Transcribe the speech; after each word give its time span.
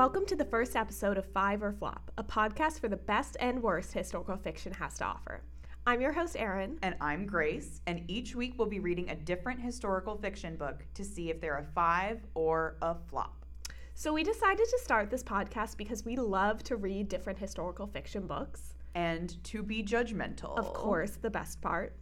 Welcome 0.00 0.24
to 0.28 0.34
the 0.34 0.46
first 0.46 0.76
episode 0.76 1.18
of 1.18 1.26
Five 1.26 1.62
or 1.62 1.74
Flop, 1.74 2.10
a 2.16 2.24
podcast 2.24 2.80
for 2.80 2.88
the 2.88 2.96
best 2.96 3.36
and 3.38 3.62
worst 3.62 3.92
historical 3.92 4.34
fiction 4.38 4.72
has 4.72 4.96
to 4.96 5.04
offer. 5.04 5.42
I'm 5.86 6.00
your 6.00 6.10
host, 6.10 6.36
Erin. 6.38 6.78
And 6.80 6.94
I'm 7.02 7.26
Grace, 7.26 7.82
and 7.86 8.02
each 8.08 8.34
week 8.34 8.54
we'll 8.56 8.66
be 8.66 8.80
reading 8.80 9.10
a 9.10 9.14
different 9.14 9.60
historical 9.60 10.16
fiction 10.16 10.56
book 10.56 10.86
to 10.94 11.04
see 11.04 11.28
if 11.28 11.38
they're 11.38 11.58
a 11.58 11.66
five 11.74 12.18
or 12.32 12.76
a 12.80 12.94
flop. 13.10 13.44
So, 13.92 14.14
we 14.14 14.22
decided 14.24 14.66
to 14.70 14.78
start 14.78 15.10
this 15.10 15.22
podcast 15.22 15.76
because 15.76 16.02
we 16.06 16.16
love 16.16 16.64
to 16.64 16.76
read 16.76 17.10
different 17.10 17.38
historical 17.38 17.86
fiction 17.86 18.26
books. 18.26 18.72
And 18.94 19.36
to 19.44 19.62
be 19.62 19.82
judgmental. 19.82 20.56
Of 20.56 20.72
course, 20.72 21.18
the 21.20 21.28
best 21.28 21.60
part. 21.60 21.94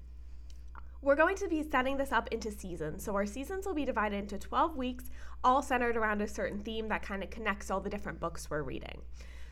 We're 1.09 1.17
going 1.17 1.37
to 1.37 1.49
be 1.49 1.63
setting 1.63 1.97
this 1.97 2.13
up 2.13 2.29
into 2.33 2.53
seasons. 2.53 3.03
So, 3.03 3.15
our 3.15 3.25
seasons 3.25 3.65
will 3.65 3.73
be 3.73 3.87
divided 3.87 4.19
into 4.19 4.37
12 4.37 4.77
weeks, 4.77 5.05
all 5.43 5.63
centered 5.63 5.97
around 5.97 6.21
a 6.21 6.29
certain 6.29 6.59
theme 6.59 6.87
that 6.89 7.03
kind 7.03 7.23
of 7.23 7.31
connects 7.31 7.71
all 7.71 7.81
the 7.81 7.89
different 7.89 8.21
books 8.21 8.51
we're 8.51 8.63
reading. 8.63 9.01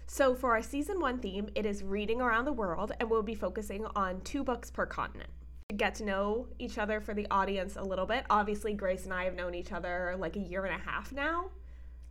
So, 0.07 0.35
for 0.35 0.53
our 0.53 0.61
season 0.61 1.01
one 1.01 1.19
theme, 1.19 1.49
it 1.55 1.65
is 1.65 1.83
reading 1.83 2.21
around 2.21 2.45
the 2.45 2.53
world, 2.53 2.93
and 3.01 3.09
we'll 3.09 3.23
be 3.23 3.35
focusing 3.35 3.87
on 3.97 4.21
two 4.21 4.45
books 4.45 4.71
per 4.71 4.85
continent. 4.85 5.31
To 5.71 5.77
get 5.77 5.95
to 5.95 6.05
know 6.05 6.47
each 6.59 6.77
other 6.77 7.01
for 7.01 7.15
the 7.15 7.27
audience 7.31 7.77
a 7.77 7.83
little 7.83 8.05
bit. 8.05 8.27
Obviously, 8.29 8.75
Grace 8.75 9.05
and 9.05 9.15
I 9.15 9.25
have 9.25 9.35
known 9.35 9.55
each 9.55 9.73
other 9.73 10.15
like 10.19 10.37
a 10.37 10.41
year 10.41 10.67
and 10.67 10.79
a 10.79 10.85
half 10.85 11.11
now. 11.11 11.49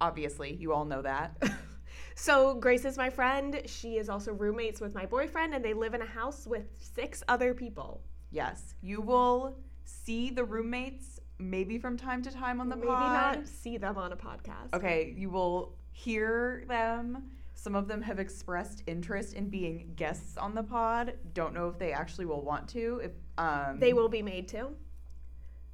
Obviously, 0.02 0.56
you 0.56 0.74
all 0.74 0.86
know 0.86 1.04
that. 1.04 1.40
so, 2.16 2.56
Grace 2.56 2.84
is 2.84 2.98
my 2.98 3.12
friend. 3.12 3.62
She 3.68 3.98
is 3.98 4.10
also 4.10 4.34
roommates 4.34 4.82
with 4.82 4.96
my 4.96 5.06
boyfriend, 5.06 5.54
and 5.54 5.64
they 5.64 5.76
live 5.76 5.94
in 5.94 6.02
a 6.02 6.08
house 6.08 6.48
with 6.48 6.66
six 6.80 7.22
other 7.28 7.54
people. 7.54 8.02
Yes, 8.32 8.76
you 8.82 9.02
will 9.02 9.58
see 9.84 10.30
the 10.30 10.44
roommates 10.44 11.20
maybe 11.40 11.78
from 11.78 11.98
time 11.98 12.22
to 12.24 12.32
time 12.32 12.62
on 12.62 12.70
the 12.70 12.76
maybe 12.76 12.88
pod. 12.88 13.38
not 13.38 13.48
see 13.48 13.78
them 13.78 13.98
on 13.98 14.12
a 14.12 14.16
podcast. 14.16 14.74
Okay, 14.74 15.14
you 15.18 15.30
will 15.30 15.76
hear 15.92 16.64
them. 16.68 17.30
Some 17.54 17.76
of 17.76 17.88
them 17.88 18.02
have 18.02 18.20
expressed 18.20 18.84
interest 18.86 19.34
in 19.34 19.50
being 19.50 19.94
guests 19.96 20.38
on 20.38 20.54
the 20.56 20.64
pod. 20.64 21.14
Don't 21.34 21.54
know 21.54 21.68
if 21.70 21.80
they 21.80 21.94
actually 21.94 22.26
will 22.26 22.42
want 22.42 22.68
to. 22.70 23.02
If 23.04 23.12
um, 23.38 23.80
They 23.80 23.94
will 23.94 24.10
be 24.10 24.22
made 24.22 24.48
to, 24.50 24.70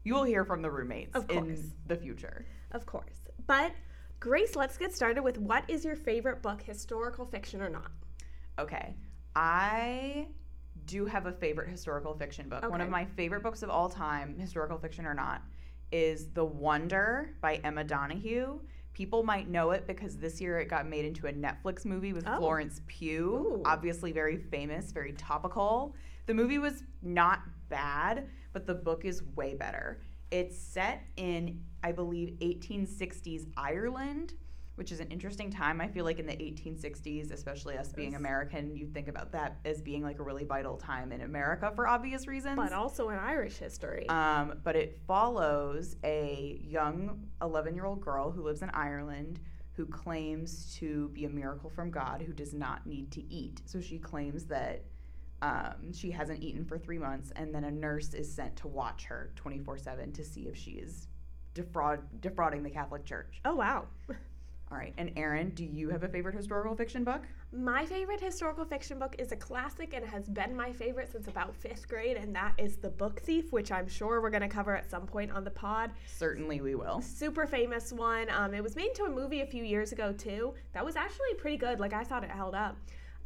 you 0.04 0.14
will 0.14 0.24
hear 0.24 0.46
from 0.46 0.62
the 0.62 0.70
roommates 0.70 1.16
Of 1.16 1.30
in 1.30 1.72
the 1.88 1.96
future. 1.96 2.46
of 2.72 2.86
course. 2.86 3.28
But 3.48 3.72
Grace, 4.20 4.56
let's 4.56 4.78
get 4.78 4.94
started 4.94 5.24
with 5.24 5.40
what 5.40 5.64
is 5.68 5.84
your 5.84 5.96
favorite 5.96 6.44
book, 6.44 6.62
historical 6.62 7.26
fiction 7.26 7.62
or 7.62 7.70
not? 7.70 7.92
Okay, 8.60 8.96
I 9.36 10.28
do 10.86 11.06
have 11.06 11.26
a 11.26 11.32
favorite 11.32 11.70
historical 11.70 12.14
fiction 12.14 12.50
book. 12.50 12.70
One 12.70 12.82
of 12.82 12.90
my 12.90 13.06
favorite 13.06 13.44
books 13.44 13.64
of 13.64 13.70
all 13.70 13.90
time, 13.90 14.38
historical 14.38 14.78
fiction 14.78 15.06
or 15.06 15.14
not, 15.14 15.42
is 15.92 16.30
The 16.32 16.44
Wonder 16.46 17.36
by 17.42 17.56
Emma 17.64 17.84
Donoghue. 17.84 18.60
People 18.94 19.24
might 19.24 19.50
know 19.50 19.72
it 19.72 19.88
because 19.88 20.18
this 20.18 20.42
year 20.42 20.60
it 20.60 20.68
got 20.68 20.88
made 20.88 21.06
into 21.06 21.28
a 21.28 21.34
Netflix 21.34 21.86
movie 21.86 22.14
with 22.14 22.28
Oh. 22.28 22.38
Florence 22.38 22.82
Pugh, 22.88 23.36
Ooh. 23.36 23.62
obviously 23.66 24.12
very 24.12 24.38
famous, 24.38 24.92
very 24.92 25.14
topical. 25.14 25.96
The 26.26 26.34
movie 26.34 26.58
was 26.60 26.84
not 27.02 27.40
bad, 27.70 28.28
but 28.54 28.66
the 28.66 28.76
book 28.76 29.06
is 29.06 29.24
way 29.36 29.54
better. 29.56 30.02
It's 30.30 30.58
set 30.58 31.04
in, 31.18 31.62
I 31.84 31.92
believe, 31.92 32.38
1860s 32.42 33.48
Ireland, 33.58 34.34
which 34.76 34.92
is 34.92 35.00
an 35.00 35.08
interesting 35.10 35.52
time. 35.52 35.82
I 35.82 35.88
feel 35.88 36.06
like 36.06 36.20
in 36.20 36.26
the 36.26 36.34
1860s, 36.34 37.32
especially 37.32 37.78
us 37.78 37.92
being 37.92 38.16
American, 38.16 38.76
you 38.76 38.88
think 38.88 39.08
about 39.08 39.32
that 39.34 39.60
as 39.66 39.82
being 39.82 40.04
like 40.04 40.20
a 40.20 40.24
really 40.24 40.44
vital 40.44 40.78
time 40.78 41.12
in 41.12 41.22
America 41.22 41.72
for 41.76 41.88
obvious 41.88 42.28
reasons. 42.28 42.56
But 42.56 42.74
also 42.74 43.10
in 43.10 43.18
Irish 43.18 43.58
history. 43.58 44.08
Um, 44.10 44.60
but 44.64 44.76
it 44.76 45.00
follows 45.08 45.98
a 46.04 46.60
young 46.64 47.28
11 47.42 47.76
year 47.76 47.86
old 47.86 48.02
girl 48.02 48.32
who 48.32 48.44
lives 48.44 48.62
in 48.62 48.70
Ireland 48.72 49.40
who 49.74 49.86
claims 49.86 50.76
to 50.76 51.10
be 51.10 51.26
a 51.26 51.30
miracle 51.30 51.70
from 51.70 51.92
God 51.92 52.22
who 52.22 52.34
does 52.34 52.54
not 52.54 52.86
need 52.86 53.12
to 53.12 53.34
eat. 53.34 53.62
So 53.66 53.80
she 53.80 53.98
claims 53.98 54.46
that 54.46 54.84
um, 55.42 55.94
she 55.94 56.12
hasn't 56.12 56.44
eaten 56.44 56.66
for 56.66 56.78
three 56.78 57.00
months, 57.00 57.32
and 57.36 57.54
then 57.54 57.64
a 57.64 57.72
nurse 57.72 58.14
is 58.14 58.32
sent 58.32 58.56
to 58.58 58.68
watch 58.68 59.06
her 59.06 59.32
24 59.36 59.78
7 59.80 60.12
to 60.14 60.24
see 60.24 60.42
if 60.42 60.56
she 60.56 60.72
is 60.72 61.08
defraud- 61.54 62.22
defrauding 62.22 62.64
the 62.64 62.70
Catholic 62.70 63.06
Church. 63.06 63.42
oh, 63.46 63.56
wow. 63.56 63.88
All 64.72 64.78
right. 64.78 64.94
And 64.98 65.12
Erin, 65.18 65.50
do 65.50 65.66
you 65.66 65.90
have 65.90 66.04
a 66.04 66.08
favorite 66.08 66.34
historical 66.34 66.74
fiction 66.76 67.04
book? 67.04 67.24
My 67.52 67.86
favorite 67.86 68.22
historical 68.22 68.64
fiction 68.64 69.00
book 69.00 69.16
is 69.20 69.34
a 69.34 69.36
classic 69.36 69.94
and 69.94 70.06
has 70.06 70.30
been 70.30 70.56
my 70.56 70.72
favorite 70.72 71.12
since 71.12 71.28
about 71.28 71.54
fifth 71.54 71.90
grade, 71.90 72.16
and 72.16 72.34
that 72.34 72.54
is 72.58 72.78
The 72.78 72.90
Book 72.90 73.20
Thief, 73.20 73.52
which 73.52 73.70
I'm 73.70 73.90
sure 73.90 74.22
we're 74.22 74.30
going 74.30 74.44
to 74.44 74.48
cover 74.48 74.74
at 74.74 74.90
some 74.90 75.06
point 75.06 75.30
on 75.32 75.44
the 75.44 75.52
pod. 75.52 75.92
Certainly 76.08 76.62
we 76.62 76.76
will. 76.76 77.02
Super 77.02 77.46
famous 77.46 77.92
one. 77.92 78.30
Um, 78.30 78.54
it 78.54 78.64
was 78.64 78.78
made 78.78 78.88
into 78.88 79.04
a 79.04 79.10
movie 79.10 79.42
a 79.42 79.46
few 79.46 79.66
years 79.66 79.92
ago, 79.92 80.14
too. 80.14 80.54
That 80.72 80.86
was 80.86 80.96
actually 80.96 81.34
pretty 81.38 81.58
good. 81.58 81.82
Like, 81.82 81.92
I 81.92 82.06
thought 82.06 82.24
it 82.24 82.32
held 82.32 82.56
up. 82.56 82.78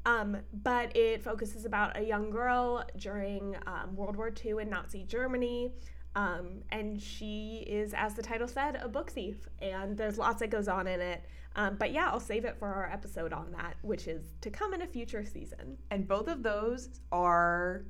Um, 0.08 0.38
but 0.64 0.96
it 0.96 1.24
focuses 1.24 1.66
about 1.66 1.98
a 1.98 2.02
young 2.02 2.32
girl 2.32 2.84
during 2.98 3.56
um, 3.68 3.96
World 3.96 4.16
War 4.16 4.32
II 4.44 4.62
in 4.62 4.70
Nazi 4.72 5.04
Germany. 5.04 5.74
Um, 6.16 6.62
and 6.72 7.02
she 7.02 7.66
is, 7.68 7.94
as 7.94 8.14
the 8.14 8.22
title 8.24 8.48
said, 8.48 8.78
a 8.82 8.88
book 8.88 9.12
thief. 9.12 9.48
And 9.62 9.98
there's 9.98 10.18
lots 10.18 10.40
that 10.40 10.48
goes 10.50 10.68
on 10.68 10.88
in 10.88 11.02
it. 11.02 11.24
Um, 11.58 11.76
but 11.78 11.92
yeah, 11.92 12.10
I'll 12.10 12.20
save 12.20 12.46
it 12.46 12.58
for 12.58 12.68
our 12.68 12.90
episode 12.92 13.34
on 13.34 13.52
that, 13.52 13.76
which 13.82 14.08
is 14.08 14.24
to 14.42 14.50
come 14.50 14.74
in 14.74 14.82
a 14.82 14.88
future 14.88 15.24
season. 15.26 15.78
And 15.92 16.08
both 16.08 16.28
of 16.28 16.44
those 16.44 16.90
are 17.12 17.86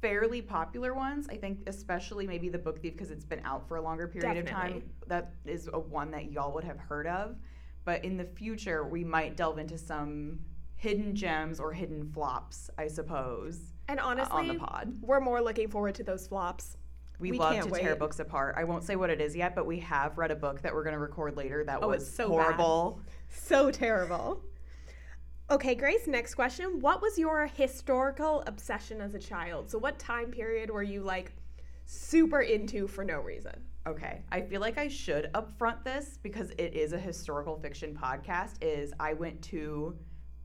fairly 0.00 0.42
popular 0.42 0.94
ones. 0.94 1.26
I 1.30 1.36
think, 1.36 1.60
especially 1.66 2.26
maybe 2.26 2.48
the 2.48 2.58
Book 2.58 2.80
Thief 2.80 2.92
because 2.92 3.10
it's 3.10 3.24
been 3.24 3.40
out 3.44 3.68
for 3.68 3.76
a 3.76 3.82
longer 3.82 4.08
period 4.08 4.36
of 4.38 4.44
Definitely. 4.46 4.80
time. 4.80 4.90
That 5.06 5.32
is 5.46 5.68
a 5.72 5.78
one 5.78 6.10
that 6.10 6.32
y'all 6.32 6.52
would 6.54 6.64
have 6.64 6.78
heard 6.78 7.06
of. 7.06 7.36
But 7.84 8.04
in 8.04 8.16
the 8.16 8.24
future, 8.24 8.84
we 8.86 9.04
might 9.04 9.36
delve 9.36 9.58
into 9.58 9.76
some 9.78 10.40
hidden 10.76 11.14
gems 11.14 11.60
or 11.60 11.72
hidden 11.72 12.10
flops, 12.12 12.68
I 12.76 12.88
suppose, 12.88 13.72
And 13.88 14.00
uh, 14.00 14.04
honestly, 14.04 14.36
on 14.36 14.48
the 14.48 14.54
pod. 14.54 14.92
we're 15.00 15.20
more 15.20 15.40
looking 15.40 15.68
forward 15.68 15.94
to 15.96 16.02
those 16.02 16.26
flops. 16.26 16.76
We, 17.22 17.30
we 17.30 17.38
love 17.38 17.64
to 17.64 17.70
tear 17.70 17.94
books 17.94 18.18
apart. 18.18 18.56
I 18.58 18.64
won't 18.64 18.82
say 18.82 18.96
what 18.96 19.08
it 19.08 19.20
is 19.20 19.36
yet, 19.36 19.54
but 19.54 19.64
we 19.64 19.78
have 19.78 20.18
read 20.18 20.32
a 20.32 20.36
book 20.36 20.60
that 20.62 20.74
we're 20.74 20.82
going 20.82 20.94
to 20.94 20.98
record 20.98 21.36
later 21.36 21.62
that 21.64 21.78
Oh, 21.80 21.88
was 21.88 22.12
so 22.12 22.24
bad. 22.28 22.32
horrible. 22.32 23.00
So 23.28 23.70
terrible. 23.70 24.42
Okay, 25.48 25.76
Grace, 25.76 26.06
next 26.08 26.34
question. 26.34 26.80
What 26.80 27.00
was 27.00 27.16
your 27.18 27.46
historical 27.46 28.42
obsession 28.48 29.00
as 29.00 29.14
a 29.14 29.18
child? 29.20 29.70
So, 29.70 29.78
what 29.78 29.98
time 30.00 30.32
period 30.32 30.68
were 30.68 30.82
you 30.82 31.02
like 31.02 31.32
super 31.84 32.40
into 32.40 32.88
for 32.88 33.04
no 33.04 33.20
reason? 33.20 33.52
Okay, 33.86 34.22
I 34.32 34.40
feel 34.40 34.60
like 34.60 34.76
I 34.78 34.88
should 34.88 35.30
upfront 35.34 35.84
this 35.84 36.18
because 36.22 36.50
it 36.58 36.74
is 36.74 36.92
a 36.92 36.98
historical 36.98 37.56
fiction 37.56 37.96
podcast. 38.00 38.54
Is 38.60 38.92
I 38.98 39.12
went 39.12 39.40
to 39.42 39.96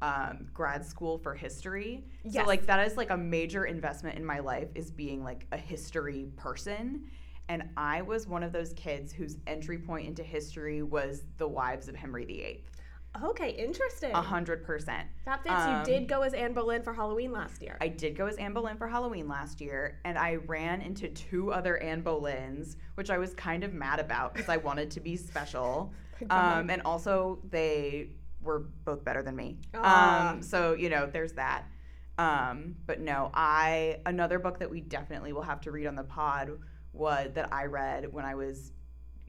um, 0.01 0.47
grad 0.53 0.85
school 0.85 1.17
for 1.17 1.33
history, 1.33 2.05
so 2.29 2.43
like 2.43 2.65
that 2.65 2.85
is 2.85 2.97
like 2.97 3.09
a 3.09 3.17
major 3.17 3.65
investment 3.65 4.17
in 4.17 4.25
my 4.25 4.39
life 4.39 4.69
is 4.75 4.91
being 4.91 5.23
like 5.23 5.47
a 5.51 5.57
history 5.57 6.29
person. 6.35 7.03
And 7.49 7.63
I 7.77 8.01
was 8.01 8.27
one 8.27 8.43
of 8.43 8.51
those 8.51 8.73
kids 8.73 9.13
whose 9.13 9.37
entry 9.47 9.77
point 9.77 10.05
into 10.07 10.21
history 10.21 10.83
was 10.83 11.23
the 11.37 11.47
wives 11.47 11.87
of 11.87 11.95
Henry 11.95 12.25
VIII. 12.25 12.63
Okay, 13.23 13.51
interesting. 13.51 14.11
A 14.11 14.21
hundred 14.21 14.63
percent. 14.63 15.07
That 15.25 15.41
fits. 15.43 15.55
Um, 15.55 15.79
you 15.79 15.85
did 15.85 16.07
go 16.07 16.21
as 16.21 16.33
Anne 16.33 16.53
Boleyn 16.53 16.83
for 16.83 16.93
Halloween 16.93 17.31
last 17.31 17.61
year. 17.61 17.77
I 17.81 17.87
did 17.87 18.15
go 18.15 18.27
as 18.27 18.35
Anne 18.35 18.53
Boleyn 18.53 18.77
for 18.77 18.87
Halloween 18.87 19.27
last 19.27 19.59
year, 19.59 19.99
and 20.05 20.17
I 20.17 20.35
ran 20.35 20.81
into 20.81 21.07
two 21.09 21.51
other 21.51 21.77
Anne 21.77 22.03
Boleyns, 22.03 22.75
which 22.95 23.09
I 23.09 23.17
was 23.17 23.33
kind 23.33 23.63
of 23.63 23.73
mad 23.73 23.99
about 23.99 24.33
because 24.33 24.49
I 24.49 24.57
wanted 24.57 24.91
to 24.91 24.99
be 24.99 25.15
special. 25.15 25.93
Um, 26.31 26.71
and 26.71 26.81
also, 26.81 27.37
they 27.51 28.09
were 28.47 28.65
both 28.85 29.03
better 29.03 29.21
than 29.21 29.35
me. 29.35 29.59
Ah. 29.75 30.31
Um, 30.31 30.41
so, 30.41 30.73
you 30.73 30.89
know, 30.89 31.05
there's 31.05 31.33
that. 31.33 31.65
Um, 32.17 32.75
but 32.87 32.99
no, 32.99 33.29
I, 33.33 33.99
another 34.07 34.39
book 34.39 34.57
that 34.59 34.69
we 34.71 34.81
definitely 34.81 35.33
will 35.33 35.43
have 35.43 35.61
to 35.61 35.71
read 35.71 35.85
on 35.85 35.95
the 35.95 36.03
pod 36.03 36.49
was 36.93 37.31
that 37.35 37.53
I 37.53 37.65
read 37.65 38.11
when 38.11 38.25
I 38.25 38.33
was 38.33 38.71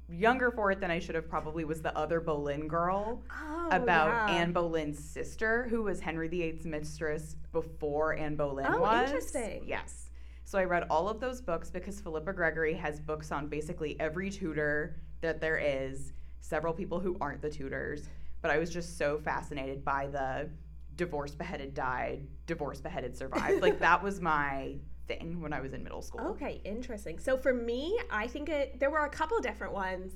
younger 0.08 0.50
for 0.50 0.70
it 0.70 0.80
than 0.80 0.90
I 0.90 0.98
should 0.98 1.14
have 1.14 1.28
probably 1.28 1.66
was 1.66 1.82
The 1.82 1.94
Other 1.96 2.20
Boleyn 2.20 2.66
Girl 2.66 3.22
oh, 3.30 3.68
about 3.70 4.30
yeah. 4.30 4.36
Anne 4.36 4.52
Boleyn's 4.52 4.98
sister, 4.98 5.66
who 5.68 5.82
was 5.82 6.00
Henry 6.00 6.28
VIII's 6.28 6.64
mistress 6.64 7.36
before 7.52 8.16
Anne 8.16 8.36
Boleyn 8.36 8.66
Oh, 8.70 8.80
was. 8.80 9.08
interesting. 9.08 9.64
Yes. 9.66 10.06
So 10.44 10.58
I 10.58 10.64
read 10.64 10.86
all 10.88 11.10
of 11.10 11.20
those 11.20 11.42
books 11.42 11.70
because 11.70 12.00
Philippa 12.00 12.32
Gregory 12.32 12.72
has 12.72 13.00
books 13.00 13.30
on 13.30 13.48
basically 13.48 14.00
every 14.00 14.30
Tudor 14.30 14.96
that 15.20 15.42
there 15.42 15.58
is, 15.58 16.14
several 16.40 16.72
people 16.72 17.00
who 17.00 17.18
aren't 17.20 17.42
the 17.42 17.50
Tudors. 17.50 18.08
But 18.40 18.50
I 18.50 18.58
was 18.58 18.70
just 18.70 18.98
so 18.98 19.18
fascinated 19.18 19.84
by 19.84 20.06
the 20.06 20.48
divorce 20.96 21.34
beheaded 21.34 21.74
died, 21.74 22.26
divorce 22.46 22.80
beheaded 22.80 23.16
survived. 23.16 23.62
like 23.62 23.78
that 23.78 24.02
was 24.02 24.20
my 24.20 24.76
thing 25.06 25.40
when 25.40 25.52
I 25.52 25.60
was 25.60 25.72
in 25.72 25.82
middle 25.82 26.02
school. 26.02 26.20
Okay, 26.32 26.60
interesting. 26.64 27.18
So 27.18 27.36
for 27.36 27.54
me, 27.54 27.98
I 28.10 28.26
think 28.26 28.48
it, 28.48 28.78
there 28.78 28.90
were 28.90 29.04
a 29.04 29.08
couple 29.08 29.40
different 29.40 29.72
ones, 29.72 30.12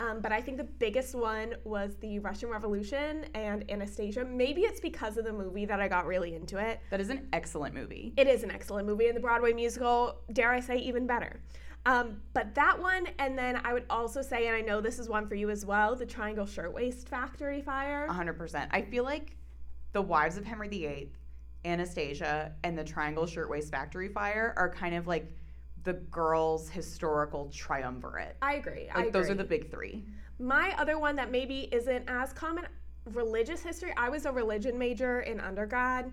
um, 0.00 0.20
but 0.20 0.32
I 0.32 0.40
think 0.40 0.58
the 0.58 0.64
biggest 0.64 1.14
one 1.14 1.54
was 1.64 1.96
the 2.00 2.18
Russian 2.18 2.50
Revolution 2.50 3.26
and 3.34 3.68
Anastasia. 3.70 4.24
Maybe 4.24 4.62
it's 4.62 4.80
because 4.80 5.16
of 5.16 5.24
the 5.24 5.32
movie 5.32 5.64
that 5.66 5.80
I 5.80 5.88
got 5.88 6.04
really 6.06 6.34
into 6.34 6.58
it. 6.58 6.80
That 6.90 7.00
is 7.00 7.10
an 7.10 7.28
excellent 7.32 7.74
movie. 7.74 8.12
It 8.16 8.26
is 8.26 8.42
an 8.42 8.50
excellent 8.50 8.86
movie, 8.86 9.06
and 9.06 9.16
the 9.16 9.20
Broadway 9.20 9.52
musical, 9.52 10.20
dare 10.32 10.50
I 10.50 10.60
say, 10.60 10.76
even 10.78 11.06
better. 11.06 11.40
Um, 11.86 12.20
but 12.32 12.54
that 12.54 12.80
one, 12.80 13.08
and 13.18 13.38
then 13.38 13.60
I 13.62 13.72
would 13.74 13.84
also 13.90 14.22
say, 14.22 14.46
and 14.46 14.56
I 14.56 14.60
know 14.62 14.80
this 14.80 14.98
is 14.98 15.08
one 15.08 15.28
for 15.28 15.34
you 15.34 15.50
as 15.50 15.66
well, 15.66 15.94
the 15.94 16.06
Triangle 16.06 16.46
Shirtwaist 16.46 17.08
Factory 17.08 17.60
Fire. 17.60 18.06
100%. 18.10 18.68
I 18.70 18.82
feel 18.82 19.04
like 19.04 19.36
the 19.92 20.00
Wives 20.00 20.38
of 20.38 20.44
Henry 20.44 20.68
VIII, 20.68 21.12
Anastasia, 21.64 22.52
and 22.64 22.78
the 22.78 22.84
Triangle 22.84 23.26
Shirtwaist 23.26 23.70
Factory 23.70 24.08
Fire 24.08 24.54
are 24.56 24.70
kind 24.70 24.94
of 24.94 25.06
like 25.06 25.30
the 25.84 25.92
girls' 25.92 26.70
historical 26.70 27.50
triumvirate. 27.50 28.36
I 28.40 28.54
agree. 28.54 28.88
Like 28.94 29.08
I 29.08 29.10
those 29.10 29.28
are 29.28 29.34
the 29.34 29.44
big 29.44 29.70
three. 29.70 30.04
My 30.38 30.74
other 30.78 30.98
one 30.98 31.14
that 31.16 31.30
maybe 31.30 31.68
isn't 31.70 32.04
as 32.08 32.32
common 32.32 32.66
religious 33.12 33.62
history. 33.62 33.92
I 33.96 34.08
was 34.08 34.24
a 34.24 34.32
religion 34.32 34.78
major 34.78 35.20
in 35.20 35.38
undergrad. 35.40 36.12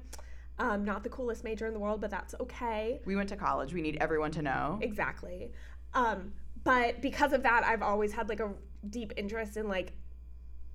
Um, 0.60 0.86
not 0.86 1.04
the 1.04 1.10
coolest 1.10 1.44
major 1.44 1.66
in 1.66 1.74
the 1.74 1.80
world, 1.80 2.02
but 2.02 2.12
that's 2.12 2.36
okay. 2.40 3.02
We 3.06 3.16
went 3.16 3.30
to 3.30 3.36
college. 3.36 3.74
We 3.74 3.82
need 3.82 3.98
everyone 4.00 4.32
to 4.32 4.42
know. 4.42 4.80
Exactly. 4.82 5.52
Um, 5.94 6.34
but 6.64 7.02
because 7.02 7.34
of 7.34 7.44
that, 7.44 7.64
I've 7.64 7.82
always 7.82 8.14
had 8.14 8.30
like 8.30 8.40
a 8.40 8.52
deep 8.90 9.14
interest 9.18 9.58
in 9.58 9.68
like 9.68 9.94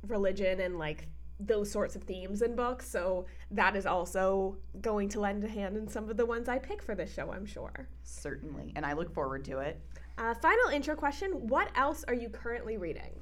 religion 0.07 0.61
and 0.61 0.79
like 0.79 1.09
those 1.39 1.71
sorts 1.71 1.97
of 1.97 2.03
themes 2.05 2.43
in 2.43 2.57
books. 2.57 2.89
So 2.89 3.27
that 3.51 3.77
is 3.77 3.87
also 3.87 4.57
going 4.81 5.09
to 5.11 5.21
lend 5.21 5.45
a 5.45 5.49
hand 5.49 5.77
in 5.77 5.87
some 5.87 6.09
of 6.09 6.17
the 6.17 6.27
ones 6.27 6.49
I 6.49 6.59
pick 6.59 6.83
for 6.83 6.95
this 6.95 7.13
show, 7.13 7.33
I'm 7.33 7.47
sure. 7.47 7.89
Certainly. 8.03 8.73
And 8.77 8.87
I 8.87 8.95
look 8.95 9.13
forward 9.13 9.45
to 9.47 9.59
it. 9.59 9.81
Uh, 10.19 10.35
final 10.35 10.71
intro 10.71 10.97
question 10.97 11.47
What 11.47 11.69
else 11.77 12.05
are 12.09 12.15
you 12.15 12.29
currently 12.29 12.77
reading? 12.79 13.21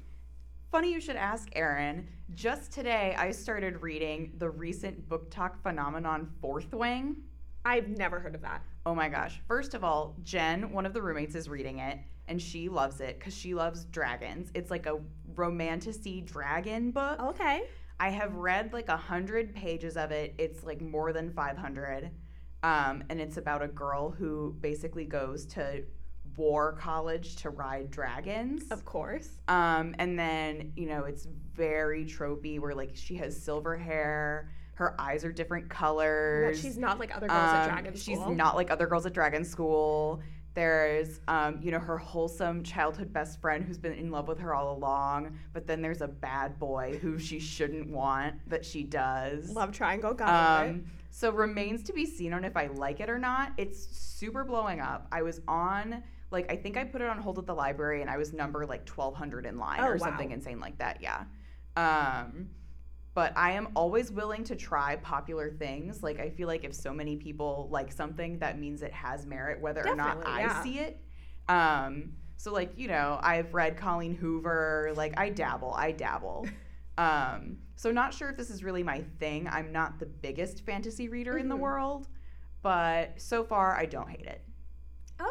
Funny 0.71 0.91
you 0.91 0.99
should 0.99 1.15
ask, 1.15 1.49
Erin. 1.53 2.07
Just 2.33 2.71
today, 2.71 3.15
I 3.17 3.31
started 3.31 3.81
reading 3.81 4.33
the 4.39 4.49
recent 4.49 5.07
BookTok 5.07 5.61
phenomenon 5.61 6.29
Fourth 6.41 6.73
Wing. 6.73 7.17
I've 7.63 7.87
never 7.87 8.19
heard 8.19 8.35
of 8.35 8.41
that. 8.41 8.61
Oh 8.85 8.93
my 8.93 9.07
gosh. 9.07 9.41
First 9.47 9.73
of 9.73 9.83
all, 9.83 10.15
Jen, 10.23 10.71
one 10.71 10.85
of 10.85 10.93
the 10.93 11.01
roommates, 11.01 11.33
is 11.35 11.47
reading 11.47 11.79
it 11.79 11.99
and 12.27 12.41
she 12.41 12.69
loves 12.69 12.99
it 12.99 13.19
because 13.19 13.35
she 13.35 13.53
loves 13.53 13.85
dragons. 13.85 14.51
It's 14.53 14.71
like 14.71 14.85
a 14.85 14.99
romantasy 15.35 16.21
dragon 16.21 16.91
book. 16.91 17.19
Okay. 17.19 17.63
I 17.99 18.09
have 18.09 18.35
read 18.35 18.73
like 18.73 18.89
a 18.89 18.97
hundred 18.97 19.55
pages 19.55 19.95
of 19.95 20.11
it. 20.11 20.35
It's 20.37 20.63
like 20.63 20.81
more 20.81 21.13
than 21.13 21.31
500. 21.31 22.11
Um, 22.63 23.03
and 23.09 23.21
it's 23.21 23.37
about 23.37 23.61
a 23.61 23.67
girl 23.67 24.09
who 24.09 24.55
basically 24.59 25.05
goes 25.05 25.45
to 25.47 25.83
war 26.37 26.73
college 26.73 27.35
to 27.37 27.49
ride 27.49 27.91
dragons. 27.91 28.71
Of 28.71 28.85
course. 28.85 29.29
Um, 29.47 29.95
and 29.99 30.17
then, 30.17 30.73
you 30.75 30.87
know, 30.87 31.03
it's 31.05 31.27
very 31.53 32.05
tropey 32.05 32.59
where 32.59 32.73
like 32.75 32.91
she 32.93 33.15
has 33.15 33.41
silver 33.41 33.77
hair, 33.77 34.49
her 34.75 34.99
eyes 34.99 35.23
are 35.23 35.31
different 35.31 35.69
colors. 35.69 36.59
she's 36.59 36.77
not 36.77 36.99
like 36.99 37.15
other 37.15 37.27
girls 37.27 37.39
at 37.39 37.63
Um, 37.63 37.69
Dragon 37.69 37.93
She's 37.95 38.19
School. 38.19 38.35
not 38.35 38.55
like 38.55 38.69
other 38.71 38.87
girls 38.87 39.05
at 39.05 39.13
Dragon 39.13 39.45
School. 39.45 40.21
There's, 40.53 41.19
um, 41.27 41.59
you 41.61 41.69
know, 41.71 41.79
her 41.79 41.97
wholesome 41.97 42.63
childhood 42.63 43.11
best 43.11 43.41
friend 43.41 43.63
who's 43.65 43.77
been 43.77 43.91
in 43.93 44.09
love 44.09 44.27
with 44.29 44.39
her 44.39 44.53
all 44.53 44.75
along. 44.77 45.37
But 45.53 45.67
then 45.67 45.81
there's 45.81 46.01
a 46.01 46.07
bad 46.07 46.57
boy 46.59 46.97
who 47.01 47.19
she 47.19 47.39
shouldn't 47.39 47.89
want, 47.89 48.35
but 48.47 48.65
she 48.65 48.83
does. 48.83 49.49
Love 49.51 49.73
Triangle. 49.73 50.13
Got 50.13 50.65
it. 50.65 50.69
Um, 50.69 50.85
so 51.11 51.31
remains 51.31 51.83
to 51.83 51.93
be 51.93 52.05
seen 52.05 52.33
on 52.33 52.43
if 52.45 52.55
I 52.57 52.67
like 52.67 52.99
it 53.01 53.09
or 53.09 53.17
not. 53.19 53.51
It's 53.57 53.85
super 53.97 54.43
blowing 54.45 54.79
up. 54.81 55.07
I 55.11 55.21
was 55.23 55.41
on 55.47 56.03
like 56.35 56.51
I 56.51 56.55
think 56.55 56.77
I 56.77 56.83
put 56.83 57.01
it 57.01 57.07
on 57.07 57.17
hold 57.17 57.39
at 57.39 57.45
the 57.47 57.55
library 57.55 58.01
and 58.01 58.09
I 58.09 58.17
was 58.17 58.33
number 58.33 58.65
like 58.65 58.87
1200 58.87 59.45
in 59.47 59.57
line 59.57 59.79
Oh, 59.79 59.87
or 59.87 59.93
wow. 59.97 60.05
something 60.05 60.31
insane 60.31 60.59
like 60.59 60.77
that. 60.77 60.99
Yeah. 61.01 61.23
Um 61.75 62.49
but 63.15 63.31
I 63.37 63.51
am 63.53 63.69
always 63.75 64.11
willing 64.11 64.43
to 64.43 64.55
try 64.57 64.97
popular 64.97 65.49
things. 65.49 66.03
Like 66.03 66.19
I 66.19 66.29
feel 66.29 66.47
like 66.49 66.65
if 66.65 66.75
so 66.75 66.93
many 66.93 67.15
people 67.15 67.69
like 67.71 67.91
something 67.91 68.39
that 68.39 68.59
means 68.59 68.81
it 68.81 68.91
has 68.91 69.25
merit 69.25 69.61
whether 69.61 69.87
or 69.87 69.95
not 69.95 70.17
I 70.25 70.41
yeah. 70.41 70.61
see 70.63 70.79
it. 70.79 70.99
Um 71.47 72.11
so 72.37 72.51
like, 72.51 72.73
you 72.77 72.89
know, 72.89 73.17
I've 73.23 73.53
read 73.53 73.77
Colleen 73.77 74.13
Hoover, 74.13 74.91
like 74.95 75.17
I 75.17 75.29
dabble, 75.29 75.73
I 75.73 75.91
dabble. 75.91 76.47
Um, 76.97 77.57
so 77.75 77.91
not 77.91 78.13
sure 78.13 78.29
if 78.29 78.37
this 78.37 78.49
is 78.49 78.63
really 78.63 78.81
my 78.81 79.03
thing. 79.19 79.49
I'm 79.51 79.73
not 79.73 79.99
the 79.99 80.05
biggest 80.05 80.65
fantasy 80.65 81.09
reader 81.09 81.37
in 81.37 81.49
the 81.49 81.55
Mhm. 81.57 81.59
world, 81.59 82.07
but 82.61 83.19
so 83.21 83.43
far 83.43 83.75
I 83.75 83.85
don't 83.85 84.09
hate 84.09 84.25
it. 84.27 84.44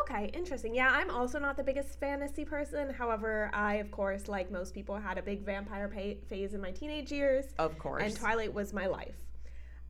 Okay, 0.03 0.31
interesting. 0.33 0.75
Yeah, 0.75 0.91
I'm 0.91 1.11
also 1.11 1.39
not 1.39 1.57
the 1.57 1.63
biggest 1.63 2.01
fantasy 2.01 2.45
person. 2.45 2.91
However, 2.91 3.51
I, 3.53 3.75
of 3.77 3.91
course, 3.91 4.29
like 4.29 4.51
most 4.51 4.73
people, 4.75 4.97
had 4.97 5.19
a 5.19 5.23
big 5.23 5.45
vampire 5.45 5.89
pa- 5.89 6.19
phase 6.29 6.55
in 6.55 6.61
my 6.61 6.71
teenage 6.71 7.13
years, 7.13 7.47
Of 7.59 7.79
course. 7.79 8.03
and 8.03 8.17
Twilight 8.17 8.53
was 8.55 8.73
my 8.73 8.87
life. 8.87 9.17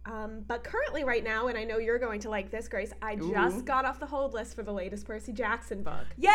Um, 0.06 0.44
but 0.46 0.64
currently, 0.64 1.02
right 1.04 1.24
now, 1.24 1.46
and 1.46 1.56
I 1.56 1.64
know 1.64 1.78
you're 1.78 1.98
going 1.98 2.20
to 2.20 2.28
like 2.30 2.50
this, 2.50 2.68
Grace, 2.68 2.92
I 3.00 3.14
Ooh. 3.14 3.32
just 3.32 3.64
got 3.64 3.84
off 3.86 3.98
the 4.00 4.06
hold 4.06 4.34
list 4.34 4.54
for 4.54 4.62
the 4.62 4.72
latest 4.72 5.06
Percy 5.06 5.32
Jackson 5.32 5.82
book. 5.82 6.04
Yay! 6.18 6.28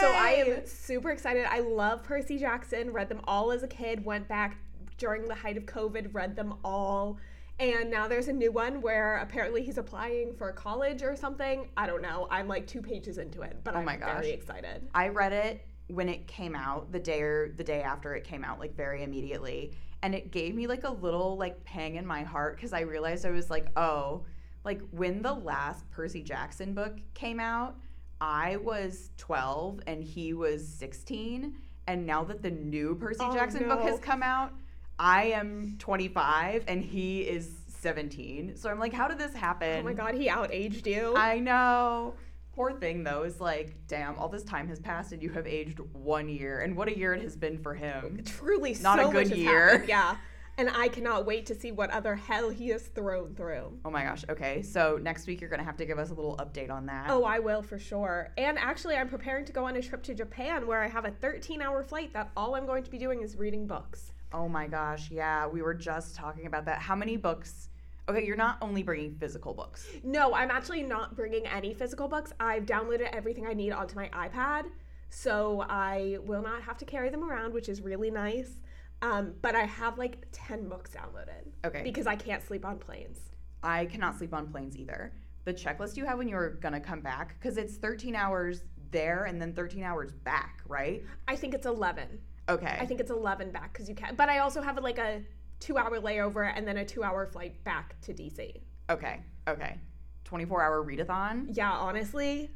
So 0.00 0.12
I 0.12 0.44
am 0.46 0.66
super 0.66 1.10
excited. 1.10 1.44
I 1.48 1.60
love 1.60 2.04
Percy 2.04 2.38
Jackson, 2.38 2.92
read 2.92 3.08
them 3.08 3.20
all 3.24 3.50
as 3.50 3.62
a 3.64 3.68
kid, 3.68 4.04
went 4.04 4.28
back 4.28 4.58
during 4.98 5.26
the 5.26 5.34
height 5.34 5.56
of 5.56 5.64
COVID, 5.66 6.14
read 6.14 6.36
them 6.36 6.54
all. 6.62 7.16
And 7.60 7.90
now 7.90 8.08
there's 8.08 8.28
a 8.28 8.32
new 8.32 8.50
one 8.50 8.80
where 8.80 9.18
apparently 9.18 9.62
he's 9.62 9.76
applying 9.76 10.32
for 10.32 10.50
college 10.50 11.02
or 11.02 11.14
something. 11.14 11.68
I 11.76 11.86
don't 11.86 12.00
know. 12.00 12.26
I'm 12.30 12.48
like 12.48 12.66
two 12.66 12.80
pages 12.80 13.18
into 13.18 13.42
it, 13.42 13.58
but 13.62 13.74
Oh 13.74 13.80
I'm 13.80 13.84
my 13.84 13.96
gosh. 13.96 14.22
very 14.22 14.30
excited. 14.30 14.88
I 14.94 15.08
read 15.08 15.34
it 15.34 15.60
when 15.88 16.08
it 16.08 16.26
came 16.26 16.56
out, 16.56 16.90
the 16.90 16.98
day 16.98 17.20
or 17.20 17.52
the 17.58 17.64
day 17.64 17.82
after 17.82 18.14
it 18.14 18.24
came 18.24 18.44
out, 18.44 18.58
like 18.58 18.74
very 18.74 19.02
immediately. 19.02 19.72
And 20.02 20.14
it 20.14 20.30
gave 20.30 20.54
me 20.54 20.66
like 20.66 20.84
a 20.84 20.90
little 20.90 21.36
like 21.36 21.62
pang 21.64 21.96
in 21.96 22.06
my 22.06 22.22
heart 22.22 22.56
because 22.56 22.72
I 22.72 22.80
realized 22.80 23.26
I 23.26 23.30
was 23.30 23.50
like, 23.50 23.66
oh, 23.76 24.24
like 24.64 24.80
when 24.90 25.20
the 25.20 25.34
last 25.34 25.88
Percy 25.90 26.22
Jackson 26.22 26.72
book 26.72 26.96
came 27.12 27.38
out, 27.38 27.76
I 28.22 28.56
was 28.56 29.10
12 29.18 29.80
and 29.86 30.02
he 30.02 30.32
was 30.32 30.66
16. 30.66 31.54
And 31.88 32.06
now 32.06 32.24
that 32.24 32.42
the 32.42 32.50
new 32.50 32.94
Percy 32.94 33.18
Oh, 33.20 33.34
Jackson 33.34 33.68
book 33.68 33.82
has 33.82 33.98
come 33.98 34.22
out, 34.22 34.52
I 35.00 35.28
am 35.28 35.76
25 35.78 36.64
and 36.68 36.84
he 36.84 37.22
is 37.22 37.50
17. 37.68 38.54
So 38.54 38.68
I'm 38.68 38.78
like, 38.78 38.92
how 38.92 39.08
did 39.08 39.18
this 39.18 39.32
happen? 39.32 39.80
Oh 39.80 39.82
my 39.82 39.94
god, 39.94 40.14
he 40.14 40.28
outaged 40.28 40.84
you. 40.84 41.14
I 41.16 41.38
know. 41.38 42.12
Poor 42.52 42.72
thing 42.72 43.02
though 43.02 43.22
is 43.22 43.40
like, 43.40 43.74
damn, 43.88 44.18
all 44.18 44.28
this 44.28 44.44
time 44.44 44.68
has 44.68 44.78
passed 44.78 45.12
and 45.12 45.22
you 45.22 45.30
have 45.30 45.46
aged 45.46 45.80
one 45.94 46.28
year, 46.28 46.60
and 46.60 46.76
what 46.76 46.88
a 46.88 46.98
year 46.98 47.14
it 47.14 47.22
has 47.22 47.34
been 47.34 47.56
for 47.56 47.72
him. 47.74 48.22
Truly, 48.26 48.76
Not 48.82 48.98
a 48.98 49.04
so 49.04 49.10
good 49.10 49.28
much 49.28 49.30
has 49.30 49.38
year. 49.38 49.84
Yeah, 49.88 50.16
and 50.58 50.68
I 50.68 50.88
cannot 50.88 51.24
wait 51.24 51.46
to 51.46 51.54
see 51.54 51.72
what 51.72 51.88
other 51.90 52.14
hell 52.14 52.50
he 52.50 52.68
has 52.68 52.82
thrown 52.82 53.34
through. 53.34 53.78
Oh 53.86 53.90
my 53.90 54.04
gosh. 54.04 54.26
Okay, 54.28 54.60
so 54.60 54.98
next 55.00 55.26
week 55.26 55.40
you're 55.40 55.48
gonna 55.48 55.64
have 55.64 55.78
to 55.78 55.86
give 55.86 55.98
us 55.98 56.10
a 56.10 56.14
little 56.14 56.36
update 56.36 56.70
on 56.70 56.84
that. 56.86 57.06
Oh, 57.08 57.24
I 57.24 57.38
will 57.38 57.62
for 57.62 57.78
sure. 57.78 58.34
And 58.36 58.58
actually, 58.58 58.96
I'm 58.96 59.08
preparing 59.08 59.46
to 59.46 59.52
go 59.52 59.64
on 59.64 59.76
a 59.76 59.80
trip 59.80 60.02
to 60.02 60.14
Japan 60.14 60.66
where 60.66 60.82
I 60.82 60.88
have 60.88 61.06
a 61.06 61.10
13 61.10 61.62
hour 61.62 61.82
flight 61.82 62.12
that 62.12 62.32
all 62.36 62.54
I'm 62.54 62.66
going 62.66 62.82
to 62.82 62.90
be 62.90 62.98
doing 62.98 63.22
is 63.22 63.36
reading 63.36 63.66
books. 63.66 64.12
Oh 64.32 64.48
my 64.48 64.66
gosh. 64.66 65.10
Yeah, 65.10 65.46
we 65.46 65.62
were 65.62 65.74
just 65.74 66.14
talking 66.14 66.46
about 66.46 66.64
that. 66.66 66.78
How 66.80 66.94
many 66.94 67.16
books? 67.16 67.68
Okay, 68.08 68.24
you're 68.24 68.36
not 68.36 68.58
only 68.60 68.82
bringing 68.82 69.14
physical 69.14 69.54
books. 69.54 69.86
No, 70.02 70.34
I'm 70.34 70.50
actually 70.50 70.82
not 70.82 71.14
bringing 71.16 71.46
any 71.46 71.74
physical 71.74 72.08
books. 72.08 72.32
I've 72.40 72.64
downloaded 72.66 73.08
everything 73.12 73.46
I 73.46 73.52
need 73.52 73.72
onto 73.72 73.94
my 73.94 74.08
iPad, 74.08 74.64
so 75.10 75.64
I 75.68 76.18
will 76.24 76.42
not 76.42 76.62
have 76.62 76.76
to 76.78 76.84
carry 76.84 77.08
them 77.10 77.22
around, 77.28 77.52
which 77.54 77.68
is 77.68 77.80
really 77.82 78.10
nice. 78.10 78.60
Um, 79.02 79.34
but 79.42 79.54
I 79.54 79.62
have 79.64 79.96
like 79.98 80.26
10 80.32 80.68
books 80.68 80.90
downloaded 80.90 81.48
Okay. 81.64 81.82
because 81.82 82.06
I 82.06 82.16
can't 82.16 82.42
sleep 82.42 82.64
on 82.64 82.78
planes. 82.78 83.18
I 83.62 83.86
cannot 83.86 84.18
sleep 84.18 84.34
on 84.34 84.48
planes 84.48 84.76
either. 84.76 85.12
The 85.44 85.54
checklist 85.54 85.96
you 85.96 86.04
have 86.04 86.18
when 86.18 86.28
you're 86.28 86.50
gonna 86.54 86.80
come 86.80 87.00
back, 87.00 87.36
because 87.38 87.56
it's 87.56 87.76
13 87.76 88.14
hours 88.14 88.62
there 88.90 89.24
and 89.24 89.40
then 89.40 89.54
13 89.54 89.82
hours 89.84 90.12
back, 90.12 90.62
right? 90.66 91.02
I 91.28 91.36
think 91.36 91.54
it's 91.54 91.66
11. 91.66 92.18
Okay. 92.50 92.76
I 92.80 92.86
think 92.86 93.00
it's 93.00 93.10
11 93.10 93.50
back 93.52 93.72
because 93.72 93.88
you 93.88 93.94
can. 93.94 94.14
But 94.16 94.28
I 94.28 94.38
also 94.38 94.60
have 94.60 94.78
like 94.82 94.98
a 94.98 95.22
two 95.60 95.76
hour 95.78 96.00
layover 96.00 96.50
and 96.54 96.66
then 96.66 96.76
a 96.78 96.84
two 96.84 97.02
hour 97.04 97.26
flight 97.26 97.62
back 97.64 98.00
to 98.02 98.12
DC. 98.12 98.60
okay. 98.90 99.20
Okay. 99.48 99.78
24 100.24 100.62
hour 100.62 100.84
readathon. 100.84 101.46
Yeah, 101.56 101.72
honestly, 101.72 102.50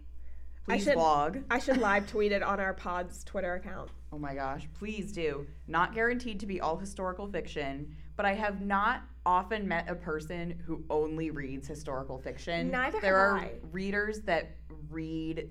I 0.68 0.74
Please 0.76 0.84
should- 0.84 0.96
vlog. 0.96 1.42
I 1.50 1.58
should 1.58 1.78
live 1.78 2.06
tweet 2.06 2.30
it 2.32 2.42
on 2.42 2.60
our 2.60 2.72
pod's 2.74 3.24
Twitter 3.24 3.54
account. 3.54 3.90
Oh 4.12 4.18
my 4.18 4.34
gosh, 4.34 4.68
please 4.78 5.10
do. 5.12 5.46
Not 5.66 5.92
guaranteed 5.94 6.38
to 6.40 6.46
be 6.46 6.60
all 6.60 6.76
historical 6.76 7.26
fiction, 7.26 7.96
but 8.16 8.26
I 8.26 8.34
have 8.34 8.60
not 8.60 9.02
often 9.26 9.66
met 9.66 9.88
a 9.90 9.94
person 9.96 10.60
who 10.66 10.84
only 10.88 11.30
reads 11.30 11.66
historical 11.66 12.18
fiction. 12.18 12.70
Neither 12.70 13.00
there 13.00 13.18
have 13.18 13.34
are 13.34 13.38
I. 13.46 13.52
readers 13.72 14.20
that 14.22 14.54
read 14.88 15.50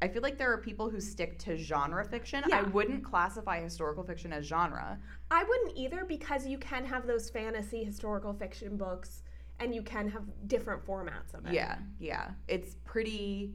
I 0.00 0.08
feel 0.08 0.22
like 0.22 0.38
there 0.38 0.52
are 0.52 0.58
people 0.58 0.88
who 0.88 1.00
stick 1.00 1.38
to 1.40 1.56
genre 1.56 2.04
fiction. 2.04 2.44
I 2.52 2.62
wouldn't 2.62 3.02
classify 3.02 3.60
historical 3.60 4.04
fiction 4.04 4.32
as 4.32 4.46
genre. 4.46 4.98
I 5.30 5.42
wouldn't 5.44 5.76
either 5.76 6.04
because 6.04 6.46
you 6.46 6.56
can 6.58 6.84
have 6.84 7.06
those 7.06 7.28
fantasy 7.30 7.82
historical 7.82 8.32
fiction 8.32 8.76
books 8.76 9.22
and 9.58 9.74
you 9.74 9.82
can 9.82 10.08
have 10.08 10.22
different 10.46 10.86
formats 10.86 11.34
of 11.34 11.46
it. 11.46 11.52
Yeah, 11.52 11.78
yeah. 11.98 12.30
It's 12.46 12.76
pretty 12.84 13.54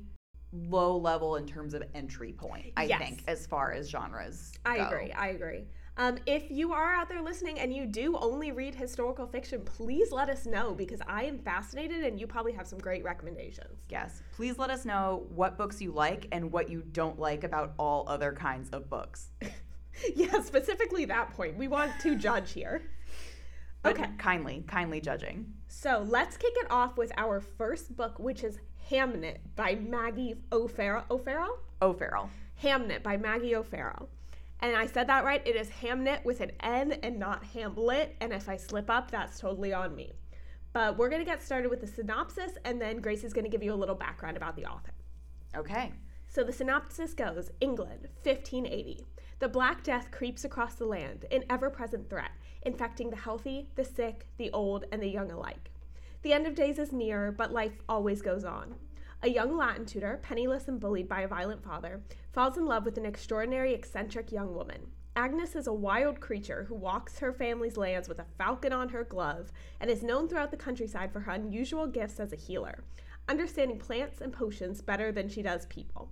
low 0.52 0.98
level 0.98 1.38
in 1.38 1.48
terms 1.48 1.74
of 1.74 1.84
entry 1.96 2.34
point, 2.34 2.74
I 2.76 2.84
Yes. 2.84 3.00
think, 3.02 3.24
as 3.28 3.48
far 3.48 3.72
as 3.72 3.90
genres. 3.90 4.52
I 4.66 4.78
go. 4.78 4.88
agree. 4.88 5.12
I 5.14 5.28
agree. 5.30 5.66
Um, 5.96 6.18
if 6.26 6.50
you 6.50 6.74
are 6.74 6.94
out 6.96 7.08
there 7.08 7.22
listening 7.22 7.60
and 7.60 7.72
you 7.72 7.86
do 7.86 8.18
only 8.18 8.52
read 8.52 8.74
historical 8.74 9.28
fiction, 9.28 9.62
please 9.62 10.12
let 10.12 10.28
us 10.28 10.48
know 10.48 10.74
because 10.74 11.00
I 11.08 11.26
am 11.26 11.38
fascinated 11.38 12.04
and 12.04 12.20
you 12.20 12.26
probably 12.26 12.52
have 12.54 12.66
some 12.66 12.80
great 12.80 13.04
recommendations. 13.04 13.78
Yes. 13.90 14.24
Please 14.36 14.58
let 14.58 14.72
us 14.72 14.86
know 14.86 15.28
what 15.30 15.56
books 15.56 15.82
you 15.82 15.92
like 15.92 16.28
and 16.32 16.52
what 16.52 16.70
you 16.70 16.82
don't 16.92 17.20
like 17.20 17.44
about 17.44 17.74
all 17.78 18.06
other 18.08 18.34
kinds 18.34 18.72
of 18.72 18.90
books. 18.90 19.28
yeah, 20.16 20.42
specifically 20.42 21.06
that 21.06 21.32
point. 21.34 21.58
We 21.58 21.68
want 21.68 21.92
to 22.02 22.16
judge 22.16 22.54
here. 22.54 22.82
But 23.84 24.00
okay. 24.00 24.10
Kindly, 24.18 24.64
kindly 24.68 25.00
judging. 25.00 25.54
So 25.68 26.04
let's 26.08 26.38
kick 26.38 26.54
it 26.56 26.72
off 26.72 26.98
with 26.98 27.12
our 27.18 27.40
first 27.40 27.96
book, 27.96 28.18
which 28.18 28.44
is 28.44 28.58
Hamnet 28.90 29.38
by 29.56 29.76
Maggie 29.76 30.36
O'Farrell. 30.52 31.04
O'Farrell? 31.12 31.60
O'Farrell. 31.82 32.30
Hamnet 32.64 33.04
by 33.04 33.18
Maggie 33.18 33.56
O'Farrell. 33.56 34.10
And 34.64 34.78
I 34.78 34.86
said 34.86 35.08
that 35.08 35.26
right. 35.26 35.46
It 35.46 35.58
is 35.58 35.70
Hamnet 35.70 36.24
with 36.24 36.40
an 36.40 36.52
N 36.62 36.94
and 37.04 37.20
not 37.20 37.44
Hamlet. 37.44 38.16
And 38.22 38.32
if 38.32 38.48
I 38.48 38.56
slip 38.56 38.90
up, 38.90 39.12
that's 39.12 39.38
totally 39.38 39.74
on 39.74 39.94
me. 39.94 40.14
But 40.72 40.98
we're 40.98 41.10
going 41.10 41.20
to 41.20 41.30
get 41.30 41.44
started 41.44 41.70
with 41.70 41.82
the 41.82 41.88
synopsis, 41.88 42.54
and 42.64 42.82
then 42.82 43.02
Grace 43.02 43.26
is 43.26 43.34
going 43.34 43.44
to 43.44 43.50
give 43.50 43.62
you 43.62 43.74
a 43.74 43.76
little 43.76 43.94
background 43.94 44.38
about 44.38 44.56
the 44.56 44.66
author. 44.66 44.94
Okay. 45.54 45.92
So 46.30 46.46
the 46.46 46.54
synopsis 46.54 47.14
goes 47.14 47.52
England, 47.60 48.08
1580. 48.24 49.06
The 49.40 49.50
Black 49.50 49.84
Death 49.84 50.12
creeps 50.12 50.46
across 50.46 50.76
the 50.76 50.86
land, 50.86 51.26
an 51.30 51.44
ever 51.50 51.70
present 51.70 52.10
threat, 52.10 52.32
infecting 52.62 53.10
the 53.10 53.18
healthy, 53.18 53.70
the 53.76 53.84
sick, 53.84 54.28
the 54.38 54.50
old, 54.52 54.86
and 54.94 55.04
the 55.04 55.10
young 55.10 55.30
alike. 55.30 55.72
The 56.22 56.32
end 56.32 56.48
of 56.48 56.56
days 56.56 56.80
is 56.80 56.94
near, 56.94 57.34
but 57.34 57.52
life 57.52 57.82
always 57.90 58.22
goes 58.22 58.46
on. 58.46 58.76
A 59.26 59.30
young 59.30 59.56
Latin 59.56 59.86
tutor, 59.86 60.20
penniless 60.22 60.68
and 60.68 60.82
bullied 60.82 61.08
by 61.08 61.22
a 61.22 61.30
violent 61.30 61.64
father, 61.64 62.02
falls 62.34 62.58
in 62.58 62.66
love 62.66 62.84
with 62.84 62.98
an 62.98 63.06
extraordinary, 63.06 63.74
eccentric 63.74 64.34
young 64.34 64.54
woman. 64.54 64.82
Agnes 65.16 65.56
is 65.56 65.66
a 65.66 65.74
wild 65.74 66.20
creature 66.20 66.66
who 66.66 66.76
walks 66.76 67.20
her 67.20 67.32
family's 67.32 67.78
lands 67.78 68.10
with 68.10 68.20
a 68.20 68.26
falcon 68.38 68.74
on 68.74 68.90
her 68.90 69.06
glove 69.06 69.54
and 69.80 69.90
is 69.90 70.04
known 70.04 70.28
throughout 70.28 70.52
the 70.52 70.58
countryside 70.58 71.14
for 71.14 71.22
her 71.22 71.32
unusual 71.32 71.88
gifts 71.88 72.20
as 72.20 72.34
a 72.34 72.36
healer, 72.36 72.84
understanding 73.30 73.80
plants 73.80 74.20
and 74.20 74.34
potions 74.34 74.82
better 74.82 75.10
than 75.10 75.30
she 75.30 75.42
does 75.42 75.68
people. 75.68 76.12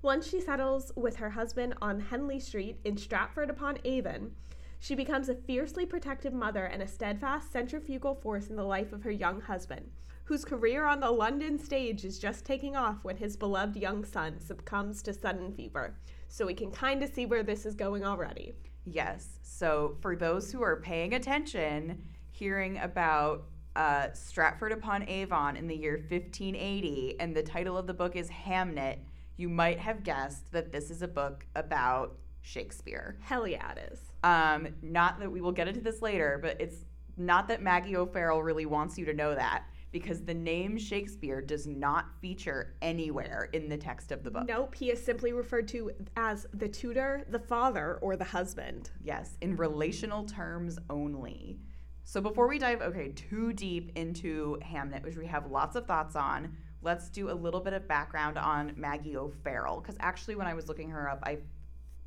Once 0.00 0.28
she 0.28 0.40
settles 0.40 0.92
with 0.94 1.16
her 1.16 1.30
husband 1.30 1.74
on 1.82 1.98
Henley 1.98 2.38
Street 2.38 2.78
in 2.84 2.96
Stratford 2.96 3.50
upon 3.50 3.78
Avon, 3.84 4.30
she 4.78 4.94
becomes 4.94 5.28
a 5.28 5.34
fiercely 5.34 5.84
protective 5.84 6.32
mother 6.32 6.66
and 6.66 6.80
a 6.80 6.86
steadfast 6.86 7.50
centrifugal 7.50 8.14
force 8.14 8.50
in 8.50 8.54
the 8.54 8.62
life 8.62 8.92
of 8.92 9.02
her 9.02 9.10
young 9.10 9.40
husband, 9.40 9.90
whose 10.26 10.44
career 10.44 10.84
on 10.84 10.98
the 10.98 11.10
London 11.10 11.56
stage 11.56 12.04
is 12.04 12.18
just 12.18 12.44
taking 12.44 12.74
off 12.74 12.96
when 13.02 13.16
his 13.16 13.36
beloved 13.36 13.76
young 13.76 14.04
son 14.04 14.40
succumbs 14.40 15.00
to 15.02 15.14
sudden 15.14 15.52
fever. 15.52 15.94
So 16.28 16.44
we 16.44 16.54
can 16.54 16.72
kind 16.72 17.02
of 17.04 17.14
see 17.14 17.26
where 17.26 17.44
this 17.44 17.64
is 17.64 17.76
going 17.76 18.04
already. 18.04 18.52
Yes. 18.84 19.38
So 19.42 19.96
for 20.00 20.16
those 20.16 20.50
who 20.50 20.62
are 20.62 20.80
paying 20.80 21.14
attention, 21.14 22.02
hearing 22.32 22.78
about 22.78 23.44
uh, 23.76 24.08
Stratford 24.14 24.72
upon 24.72 25.08
Avon 25.08 25.56
in 25.56 25.68
the 25.68 25.76
year 25.76 26.04
1580, 26.08 27.20
and 27.20 27.34
the 27.34 27.42
title 27.42 27.78
of 27.78 27.86
the 27.86 27.94
book 27.94 28.16
is 28.16 28.28
Hamnet, 28.28 28.98
you 29.36 29.48
might 29.48 29.78
have 29.78 30.02
guessed 30.02 30.50
that 30.50 30.72
this 30.72 30.90
is 30.90 31.02
a 31.02 31.08
book 31.08 31.46
about 31.54 32.16
Shakespeare. 32.40 33.16
Hell 33.20 33.46
yeah, 33.46 33.72
it 33.72 33.92
is. 33.92 34.00
Um, 34.24 34.68
not 34.82 35.20
that 35.20 35.30
we 35.30 35.40
will 35.40 35.52
get 35.52 35.68
into 35.68 35.80
this 35.80 36.02
later, 36.02 36.40
but 36.42 36.60
it's 36.60 36.78
not 37.16 37.46
that 37.46 37.62
Maggie 37.62 37.96
O'Farrell 37.96 38.42
really 38.42 38.66
wants 38.66 38.98
you 38.98 39.04
to 39.04 39.12
know 39.12 39.32
that 39.34 39.64
because 39.92 40.22
the 40.22 40.34
name 40.34 40.76
Shakespeare 40.76 41.40
does 41.40 41.66
not 41.66 42.06
feature 42.20 42.74
anywhere 42.82 43.48
in 43.52 43.68
the 43.68 43.76
text 43.76 44.12
of 44.12 44.22
the 44.22 44.30
book. 44.30 44.46
Nope, 44.46 44.74
he 44.74 44.90
is 44.90 45.02
simply 45.02 45.32
referred 45.32 45.68
to 45.68 45.90
as 46.16 46.46
the 46.52 46.68
tutor, 46.68 47.24
the 47.30 47.38
father, 47.38 47.98
or 48.02 48.16
the 48.16 48.24
husband. 48.24 48.90
Yes, 49.02 49.38
in 49.40 49.56
relational 49.56 50.24
terms 50.24 50.78
only. 50.90 51.58
So 52.04 52.20
before 52.20 52.46
we 52.46 52.58
dive 52.58 52.82
okay 52.82 53.08
too 53.12 53.52
deep 53.52 53.92
into 53.96 54.58
Hamnet, 54.62 55.02
which 55.02 55.16
we 55.16 55.26
have 55.26 55.50
lots 55.50 55.76
of 55.76 55.86
thoughts 55.86 56.14
on, 56.14 56.56
let's 56.82 57.08
do 57.08 57.30
a 57.30 57.34
little 57.34 57.60
bit 57.60 57.72
of 57.72 57.88
background 57.88 58.38
on 58.38 58.72
Maggie 58.76 59.16
O'Farrell 59.16 59.80
because 59.80 59.96
actually 59.98 60.36
when 60.36 60.46
I 60.46 60.54
was 60.54 60.68
looking 60.68 60.90
her 60.90 61.10
up, 61.10 61.20
I 61.24 61.38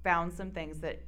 found 0.03 0.31
some 0.31 0.51
things 0.51 0.79
that 0.79 1.01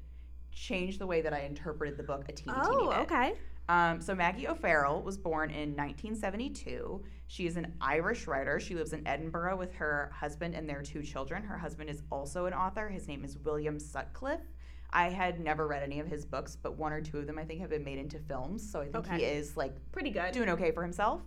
changed 0.51 0.99
the 0.99 1.07
way 1.07 1.21
that 1.21 1.33
I 1.33 1.41
interpreted 1.41 1.97
the 1.97 2.03
book 2.03 2.25
a 2.27 2.33
teeny, 2.33 2.53
oh, 2.57 2.69
teeny 2.69 2.89
bit. 2.89 2.99
okay. 2.99 3.33
Um, 3.69 4.01
so 4.01 4.13
Maggie 4.13 4.47
O'Farrell 4.47 5.01
was 5.01 5.17
born 5.17 5.49
in 5.49 5.75
1972. 5.75 7.03
She 7.27 7.47
is 7.47 7.55
an 7.57 7.73
Irish 7.79 8.27
writer. 8.27 8.59
She 8.59 8.75
lives 8.75 8.91
in 8.93 9.07
Edinburgh 9.07 9.57
with 9.57 9.73
her 9.75 10.11
husband 10.13 10.55
and 10.55 10.67
their 10.67 10.81
two 10.81 11.01
children. 11.03 11.43
Her 11.43 11.57
husband 11.57 11.89
is 11.89 12.01
also 12.11 12.45
an 12.45 12.53
author. 12.53 12.89
His 12.89 13.07
name 13.07 13.23
is 13.23 13.37
William 13.39 13.79
Sutcliffe. 13.79 14.41
I 14.93 15.07
had 15.09 15.39
never 15.39 15.67
read 15.67 15.83
any 15.83 16.01
of 16.01 16.07
his 16.07 16.25
books, 16.25 16.57
but 16.61 16.75
one 16.77 16.91
or 16.91 16.99
two 17.01 17.19
of 17.19 17.27
them 17.27 17.39
I 17.39 17.45
think 17.45 17.61
have 17.61 17.69
been 17.69 17.85
made 17.85 17.97
into 17.99 18.19
films. 18.19 18.69
So 18.69 18.81
I 18.81 18.83
think 18.85 18.95
Okay. 18.97 19.17
he 19.19 19.23
is 19.23 19.55
like 19.55 19.73
Pretty 19.93 20.09
good. 20.09 20.33
doing 20.33 20.49
okay 20.49 20.71
for 20.71 20.81
himself. 20.83 21.21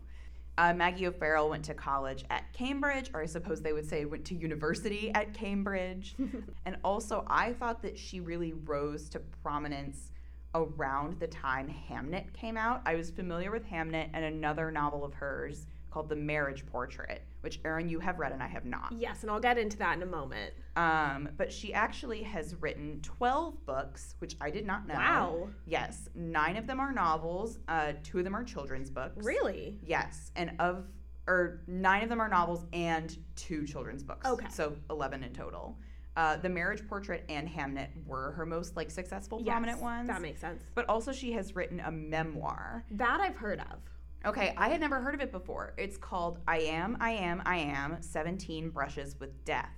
Uh, 0.58 0.72
Maggie 0.74 1.06
O'Farrell 1.06 1.48
went 1.48 1.64
to 1.64 1.74
college 1.74 2.24
at 2.30 2.52
Cambridge, 2.52 3.10
or 3.14 3.22
I 3.22 3.26
suppose 3.26 3.60
they 3.62 3.72
would 3.72 3.88
say 3.88 4.04
went 4.04 4.24
to 4.26 4.34
university 4.34 5.10
at 5.14 5.32
Cambridge. 5.34 6.14
and 6.66 6.76
also, 6.84 7.24
I 7.26 7.54
thought 7.54 7.80
that 7.82 7.98
she 7.98 8.20
really 8.20 8.52
rose 8.52 9.08
to 9.10 9.20
prominence 9.42 10.10
around 10.54 11.18
the 11.20 11.26
time 11.26 11.72
Hamnet 11.90 12.32
came 12.32 12.56
out. 12.56 12.82
I 12.86 12.94
was 12.94 13.10
familiar 13.10 13.50
with 13.50 13.66
Hamnet 13.66 14.10
and 14.14 14.24
another 14.24 14.70
novel 14.70 15.04
of 15.04 15.14
hers 15.14 15.66
called 15.90 16.08
The 16.08 16.16
Marriage 16.16 16.66
Portrait, 16.66 17.24
which 17.42 17.60
Erin, 17.64 17.88
you 17.88 18.00
have 18.00 18.18
read 18.18 18.32
and 18.32 18.42
I 18.42 18.48
have 18.48 18.64
not. 18.64 18.92
Yes, 18.98 19.22
and 19.22 19.30
I'll 19.30 19.40
get 19.40 19.58
into 19.58 19.76
that 19.78 19.96
in 19.96 20.02
a 20.02 20.06
moment. 20.06 20.52
Um, 20.74 21.28
but 21.36 21.52
she 21.52 21.72
actually 21.72 22.22
has 22.24 22.56
written 22.60 23.00
12 23.02 23.64
books, 23.64 24.16
which 24.18 24.34
I 24.40 24.50
did 24.50 24.66
not 24.66 24.88
know. 24.88 24.94
Wow. 24.94 25.48
Yes, 25.66 26.08
nine 26.16 26.56
of 26.56 26.66
them 26.66 26.80
are 26.80 26.92
novels, 26.92 27.58
uh, 27.68 27.92
two 28.02 28.18
of 28.18 28.24
them 28.24 28.34
are 28.34 28.42
children's 28.42 28.90
books. 28.90 29.24
Really? 29.24 29.78
Yes, 29.84 30.32
and 30.34 30.52
of 30.58 30.86
or 31.26 31.62
nine 31.66 32.02
of 32.02 32.10
them 32.10 32.20
are 32.20 32.28
novels 32.28 32.66
and 32.74 33.16
two 33.34 33.64
children's 33.64 34.02
books. 34.02 34.28
Okay. 34.28 34.46
so 34.50 34.76
eleven 34.90 35.22
in 35.22 35.32
total. 35.32 35.78
Uh, 36.16 36.36
the 36.36 36.48
Marriage 36.48 36.86
Portrait 36.86 37.24
and 37.28 37.48
Hamnet 37.48 37.88
were 38.06 38.32
her 38.32 38.46
most 38.46 38.76
like 38.76 38.90
successful, 38.90 39.42
prominent 39.42 39.78
Yes, 39.78 39.82
ones. 39.82 40.08
That 40.08 40.22
makes 40.22 40.40
sense. 40.40 40.62
but 40.74 40.88
also, 40.88 41.12
she 41.12 41.32
has 41.32 41.56
written 41.56 41.80
a 41.80 41.90
memoir. 41.90 42.84
That 42.92 43.20
I've 43.20 43.36
heard 43.36 43.60
of. 43.60 43.80
Okay, 44.24 44.54
I 44.56 44.68
had 44.68 44.80
never 44.80 45.00
heard 45.00 45.14
of 45.14 45.20
it 45.20 45.32
before. 45.32 45.74
It's 45.76 45.96
called 45.98 46.38
I 46.48 46.60
Am, 46.60 46.96
I 47.00 47.10
Am, 47.10 47.42
I 47.44 47.56
Am 47.58 48.00
17 48.00 48.70
Brushes 48.70 49.16
with 49.20 49.44
Death. 49.44 49.68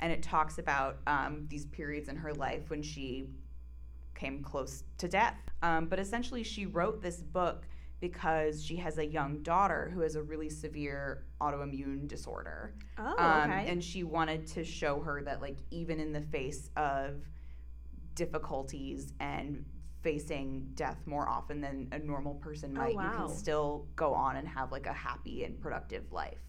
And 0.00 0.10
it 0.12 0.22
talks 0.22 0.58
about 0.58 0.98
um, 1.06 1.46
these 1.48 1.66
periods 1.66 2.08
in 2.08 2.16
her 2.16 2.32
life 2.34 2.70
when 2.70 2.82
she 2.82 3.28
came 4.16 4.42
close 4.42 4.82
to 4.98 5.06
death. 5.06 5.36
Um, 5.62 5.86
but 5.86 5.98
essentially, 6.00 6.42
she 6.42 6.66
wrote 6.66 7.02
this 7.02 7.18
book 7.22 7.66
because 8.04 8.62
she 8.62 8.76
has 8.76 8.98
a 8.98 9.06
young 9.06 9.42
daughter 9.42 9.90
who 9.94 10.00
has 10.00 10.14
a 10.14 10.22
really 10.22 10.50
severe 10.50 11.24
autoimmune 11.40 12.06
disorder. 12.06 12.74
Oh, 12.98 13.16
Um, 13.16 13.50
okay. 13.50 13.64
and 13.70 13.82
she 13.82 14.04
wanted 14.04 14.46
to 14.48 14.62
show 14.62 15.00
her 15.00 15.22
that, 15.22 15.40
like, 15.40 15.56
even 15.70 15.98
in 15.98 16.12
the 16.12 16.20
face 16.20 16.68
of 16.76 17.22
difficulties 18.14 19.14
and 19.20 19.64
facing 20.02 20.68
death 20.74 20.98
more 21.06 21.26
often 21.26 21.62
than 21.62 21.88
a 21.92 21.98
normal 21.98 22.34
person 22.34 22.72
Oh, 22.76 22.80
might, 22.80 22.92
you 22.92 22.98
can 22.98 23.28
still 23.28 23.86
go 23.96 24.12
on 24.12 24.36
and 24.36 24.46
have 24.46 24.70
like 24.70 24.86
a 24.86 24.92
happy 24.92 25.44
and 25.44 25.58
productive 25.58 26.12
life. 26.12 26.42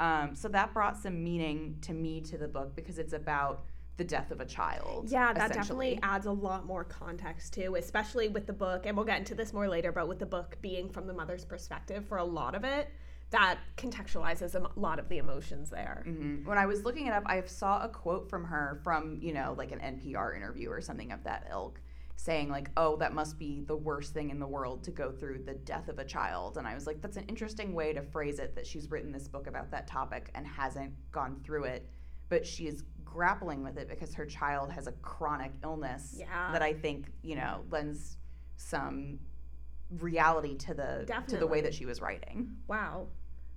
Um, 0.00 0.34
so 0.34 0.48
that 0.48 0.72
brought 0.72 0.96
some 0.96 1.22
meaning 1.22 1.76
to 1.82 1.92
me 1.92 2.22
to 2.22 2.38
the 2.38 2.48
book 2.48 2.74
because 2.74 2.98
it's 2.98 3.12
about 3.12 3.64
the 3.96 4.04
death 4.04 4.30
of 4.30 4.40
a 4.40 4.44
child. 4.44 5.10
yeah, 5.10 5.32
that 5.32 5.52
definitely 5.52 5.98
adds 6.02 6.26
a 6.26 6.30
lot 6.32 6.66
more 6.66 6.84
context 6.84 7.54
too, 7.54 7.76
especially 7.76 8.28
with 8.28 8.46
the 8.46 8.52
book, 8.52 8.84
and 8.86 8.96
we'll 8.96 9.06
get 9.06 9.18
into 9.18 9.34
this 9.34 9.52
more 9.52 9.68
later, 9.68 9.90
but 9.92 10.06
with 10.08 10.18
the 10.18 10.26
book 10.26 10.56
being 10.60 10.88
from 10.90 11.06
the 11.06 11.14
mother's 11.14 11.44
perspective 11.44 12.04
for 12.06 12.18
a 12.18 12.24
lot 12.24 12.54
of 12.54 12.64
it, 12.64 12.88
that 13.30 13.58
contextualizes 13.76 14.54
a 14.54 14.70
lot 14.78 14.98
of 14.98 15.08
the 15.08 15.18
emotions 15.18 15.70
there. 15.70 16.04
Mhm. 16.06 16.44
When 16.44 16.58
I 16.58 16.66
was 16.66 16.84
looking 16.84 17.06
it 17.06 17.12
up, 17.12 17.24
I 17.26 17.40
saw 17.42 17.82
a 17.82 17.88
quote 17.88 18.28
from 18.30 18.44
her 18.44 18.80
from, 18.84 19.18
you 19.20 19.32
know, 19.32 19.54
like 19.56 19.72
an 19.72 19.80
NPR 19.80 20.34
interview 20.36 20.70
or 20.70 20.80
something 20.80 21.10
of 21.10 21.24
that 21.24 21.46
ilk, 21.50 21.80
saying, 22.14 22.48
like, 22.50 22.70
oh, 22.76 22.96
that 22.96 23.14
must 23.14 23.38
be 23.38 23.62
the 23.62 23.76
worst 23.76 24.14
thing 24.14 24.30
in 24.30 24.38
the 24.38 24.46
world 24.46 24.84
to 24.84 24.90
go 24.90 25.10
through 25.10 25.38
the 25.44 25.54
death 25.54 25.88
of 25.88 25.98
a 25.98 26.04
child. 26.04 26.56
And 26.56 26.66
I 26.68 26.74
was 26.74 26.86
like, 26.86 27.00
that's 27.00 27.16
an 27.16 27.24
interesting 27.24 27.74
way 27.74 27.92
to 27.94 28.02
phrase 28.02 28.38
it 28.38 28.54
that 28.54 28.66
she's 28.66 28.90
written 28.90 29.10
this 29.10 29.26
book 29.26 29.46
about 29.46 29.70
that 29.72 29.86
topic 29.86 30.30
and 30.34 30.46
hasn't 30.46 30.92
gone 31.12 31.40
through 31.42 31.64
it. 31.64 31.88
But 32.28 32.46
she 32.46 32.66
is 32.68 32.84
grappling 33.20 33.62
with 33.62 33.78
it 33.78 33.88
because 33.88 34.12
her 34.14 34.26
child 34.26 34.70
has 34.70 34.86
a 34.86 34.92
chronic 34.92 35.50
illness 35.64 36.16
Yeah. 36.18 36.52
that 36.52 36.60
I 36.60 36.74
think, 36.74 37.10
you 37.22 37.34
know, 37.34 37.64
lends 37.70 38.18
some 38.56 39.18
reality 39.90 40.54
to 40.56 40.74
the 40.74 41.22
to 41.28 41.38
the 41.38 41.46
way 41.46 41.60
that 41.62 41.72
she 41.72 41.86
was 41.86 42.00
writing. 42.02 42.56
Wow. 42.68 43.06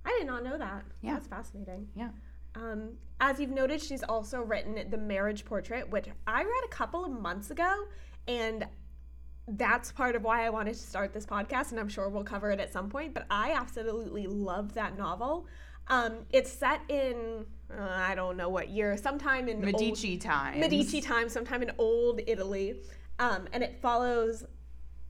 I 0.04 0.16
did 0.18 0.26
not 0.26 0.42
know 0.42 0.56
that. 0.56 0.84
Yeah. 1.02 1.14
That's 1.14 1.26
fascinating. 1.26 1.88
Yeah. 1.94 2.08
Um, 2.54 2.92
as 3.20 3.38
you've 3.38 3.50
noted, 3.50 3.82
she's 3.82 4.02
also 4.02 4.40
written 4.40 4.88
The 4.90 4.96
Marriage 4.96 5.44
Portrait, 5.44 5.88
which 5.90 6.08
I 6.26 6.42
read 6.42 6.64
a 6.64 6.68
couple 6.68 7.04
of 7.04 7.12
months 7.12 7.50
ago, 7.50 7.84
and 8.26 8.66
that's 9.46 9.92
part 9.92 10.16
of 10.16 10.22
why 10.22 10.46
I 10.46 10.50
wanted 10.50 10.74
to 10.74 10.80
start 10.80 11.12
this 11.12 11.26
podcast, 11.26 11.70
and 11.72 11.78
I'm 11.78 11.88
sure 11.88 12.08
we'll 12.08 12.24
cover 12.24 12.50
it 12.50 12.60
at 12.60 12.72
some 12.72 12.88
point. 12.88 13.12
But 13.12 13.26
I 13.30 13.52
absolutely 13.52 14.26
love 14.26 14.72
that 14.74 14.96
novel. 14.96 15.46
Um, 15.88 16.26
it's 16.30 16.52
set 16.52 16.80
in 16.88 17.46
uh, 17.72 17.82
I 17.82 18.14
don't 18.14 18.36
know 18.36 18.48
what 18.48 18.68
year, 18.68 18.96
sometime 18.96 19.48
in 19.48 19.56
old- 19.56 19.64
Medici 19.64 20.16
time. 20.16 20.60
Medici 20.60 21.00
time, 21.00 21.28
sometime 21.28 21.62
in 21.62 21.72
old 21.78 22.20
Italy. 22.26 22.80
Um, 23.18 23.48
and 23.52 23.62
it 23.62 23.78
follows 23.80 24.44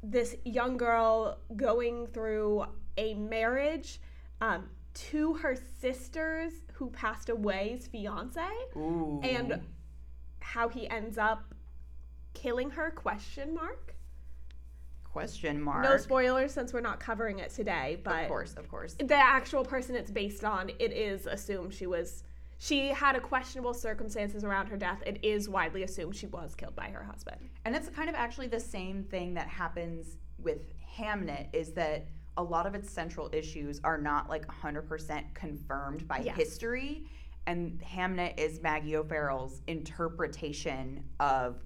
this 0.02 0.36
young 0.44 0.76
girl 0.76 1.38
going 1.56 2.06
through 2.08 2.64
a 2.96 3.14
marriage 3.14 4.00
um, 4.40 4.68
to 4.92 5.34
her 5.34 5.56
sister's 5.80 6.52
who 6.72 6.90
passed 6.90 7.28
away's 7.28 7.86
fiance 7.86 8.40
Ooh. 8.76 9.20
and 9.22 9.60
how 10.40 10.68
he 10.68 10.88
ends 10.88 11.18
up 11.18 11.54
killing 12.34 12.70
her 12.70 12.90
question 12.90 13.54
mark 13.54 13.94
question 15.12 15.60
mark. 15.60 15.82
no 15.82 15.96
spoilers 15.96 16.52
since 16.52 16.72
we're 16.72 16.80
not 16.80 17.00
covering 17.00 17.38
it 17.40 17.50
today 17.50 17.98
but 18.04 18.22
Of 18.22 18.28
course, 18.28 18.54
of 18.54 18.68
course. 18.68 18.94
the 18.94 19.14
actual 19.14 19.64
person 19.64 19.94
it's 19.96 20.10
based 20.10 20.44
on 20.44 20.70
it 20.78 20.92
is 20.92 21.26
assumed 21.26 21.74
she 21.74 21.86
was 21.86 22.22
she 22.58 22.88
had 22.88 23.16
a 23.16 23.20
questionable 23.20 23.74
circumstances 23.74 24.44
around 24.44 24.66
her 24.68 24.76
death 24.76 25.02
it 25.06 25.18
is 25.24 25.48
widely 25.48 25.82
assumed 25.82 26.14
she 26.14 26.26
was 26.26 26.54
killed 26.54 26.76
by 26.76 26.88
her 26.90 27.02
husband 27.02 27.48
And 27.64 27.74
it's 27.74 27.88
kind 27.88 28.08
of 28.08 28.14
actually 28.14 28.46
the 28.48 28.60
same 28.60 29.02
thing 29.04 29.34
that 29.34 29.48
happens 29.48 30.16
with 30.38 30.72
Hamnet 30.98 31.48
is 31.52 31.72
that 31.72 32.06
a 32.36 32.42
lot 32.42 32.66
of 32.66 32.74
its 32.74 32.90
central 32.90 33.28
issues 33.32 33.80
are 33.84 33.98
not 33.98 34.28
like 34.30 34.46
100% 34.46 35.34
confirmed 35.34 36.06
by 36.08 36.18
Yes. 36.18 36.36
history. 36.36 37.04
And 37.46 37.80
Hamnet 37.82 38.38
is 38.38 38.60
Maggie 38.62 38.96
O'Farrell's 38.96 39.60
interpretation 39.66 41.04
of 41.18 41.62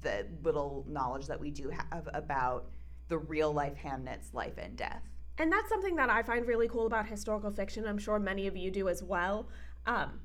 the 0.00 0.26
little 0.42 0.84
knowledge 0.88 1.26
that 1.26 1.38
we 1.38 1.50
do 1.50 1.70
have 1.70 2.08
about 2.14 2.70
the 3.08 3.18
real 3.18 3.52
life 3.52 3.74
Hamnet's 3.82 4.34
life 4.34 4.58
and 4.58 4.76
death. 4.76 5.02
And 5.38 5.52
that's 5.52 5.68
something 5.68 5.96
that 5.96 6.10
I 6.10 6.22
find 6.22 6.46
really 6.46 6.68
cool 6.68 6.86
about 6.86 7.06
historical 7.06 7.50
fiction. 7.50 7.86
I'm 7.86 7.98
sure 7.98 8.18
many 8.18 8.46
of 8.46 8.56
you 8.56 8.70
do 8.70 8.88
as 8.88 9.02
well. 9.02 9.48
Um, 9.86 10.20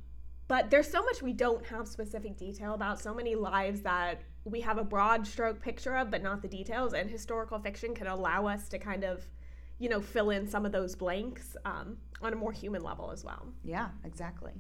but 0.47 0.69
there's 0.69 0.89
so 0.89 1.01
much 1.03 1.21
we 1.21 1.33
don't 1.33 1.65
have 1.67 1.87
specific 1.87 2.37
detail 2.37 2.73
about, 2.73 2.99
so 2.99 3.13
many 3.13 3.35
lives 3.35 3.81
that 3.81 4.21
we 4.43 4.61
have 4.61 4.77
a 4.77 4.83
broad 4.83 5.25
stroke 5.25 5.61
picture 5.61 5.95
of, 5.95 6.09
but 6.09 6.23
not 6.23 6.41
the 6.41 6.47
details. 6.47 6.93
And 6.93 7.09
historical 7.09 7.59
fiction 7.59 7.93
can 7.93 8.07
allow 8.07 8.47
us 8.47 8.67
to 8.69 8.79
kind 8.79 9.03
of, 9.03 9.25
you 9.79 9.89
know, 9.89 10.01
fill 10.01 10.29
in 10.29 10.47
some 10.47 10.65
of 10.65 10.71
those 10.71 10.95
blanks 10.95 11.55
um, 11.65 11.97
on 12.21 12.33
a 12.33 12.35
more 12.35 12.51
human 12.51 12.83
level 12.83 13.11
as 13.11 13.23
well. 13.23 13.47
Yeah, 13.63 13.89
exactly. 14.03 14.53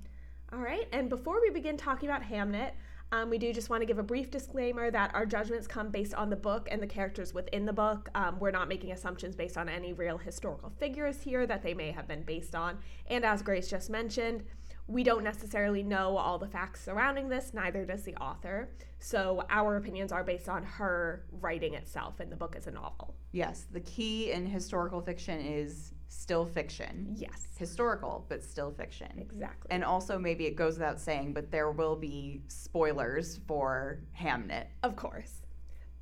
All 0.53 0.59
right, 0.59 0.87
and 0.91 1.09
before 1.09 1.41
we 1.41 1.49
begin 1.49 1.77
talking 1.77 2.09
about 2.09 2.23
Hamnet, 2.23 2.71
um, 3.11 3.29
we 3.29 3.37
do 3.37 3.51
just 3.51 3.69
want 3.69 3.81
to 3.81 3.85
give 3.85 3.99
a 3.99 4.03
brief 4.03 4.31
disclaimer 4.31 4.89
that 4.89 5.13
our 5.13 5.25
judgments 5.25 5.67
come 5.67 5.89
based 5.89 6.13
on 6.13 6.29
the 6.29 6.35
book 6.35 6.67
and 6.71 6.81
the 6.81 6.87
characters 6.87 7.33
within 7.33 7.65
the 7.65 7.73
book. 7.73 8.09
Um, 8.15 8.39
we're 8.39 8.51
not 8.51 8.69
making 8.69 8.91
assumptions 8.91 9.35
based 9.35 9.57
on 9.57 9.67
any 9.67 9.91
real 9.91 10.17
historical 10.17 10.71
figures 10.79 11.21
here 11.21 11.45
that 11.45 11.61
they 11.61 11.73
may 11.73 11.91
have 11.91 12.07
been 12.07 12.23
based 12.23 12.55
on. 12.55 12.77
And 13.07 13.25
as 13.25 13.41
Grace 13.41 13.69
just 13.69 13.89
mentioned, 13.89 14.43
we 14.87 15.03
don't 15.03 15.23
necessarily 15.23 15.83
know 15.83 16.17
all 16.17 16.37
the 16.37 16.47
facts 16.47 16.83
surrounding 16.83 17.29
this, 17.29 17.53
neither 17.53 17.85
does 17.85 18.03
the 18.03 18.15
author. 18.15 18.69
So 18.99 19.43
our 19.49 19.77
opinions 19.77 20.11
are 20.11 20.23
based 20.23 20.49
on 20.49 20.63
her 20.63 21.25
writing 21.31 21.73
itself, 21.73 22.19
and 22.19 22.31
the 22.31 22.35
book 22.35 22.55
is 22.57 22.67
a 22.67 22.71
novel. 22.71 23.15
Yes, 23.31 23.65
the 23.71 23.79
key 23.81 24.31
in 24.31 24.45
historical 24.45 25.01
fiction 25.01 25.39
is 25.39 25.93
still 26.11 26.45
fiction. 26.45 27.13
Yes, 27.15 27.47
Historical, 27.57 28.25
but 28.27 28.43
still 28.43 28.71
fiction. 28.71 29.07
exactly. 29.17 29.69
And 29.71 29.83
also, 29.83 30.19
maybe 30.19 30.45
it 30.45 30.55
goes 30.55 30.73
without 30.73 30.99
saying, 30.99 31.33
but 31.33 31.51
there 31.51 31.71
will 31.71 31.95
be 31.95 32.41
spoilers 32.47 33.39
for 33.47 34.01
Hamnet. 34.19 34.65
Of 34.83 34.95
course. 34.95 35.41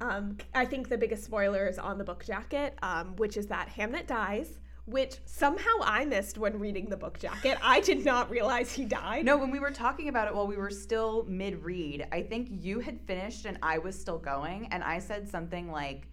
Um, 0.02 0.38
I 0.56 0.66
think 0.66 0.90
the 0.90 0.98
biggest 0.98 1.26
spoiler 1.26 1.68
is 1.68 1.78
on 1.78 1.98
the 1.98 2.04
book 2.04 2.26
jacket, 2.26 2.78
um, 2.82 3.16
which 3.18 3.38
is 3.38 3.48
that 3.48 3.70
Hamnet 3.70 4.08
dies, 4.08 4.58
which 4.86 5.18
somehow 5.26 5.74
I 5.84 6.06
missed 6.06 6.38
when 6.38 6.58
reading 6.58 6.90
the 6.90 6.98
book 6.98 7.20
jacket. 7.20 7.58
I 7.62 7.82
did 7.82 8.04
not 8.04 8.30
realize 8.32 8.72
he 8.72 8.86
died. 8.86 9.26
No, 9.26 9.38
when 9.38 9.52
we 9.52 9.60
were 9.60 9.72
talking 9.72 10.08
about 10.08 10.28
it 10.28 10.34
while 10.34 10.48
we 10.48 10.58
were 10.58 10.72
still 10.72 11.26
mid 11.28 11.64
read, 11.64 12.08
I 12.12 12.24
think 12.24 12.48
you 12.50 12.80
had 12.80 13.00
finished 13.02 13.46
and 13.46 13.60
I 13.62 13.78
was 13.78 14.00
still 14.00 14.18
going, 14.18 14.70
and 14.72 14.84
I 14.84 14.98
said 15.00 15.30
something 15.30 15.70
like, 15.70 16.08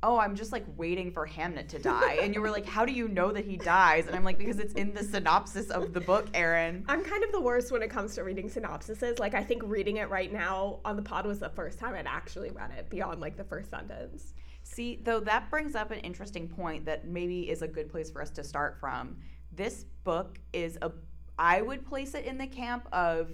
Oh, 0.00 0.16
I'm 0.18 0.36
just 0.36 0.52
like 0.52 0.64
waiting 0.76 1.10
for 1.10 1.26
Hamnet 1.26 1.66
to 1.70 1.78
die. 1.80 2.18
And 2.22 2.32
you 2.32 2.40
were 2.40 2.50
like, 2.52 2.64
How 2.64 2.84
do 2.84 2.92
you 2.92 3.08
know 3.08 3.32
that 3.32 3.44
he 3.44 3.56
dies? 3.56 4.06
And 4.06 4.14
I'm 4.14 4.22
like, 4.22 4.38
Because 4.38 4.58
it's 4.60 4.74
in 4.74 4.94
the 4.94 5.02
synopsis 5.02 5.70
of 5.70 5.92
the 5.92 6.00
book, 6.00 6.28
Erin. 6.34 6.84
I'm 6.88 7.02
kind 7.04 7.24
of 7.24 7.32
the 7.32 7.40
worst 7.40 7.72
when 7.72 7.82
it 7.82 7.90
comes 7.90 8.14
to 8.14 8.22
reading 8.22 8.48
synopsises. 8.48 9.18
Like, 9.18 9.34
I 9.34 9.42
think 9.42 9.62
reading 9.64 9.96
it 9.96 10.08
right 10.08 10.32
now 10.32 10.78
on 10.84 10.94
the 10.94 11.02
pod 11.02 11.26
was 11.26 11.40
the 11.40 11.48
first 11.48 11.80
time 11.80 11.94
I'd 11.94 12.06
actually 12.06 12.50
read 12.50 12.70
it 12.78 12.88
beyond 12.88 13.20
like 13.20 13.36
the 13.36 13.42
first 13.44 13.70
sentence. 13.70 14.34
See, 14.62 15.00
though, 15.02 15.18
that 15.20 15.50
brings 15.50 15.74
up 15.74 15.90
an 15.90 15.98
interesting 16.00 16.46
point 16.46 16.84
that 16.84 17.06
maybe 17.08 17.50
is 17.50 17.62
a 17.62 17.68
good 17.68 17.88
place 17.88 18.10
for 18.10 18.22
us 18.22 18.30
to 18.30 18.44
start 18.44 18.76
from. 18.78 19.16
This 19.50 19.84
book 20.04 20.38
is 20.52 20.78
a, 20.82 20.92
I 21.38 21.62
would 21.62 21.84
place 21.84 22.14
it 22.14 22.24
in 22.24 22.38
the 22.38 22.46
camp 22.46 22.86
of 22.92 23.32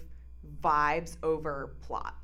vibes 0.62 1.16
over 1.22 1.77
plot 1.83 2.14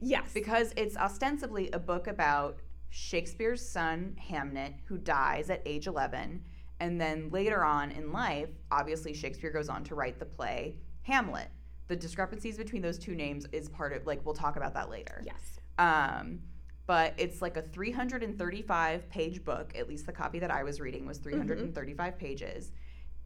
Yes. 0.00 0.30
because 0.32 0.72
it's 0.76 0.96
ostensibly 0.96 1.70
a 1.72 1.78
book 1.78 2.06
about 2.06 2.58
Shakespeare's 2.90 3.66
son, 3.66 4.16
Hamnet, 4.30 4.74
who 4.86 4.98
dies 4.98 5.50
at 5.50 5.62
age 5.66 5.86
11. 5.86 6.42
And 6.80 7.00
then 7.00 7.30
later 7.30 7.64
on 7.64 7.90
in 7.90 8.12
life, 8.12 8.50
obviously, 8.70 9.12
Shakespeare 9.12 9.50
goes 9.50 9.68
on 9.68 9.84
to 9.84 9.94
write 9.94 10.18
the 10.18 10.26
play 10.26 10.76
Hamlet. 11.02 11.48
The 11.88 11.96
discrepancies 11.96 12.56
between 12.58 12.82
those 12.82 12.98
two 12.98 13.14
names 13.14 13.46
is 13.52 13.68
part 13.68 13.92
of, 13.92 14.06
like, 14.06 14.24
we'll 14.24 14.34
talk 14.34 14.56
about 14.56 14.74
that 14.74 14.90
later. 14.90 15.22
yes. 15.24 15.58
Um, 15.78 16.40
but 16.86 17.14
it's 17.18 17.42
like 17.42 17.56
a 17.56 17.62
335 17.62 19.10
page 19.10 19.44
book. 19.44 19.72
At 19.76 19.88
least 19.88 20.06
the 20.06 20.12
copy 20.12 20.38
that 20.38 20.50
I 20.50 20.62
was 20.62 20.80
reading 20.80 21.06
was 21.06 21.18
335 21.18 22.18
pages. 22.18 22.72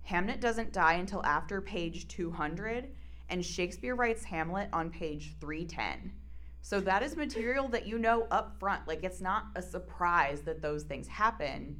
Hamnet 0.08 0.40
doesn't 0.40 0.72
die 0.72 0.94
until 0.94 1.24
after 1.24 1.60
page 1.60 2.08
200, 2.08 2.88
and 3.28 3.44
Shakespeare 3.44 3.94
writes 3.94 4.24
Hamlet 4.24 4.68
on 4.72 4.90
page 4.90 5.36
310. 5.40 6.12
So 6.62 6.80
that 6.80 7.02
is 7.02 7.16
material 7.16 7.68
that 7.68 7.86
you 7.86 7.98
know 7.98 8.26
up 8.30 8.58
front. 8.58 8.86
Like 8.86 9.02
it's 9.02 9.20
not 9.20 9.46
a 9.56 9.62
surprise 9.62 10.42
that 10.42 10.62
those 10.62 10.84
things 10.84 11.08
happen. 11.08 11.76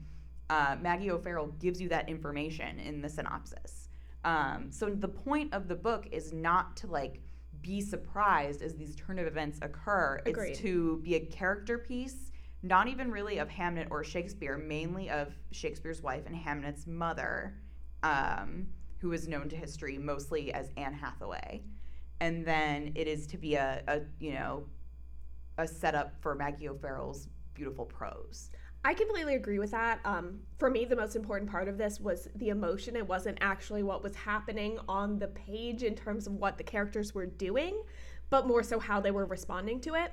Uh, 0.50 0.76
Maggie 0.80 1.10
O'Farrell 1.10 1.46
gives 1.60 1.80
you 1.80 1.88
that 1.88 2.08
information 2.08 2.78
in 2.80 3.00
the 3.00 3.08
synopsis. 3.08 3.88
Um, 4.24 4.70
so 4.70 4.90
the 4.90 5.08
point 5.08 5.54
of 5.54 5.68
the 5.68 5.74
book 5.74 6.08
is 6.10 6.32
not 6.32 6.76
to 6.78 6.88
like 6.88 7.22
be 7.62 7.80
surprised 7.80 8.60
as 8.60 8.74
these 8.74 8.96
turn 8.96 9.18
of 9.20 9.26
events 9.26 9.60
occur. 9.62 10.20
Agreed. 10.26 10.50
It's 10.50 10.60
to 10.60 11.00
be 11.04 11.14
a 11.14 11.20
character 11.20 11.78
piece, 11.78 12.32
not 12.62 12.88
even 12.88 13.10
really 13.10 13.38
of 13.38 13.48
Hamnet 13.48 13.86
or 13.90 14.02
Shakespeare, 14.02 14.58
mainly 14.58 15.08
of 15.10 15.32
Shakespeare's 15.52 16.02
wife 16.02 16.24
and 16.26 16.34
Hamnet's 16.34 16.88
mother, 16.88 17.54
um, 18.02 18.66
who 18.98 19.12
is 19.12 19.28
known 19.28 19.48
to 19.48 19.56
history 19.56 19.96
mostly 19.96 20.52
as 20.52 20.70
Anne 20.76 20.94
Hathaway. 20.94 21.62
And 22.22 22.46
then 22.46 22.92
it 22.94 23.08
is 23.08 23.26
to 23.26 23.36
be 23.36 23.56
a, 23.56 23.82
a 23.88 24.00
you 24.20 24.34
know 24.34 24.64
a 25.58 25.66
setup 25.66 26.14
for 26.20 26.36
Maggie 26.36 26.68
O'Farrell's 26.68 27.26
beautiful 27.52 27.84
prose. 27.84 28.50
I 28.84 28.94
completely 28.94 29.34
agree 29.34 29.58
with 29.58 29.72
that. 29.72 29.98
Um, 30.04 30.38
for 30.56 30.70
me, 30.70 30.84
the 30.84 30.94
most 30.94 31.16
important 31.16 31.50
part 31.50 31.66
of 31.66 31.78
this 31.78 31.98
was 31.98 32.28
the 32.36 32.50
emotion. 32.50 32.94
It 32.94 33.08
wasn't 33.08 33.38
actually 33.40 33.82
what 33.82 34.04
was 34.04 34.14
happening 34.14 34.78
on 34.88 35.18
the 35.18 35.26
page 35.26 35.82
in 35.82 35.96
terms 35.96 36.28
of 36.28 36.34
what 36.34 36.58
the 36.58 36.64
characters 36.64 37.12
were 37.12 37.26
doing, 37.26 37.82
but 38.30 38.46
more 38.46 38.62
so 38.62 38.78
how 38.78 39.00
they 39.00 39.10
were 39.10 39.26
responding 39.26 39.80
to 39.80 39.94
it. 39.94 40.12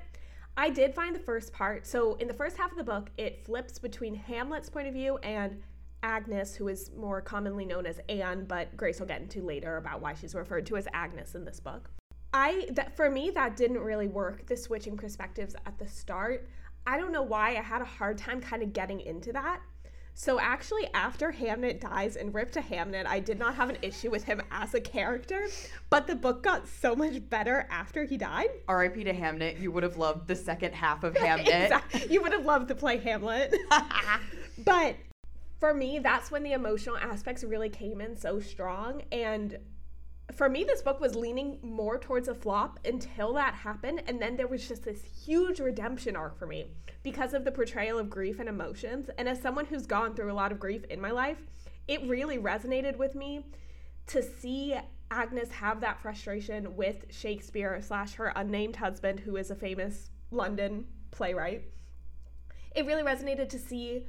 I 0.56 0.68
did 0.68 0.96
find 0.96 1.14
the 1.14 1.20
first 1.20 1.52
part. 1.52 1.86
So, 1.86 2.16
in 2.16 2.26
the 2.26 2.34
first 2.34 2.56
half 2.56 2.72
of 2.72 2.76
the 2.76 2.82
book, 2.82 3.10
it 3.18 3.44
flips 3.44 3.78
between 3.78 4.16
Hamlet's 4.16 4.68
point 4.68 4.88
of 4.88 4.94
view 4.94 5.18
and 5.18 5.62
Agnes, 6.02 6.56
who 6.56 6.66
is 6.66 6.90
more 6.96 7.20
commonly 7.20 7.64
known 7.64 7.86
as 7.86 8.00
Anne, 8.08 8.46
but 8.46 8.76
Grace 8.76 8.98
will 8.98 9.06
get 9.06 9.20
into 9.20 9.42
later 9.42 9.76
about 9.76 10.00
why 10.00 10.14
she's 10.14 10.34
referred 10.34 10.66
to 10.66 10.76
as 10.76 10.88
Agnes 10.92 11.36
in 11.36 11.44
this 11.44 11.60
book. 11.60 11.88
I 12.32 12.66
that 12.72 12.96
for 12.96 13.10
me 13.10 13.30
that 13.30 13.56
didn't 13.56 13.80
really 13.80 14.08
work 14.08 14.46
the 14.46 14.56
switching 14.56 14.96
perspectives 14.96 15.54
at 15.66 15.78
the 15.78 15.88
start. 15.88 16.48
I 16.86 16.96
don't 16.96 17.12
know 17.12 17.22
why 17.22 17.50
I 17.50 17.62
had 17.62 17.82
a 17.82 17.86
hard 17.86 18.18
time 18.18 18.40
kind 18.40 18.62
of 18.62 18.72
getting 18.72 19.00
into 19.00 19.32
that. 19.32 19.60
So 20.14 20.38
actually 20.38 20.86
after 20.92 21.32
Hamnet 21.32 21.80
dies 21.80 22.16
and 22.16 22.34
Rip 22.34 22.52
to 22.52 22.60
Hamnet, 22.60 23.06
I 23.06 23.20
did 23.20 23.38
not 23.38 23.54
have 23.54 23.70
an 23.70 23.78
issue 23.80 24.10
with 24.10 24.24
him 24.24 24.42
as 24.50 24.74
a 24.74 24.80
character, 24.80 25.48
but 25.88 26.06
the 26.06 26.14
book 26.14 26.42
got 26.42 26.68
so 26.68 26.94
much 26.94 27.28
better 27.30 27.66
after 27.70 28.04
he 28.04 28.16
died. 28.16 28.48
R.I.P. 28.68 29.04
to 29.04 29.14
Hamnet. 29.14 29.60
You 29.60 29.72
would 29.72 29.82
have 29.82 29.96
loved 29.96 30.28
the 30.28 30.36
second 30.36 30.74
half 30.74 31.04
of 31.04 31.14
Hamnet. 31.16 31.64
Exactly. 31.64 32.06
You 32.10 32.22
would 32.22 32.32
have 32.32 32.44
loved 32.44 32.68
to 32.68 32.74
play 32.74 32.98
Hamlet. 32.98 33.56
but 34.58 34.96
for 35.58 35.72
me, 35.72 35.98
that's 36.00 36.30
when 36.30 36.42
the 36.42 36.52
emotional 36.52 36.96
aspects 36.96 37.44
really 37.44 37.70
came 37.70 38.00
in 38.00 38.16
so 38.16 38.40
strong. 38.40 39.02
And 39.12 39.58
for 40.32 40.48
me, 40.48 40.64
this 40.64 40.82
book 40.82 41.00
was 41.00 41.14
leaning 41.14 41.58
more 41.62 41.98
towards 41.98 42.28
a 42.28 42.34
flop 42.34 42.78
until 42.84 43.32
that 43.34 43.54
happened. 43.54 44.02
And 44.06 44.20
then 44.20 44.36
there 44.36 44.46
was 44.46 44.66
just 44.66 44.84
this 44.84 45.02
huge 45.02 45.60
redemption 45.60 46.16
arc 46.16 46.38
for 46.38 46.46
me 46.46 46.68
because 47.02 47.34
of 47.34 47.44
the 47.44 47.52
portrayal 47.52 47.98
of 47.98 48.10
grief 48.10 48.38
and 48.38 48.48
emotions. 48.48 49.08
And 49.18 49.28
as 49.28 49.40
someone 49.40 49.66
who's 49.66 49.86
gone 49.86 50.14
through 50.14 50.30
a 50.30 50.34
lot 50.34 50.52
of 50.52 50.60
grief 50.60 50.84
in 50.90 51.00
my 51.00 51.10
life, 51.10 51.38
it 51.88 52.02
really 52.02 52.38
resonated 52.38 52.96
with 52.96 53.14
me 53.14 53.46
to 54.08 54.22
see 54.22 54.76
Agnes 55.10 55.50
have 55.50 55.80
that 55.80 56.00
frustration 56.00 56.76
with 56.76 57.06
Shakespeare 57.10 57.80
slash 57.82 58.14
her 58.14 58.32
unnamed 58.36 58.76
husband, 58.76 59.20
who 59.20 59.36
is 59.36 59.50
a 59.50 59.56
famous 59.56 60.10
London 60.30 60.86
playwright. 61.10 61.64
It 62.76 62.86
really 62.86 63.02
resonated 63.02 63.48
to 63.48 63.58
see 63.58 64.06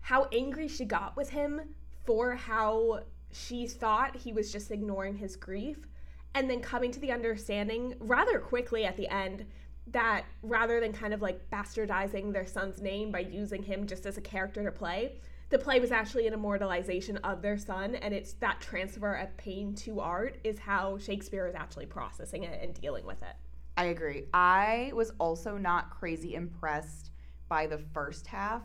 how 0.00 0.28
angry 0.32 0.68
she 0.68 0.84
got 0.84 1.16
with 1.16 1.30
him 1.30 1.60
for 2.04 2.34
how 2.34 3.00
she 3.34 3.66
thought 3.66 4.16
he 4.16 4.32
was 4.32 4.52
just 4.52 4.70
ignoring 4.70 5.16
his 5.16 5.36
grief, 5.36 5.86
and 6.34 6.48
then 6.48 6.60
coming 6.60 6.90
to 6.92 7.00
the 7.00 7.12
understanding 7.12 7.94
rather 7.98 8.38
quickly 8.38 8.84
at 8.84 8.96
the 8.96 9.08
end 9.08 9.44
that 9.88 10.24
rather 10.42 10.80
than 10.80 10.92
kind 10.92 11.12
of 11.12 11.20
like 11.20 11.50
bastardizing 11.50 12.32
their 12.32 12.46
son's 12.46 12.80
name 12.80 13.10
by 13.10 13.20
using 13.20 13.62
him 13.62 13.86
just 13.86 14.06
as 14.06 14.16
a 14.16 14.20
character 14.20 14.64
to 14.64 14.72
play, 14.72 15.16
the 15.50 15.58
play 15.58 15.78
was 15.78 15.92
actually 15.92 16.26
an 16.26 16.32
immortalization 16.32 17.18
of 17.18 17.42
their 17.42 17.58
son, 17.58 17.94
and 17.96 18.14
it's 18.14 18.32
that 18.34 18.60
transfer 18.60 19.14
of 19.14 19.36
pain 19.36 19.74
to 19.74 20.00
art 20.00 20.38
is 20.42 20.58
how 20.58 20.96
Shakespeare 20.98 21.46
is 21.46 21.54
actually 21.54 21.86
processing 21.86 22.44
it 22.44 22.62
and 22.62 22.74
dealing 22.80 23.04
with 23.04 23.22
it. 23.22 23.36
I 23.76 23.86
agree. 23.86 24.26
I 24.32 24.90
was 24.94 25.12
also 25.18 25.58
not 25.58 25.90
crazy 25.90 26.34
impressed 26.34 27.10
by 27.48 27.66
the 27.66 27.78
first 27.78 28.26
half, 28.26 28.62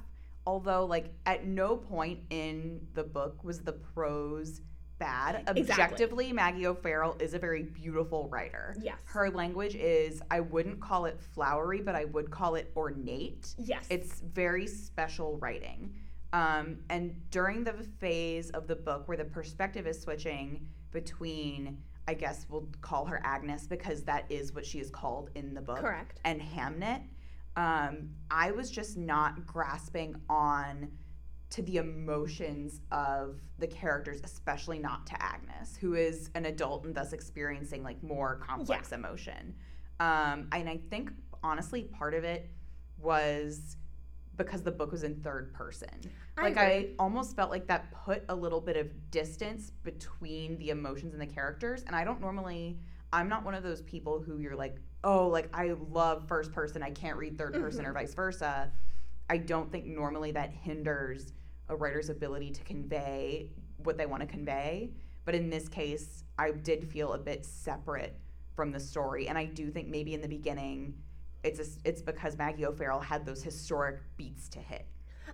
although 0.49 0.83
like 0.83 1.13
at 1.27 1.45
no 1.45 1.77
point 1.77 2.19
in 2.31 2.81
the 2.95 3.03
book 3.03 3.43
was 3.43 3.59
the 3.59 3.71
prose 3.71 4.61
bad. 4.97 5.43
Exactly. 5.55 5.61
Objectively, 5.61 6.33
Maggie 6.33 6.65
O'Farrell 6.65 7.15
is 7.19 7.35
a 7.35 7.39
very 7.39 7.61
beautiful 7.61 8.27
writer. 8.29 8.75
Yes. 8.81 8.97
Her 9.05 9.29
language 9.29 9.75
is 9.75 10.23
I 10.31 10.39
wouldn't 10.39 10.79
call 10.79 11.05
it 11.05 11.21
flowery, 11.21 11.81
but 11.81 11.95
I 11.95 12.05
would 12.05 12.31
call 12.31 12.55
it 12.55 12.71
ornate. 12.75 13.53
Yes. 13.59 13.85
It's 13.91 14.21
very 14.21 14.65
special 14.65 15.37
writing. 15.37 15.93
Um, 16.33 16.79
and 16.89 17.15
during 17.29 17.63
the 17.63 17.73
phase 17.99 18.49
of 18.49 18.65
the 18.67 18.75
book 18.75 19.07
where 19.07 19.17
the 19.17 19.25
perspective 19.25 19.85
is 19.85 20.01
switching 20.01 20.67
between, 20.91 21.77
I 22.07 22.15
guess 22.15 22.47
we'll 22.49 22.67
call 22.81 23.05
her 23.05 23.21
Agnes 23.23 23.67
because 23.67 24.01
that 24.03 24.25
is 24.29 24.53
what 24.53 24.65
she 24.65 24.79
is 24.79 24.89
called 24.89 25.29
in 25.35 25.53
the 25.53 25.61
book, 25.61 25.79
correct. 25.79 26.19
and 26.25 26.41
Hamnet, 26.41 27.01
um, 27.59 28.11
I 28.31 28.51
was 28.51 28.71
just 28.71 28.95
not 28.95 29.45
grasping 29.45 30.15
on 30.29 30.89
to 31.49 31.61
the 31.63 31.75
emotions 31.75 32.79
of 32.89 33.41
the 33.57 33.67
characters, 33.67 34.21
especially 34.23 34.79
not 34.79 35.05
to 35.07 35.21
Agnes, 35.21 35.75
who 35.75 35.95
is 35.95 36.29
an 36.35 36.45
adult 36.45 36.85
and 36.85 36.95
thus 36.95 37.11
experiencing 37.11 37.83
like 37.83 38.01
more 38.01 38.39
complex 38.47 38.93
emotion. 38.93 39.55
Um, 39.99 40.47
and 40.53 40.69
I 40.69 40.79
think 40.89 41.11
honestly, 41.43 41.83
part 41.83 42.13
of 42.13 42.23
it 42.23 42.49
was 42.97 43.75
because 44.37 44.63
the 44.63 44.71
book 44.71 44.93
was 44.93 45.03
in 45.03 45.15
third 45.15 45.53
person. 45.53 45.89
I 46.37 46.43
like 46.43 46.57
I 46.57 46.89
almost 46.97 47.35
felt 47.35 47.51
like 47.51 47.67
that 47.67 47.91
put 47.91 48.23
a 48.29 48.35
little 48.35 48.61
bit 48.61 48.77
of 48.77 49.11
distance 49.11 49.73
between 49.83 50.57
the 50.59 50.69
emotions 50.69 51.11
and 51.11 51.21
the 51.21 51.27
characters. 51.27 51.83
And 51.85 51.93
I 51.93 52.05
don't 52.05 52.21
normally 52.21 52.79
I'm 53.11 53.27
not 53.27 53.43
one 53.43 53.53
of 53.53 53.63
those 53.63 53.81
people 53.81 54.21
who 54.21 54.37
you're 54.37 54.55
like, 54.55 54.77
oh, 55.03 55.27
like 55.27 55.49
I 55.53 55.75
love 55.91 56.27
first 56.27 56.51
person, 56.51 56.83
I 56.83 56.91
can't 56.91 57.17
read 57.17 57.37
third 57.37 57.53
person 57.53 57.85
or 57.85 57.93
vice 57.99 58.13
versa. 58.13 58.71
I 59.29 59.37
don't 59.37 59.71
think 59.71 59.85
normally 59.85 60.31
that 60.31 60.51
hinders 60.51 61.33
a 61.69 61.75
writer's 61.75 62.09
ability 62.09 62.51
to 62.51 62.63
convey 62.63 63.49
what 63.83 63.97
they 63.97 64.05
want 64.05 64.21
to 64.21 64.27
convey. 64.27 64.91
But 65.25 65.35
in 65.35 65.49
this 65.49 65.67
case, 65.67 66.23
I 66.37 66.51
did 66.51 66.89
feel 66.89 67.13
a 67.13 67.17
bit 67.17 67.45
separate 67.45 68.19
from 68.55 68.71
the 68.71 68.79
story. 68.79 69.27
And 69.27 69.37
I 69.37 69.45
do 69.45 69.69
think 69.69 69.87
maybe 69.87 70.13
in 70.13 70.21
the 70.21 70.27
beginning, 70.27 70.95
it's 71.43 71.59
a, 71.59 71.87
it's 71.87 72.01
because 72.01 72.37
Maggie 72.37 72.65
O'Farrell 72.65 72.99
had 72.99 73.25
those 73.25 73.43
historic 73.43 74.01
beats 74.17 74.49
to 74.49 74.59
hit. 74.59 74.85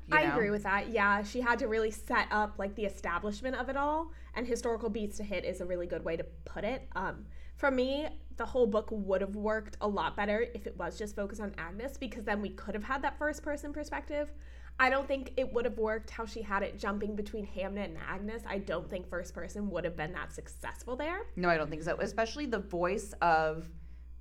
you 0.08 0.18
I 0.18 0.22
agree 0.24 0.50
with 0.50 0.64
that. 0.64 0.90
Yeah, 0.90 1.24
she 1.24 1.42
had 1.42 1.58
to 1.60 1.68
really 1.68 1.92
set 1.92 2.28
up 2.30 2.56
like 2.60 2.76
the 2.76 2.86
establishment 2.86 3.56
of 3.56 3.70
it 3.70 3.78
all, 3.78 4.12
and 4.36 4.46
historical 4.46 4.90
beats 4.90 5.18
to 5.18 5.24
hit 5.24 5.46
is 5.46 5.62
a 5.62 5.66
really 5.66 5.88
good 5.88 6.04
way 6.04 6.18
to 6.18 6.24
put 6.44 6.64
it. 6.64 6.88
Um, 6.96 7.26
for 7.56 7.72
me, 7.72 8.08
the 8.38 8.46
whole 8.46 8.68
book 8.68 8.90
would 8.92 9.22
have 9.22 9.36
worked 9.36 9.78
a 9.82 9.88
lot 9.88 10.16
better 10.16 10.46
if 10.54 10.68
it 10.68 10.76
was 10.78 10.98
just 10.98 11.16
focused 11.16 11.42
on 11.42 11.54
Agnes, 11.58 11.98
because 11.98 12.24
then 12.26 12.42
we 12.42 12.50
could 12.50 12.74
have 12.76 12.84
had 12.84 13.02
that 13.04 13.18
first 13.18 13.44
person 13.44 13.72
perspective. 13.72 14.32
I 14.78 14.90
don't 14.90 15.08
think 15.08 15.32
it 15.38 15.54
would 15.54 15.64
have 15.64 15.78
worked 15.78 16.10
how 16.10 16.26
she 16.26 16.42
had 16.42 16.62
it 16.62 16.78
jumping 16.78 17.16
between 17.16 17.48
Hamnet 17.48 17.86
and 17.86 17.98
Agnes. 18.06 18.44
I 18.46 18.58
don't 18.58 18.90
think 18.90 19.08
first 19.10 19.34
person 19.34 19.70
would 19.70 19.86
have 19.86 19.96
been 19.96 20.12
that 20.14 20.34
successful 20.34 20.98
there. 20.98 21.22
No, 21.38 21.48
I 21.50 21.56
don't 21.56 21.70
think 21.70 21.84
so. 21.84 21.96
Especially 22.00 22.46
the 22.46 22.60
voice 22.60 23.14
of, 23.22 23.70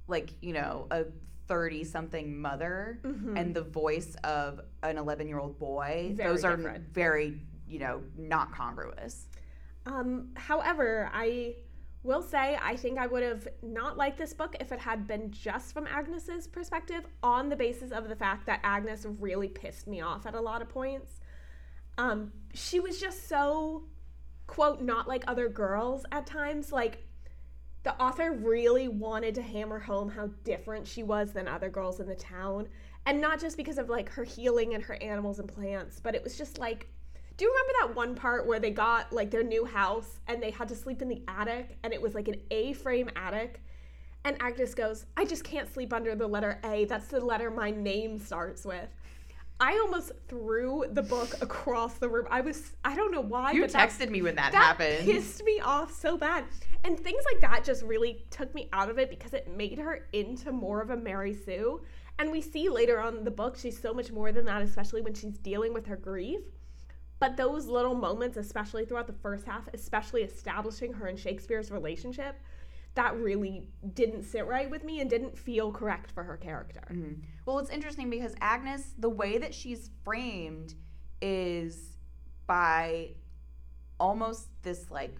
like, 0.07 0.31
you 0.43 0.53
know, 0.53 0.87
a 0.93 1.07
30 1.49 1.83
something 1.85 2.41
mother 2.41 3.01
Mhm. 3.03 3.37
and 3.39 3.55
the 3.55 3.63
voice 3.63 4.15
of 4.23 4.61
an 4.85 4.97
11 4.97 5.27
year 5.27 5.39
old 5.41 5.59
boy. 5.59 6.13
Very 6.15 6.31
Those 6.31 6.45
are 6.45 6.57
different. 6.57 6.89
very, 6.95 7.41
you 7.67 7.81
know, 7.81 8.03
not 8.17 8.53
congruous. 8.55 9.27
Um, 9.87 10.31
however, 10.37 11.11
I 11.13 11.57
will 12.05 12.23
say 12.23 12.59
I 12.63 12.77
think 12.77 12.99
I 12.99 13.07
would 13.07 13.23
have 13.23 13.49
not 13.63 13.97
liked 13.97 14.19
this 14.19 14.33
book 14.33 14.55
if 14.61 14.71
it 14.71 14.79
had 14.79 15.09
been 15.09 15.31
just 15.31 15.73
from 15.73 15.87
Agnes's 15.87 16.47
perspective, 16.47 17.05
on 17.23 17.49
the 17.49 17.57
basis 17.57 17.91
of 17.91 18.09
the 18.09 18.15
fact 18.15 18.47
that 18.47 18.61
Agnes 18.63 19.07
really 19.19 19.49
pissed 19.49 19.89
me 19.89 20.01
off 20.01 20.27
at 20.27 20.35
a 20.35 20.41
lot 20.41 20.63
of 20.63 20.69
points. 20.69 21.21
Um, 21.97 22.33
she 22.53 22.79
was 22.79 23.01
just 23.01 23.29
so 23.29 23.85
quote 24.47 24.83
not 24.83 25.09
like 25.09 25.25
other 25.27 25.49
girls 25.49 26.05
at 26.13 26.27
times. 26.27 26.71
Like 26.71 27.05
the 27.83 27.95
author 28.01 28.33
really 28.33 28.89
wanted 28.89 29.35
to 29.37 29.43
hammer 29.43 29.79
home 29.79 30.11
how 30.11 30.29
different 30.45 30.87
she 30.87 31.03
was 31.03 31.33
than 31.33 31.49
other 31.49 31.71
girls 31.71 32.01
in 32.01 32.07
the 32.07 32.15
town. 32.15 32.69
And 33.07 33.21
not 33.21 33.41
just 33.41 33.57
because 33.57 33.79
of 33.79 33.89
like 33.89 34.09
her 34.11 34.25
healing 34.25 34.75
and 34.75 34.83
her 34.83 35.03
animals 35.03 35.39
and 35.39 35.49
plants, 35.49 36.01
but 36.01 36.15
it 36.15 36.23
was 36.23 36.37
just 36.37 36.59
like 36.59 36.89
do 37.37 37.45
you 37.45 37.51
remember 37.51 37.73
that 37.89 37.97
one 37.97 38.15
part 38.15 38.47
where 38.47 38.61
they 38.61 38.71
got 38.71 39.13
like 39.13 39.31
their 39.31 39.43
new 39.43 39.65
house 39.65 40.21
and 40.29 40.43
they 40.43 40.51
had 40.51 40.69
to 40.69 40.75
sleep 40.77 41.03
in 41.03 41.09
the 41.09 41.23
attic 41.29 41.79
and 41.83 41.93
it 41.93 42.01
was 42.01 42.15
like 42.15 42.29
an 42.29 42.37
A 42.51 42.73
frame 42.75 43.11
attic? 43.17 43.61
And 44.25 44.37
Agnes 44.41 44.75
goes, 44.75 45.05
I 45.17 45.25
just 45.25 45.45
can't 45.45 45.73
sleep 45.73 45.93
under 45.93 46.15
the 46.15 46.27
letter 46.27 46.59
A. 46.65 46.87
That's 46.87 47.09
the 47.09 47.21
letter 47.21 47.51
my 47.51 47.71
name 47.71 48.19
starts 48.19 48.65
with. 48.65 48.89
I 49.61 49.73
almost 49.79 50.13
threw 50.29 50.85
the 50.93 51.03
book 51.03 51.37
across 51.43 51.95
the 51.99 52.09
room. 52.09 52.27
I 52.31 52.41
was, 52.41 52.73
I 52.85 52.97
don't 52.97 53.13
know 53.13 53.21
why, 53.21 53.53
You 53.53 53.61
but 53.63 53.71
that- 53.73 53.91
texted 53.91 54.11
me 54.11 54.23
when 54.23 54.35
that, 54.37 54.53
that 54.53 54.63
happened. 54.79 55.05
pissed 55.05 55.45
me 55.45 55.61
off 55.61 55.93
so 55.93 56.17
bad. 56.17 56.45
And 56.85 56.99
things 56.99 57.23
like 57.33 57.41
that 57.43 57.65
just 57.65 57.83
really 57.83 58.25
took 58.31 58.55
me 58.55 58.69
out 58.73 58.91
of 58.91 58.99
it 58.99 59.11
because 59.11 59.33
it 59.35 59.49
made 59.57 59.79
her 59.79 60.07
into 60.13 60.53
more 60.53 60.81
of 60.81 60.91
a 60.91 60.97
Mary 60.97 61.35
Sue. 61.35 61.81
And 62.19 62.31
we 62.31 62.41
see 62.41 62.69
later 62.69 63.01
on 63.01 63.17
in 63.17 63.25
the 63.25 63.31
book 63.31 63.57
she's 63.59 63.79
so 63.81 63.93
much 63.93 64.11
more 64.13 64.33
than 64.33 64.45
that, 64.47 64.63
especially 64.63 65.03
when 65.03 65.15
she's 65.15 65.37
dealing 65.39 65.73
with 65.75 65.87
her 65.87 65.97
grief. 65.97 66.41
But 67.25 67.39
those 67.39 67.69
little 67.69 67.95
moments, 67.95 68.37
especially 68.37 68.85
throughout 68.85 69.07
the 69.07 69.15
first 69.15 69.47
half, 69.47 69.67
especially 69.73 70.25
establishing 70.25 70.93
her 70.93 71.07
and 71.07 71.19
Shakespeare's 71.19 71.71
relationship, 71.71 72.39
that 72.97 73.17
really 73.17 73.67
didn't 73.95 74.25
sit 74.25 74.47
right 74.47 74.71
with 74.71 74.85
me 74.85 75.01
and 75.01 75.09
didn't 75.09 75.39
feel 75.39 75.73
correct 75.73 76.11
for 76.11 76.23
her 76.23 76.37
character. 76.37 76.83
Mhm. 76.91 77.23
Well, 77.47 77.59
it's 77.61 77.71
interesting 77.71 78.11
because 78.11 78.35
Agnes, 78.43 78.93
the 78.99 79.09
way 79.09 79.39
that 79.39 79.55
she's 79.55 79.89
framed 80.05 80.75
is 81.23 81.97
by 82.47 83.15
almost 83.99 84.51
this 84.63 84.91
like 84.91 85.17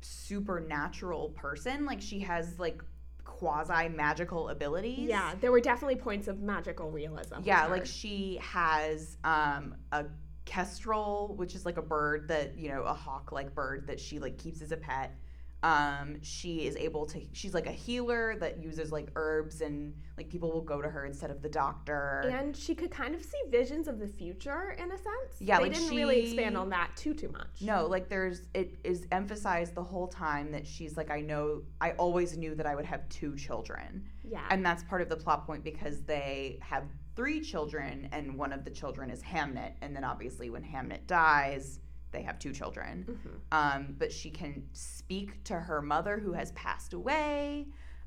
supernatural 0.00 1.28
person. 1.30 1.84
Like 1.84 2.00
she 2.00 2.20
has 2.20 2.58
like 2.58 2.82
quasi 3.24 3.90
magical 3.90 4.48
abilities. 4.48 5.06
Yeah, 5.06 5.34
there 5.38 5.52
were 5.52 5.60
definitely 5.60 5.96
points 5.96 6.28
of 6.28 6.40
magical 6.40 6.90
realism. 6.90 7.40
Yeah, 7.42 7.66
like 7.66 7.84
she 7.84 8.38
has 8.40 9.18
um 9.22 9.74
a 9.92 10.06
kestrel, 10.50 11.32
which 11.36 11.54
is 11.54 11.64
like 11.64 11.76
a 11.76 11.82
bird 11.82 12.26
that, 12.26 12.58
you 12.58 12.68
know, 12.68 12.82
a 12.82 12.92
hawk 12.92 13.30
like 13.30 13.54
bird 13.54 13.86
that 13.86 14.00
she 14.00 14.18
like 14.18 14.36
keeps 14.36 14.60
as 14.60 14.72
a 14.72 14.76
pet. 14.76 15.16
Um, 15.62 16.16
she 16.22 16.66
is 16.66 16.74
able 16.76 17.04
to 17.06 17.20
she's 17.32 17.52
like 17.52 17.66
a 17.66 17.72
healer 17.72 18.34
that 18.40 18.62
uses 18.62 18.90
like 18.90 19.08
herbs 19.14 19.60
and 19.60 19.94
like 20.16 20.30
people 20.30 20.50
will 20.50 20.62
go 20.62 20.80
to 20.80 20.88
her 20.88 21.04
instead 21.04 21.30
of 21.30 21.40
the 21.40 21.50
doctor. 21.50 22.32
And 22.34 22.56
she 22.56 22.74
could 22.74 22.90
kind 22.90 23.14
of 23.14 23.22
see 23.22 23.38
visions 23.48 23.86
of 23.86 24.00
the 24.00 24.08
future 24.08 24.74
in 24.78 24.90
a 24.90 24.96
sense. 24.96 25.36
Yeah, 25.38 25.58
they 25.58 25.64
like 25.64 25.74
didn't 25.74 25.94
really 25.94 26.24
expand 26.24 26.56
on 26.56 26.70
that 26.70 26.90
too 26.96 27.14
too 27.14 27.28
much. 27.28 27.60
No, 27.60 27.86
like 27.86 28.08
there's 28.08 28.48
it 28.54 28.78
is 28.82 29.06
emphasized 29.12 29.74
the 29.74 29.84
whole 29.84 30.08
time 30.08 30.50
that 30.50 30.66
she's 30.66 30.96
like 30.96 31.10
I 31.10 31.20
know 31.20 31.62
I 31.80 31.92
always 31.92 32.36
knew 32.36 32.54
that 32.56 32.66
I 32.66 32.74
would 32.74 32.86
have 32.86 33.06
two 33.08 33.36
children. 33.36 34.08
Yeah. 34.24 34.46
And 34.50 34.64
that's 34.64 34.82
part 34.84 35.02
of 35.02 35.10
the 35.10 35.16
plot 35.16 35.46
point 35.46 35.62
because 35.62 36.00
they 36.02 36.58
have 36.62 36.84
three 37.20 37.38
children 37.42 38.08
and 38.12 38.34
one 38.34 38.50
of 38.50 38.64
the 38.64 38.70
children 38.70 39.10
is 39.10 39.20
Hamnet 39.22 39.72
and 39.82 39.94
then 39.94 40.04
obviously 40.04 40.48
when 40.48 40.62
Hamnet 40.62 41.06
dies, 41.06 41.78
they 42.12 42.22
have 42.22 42.38
two 42.38 42.50
children. 42.50 43.04
Mhm. 43.06 43.40
Um, 43.52 43.94
but 43.98 44.10
she 44.10 44.30
can 44.30 44.66
speak 44.72 45.44
to 45.44 45.52
her 45.60 45.82
mother 45.82 46.18
who 46.18 46.32
has 46.32 46.50
passed 46.52 46.94
away. 46.94 47.66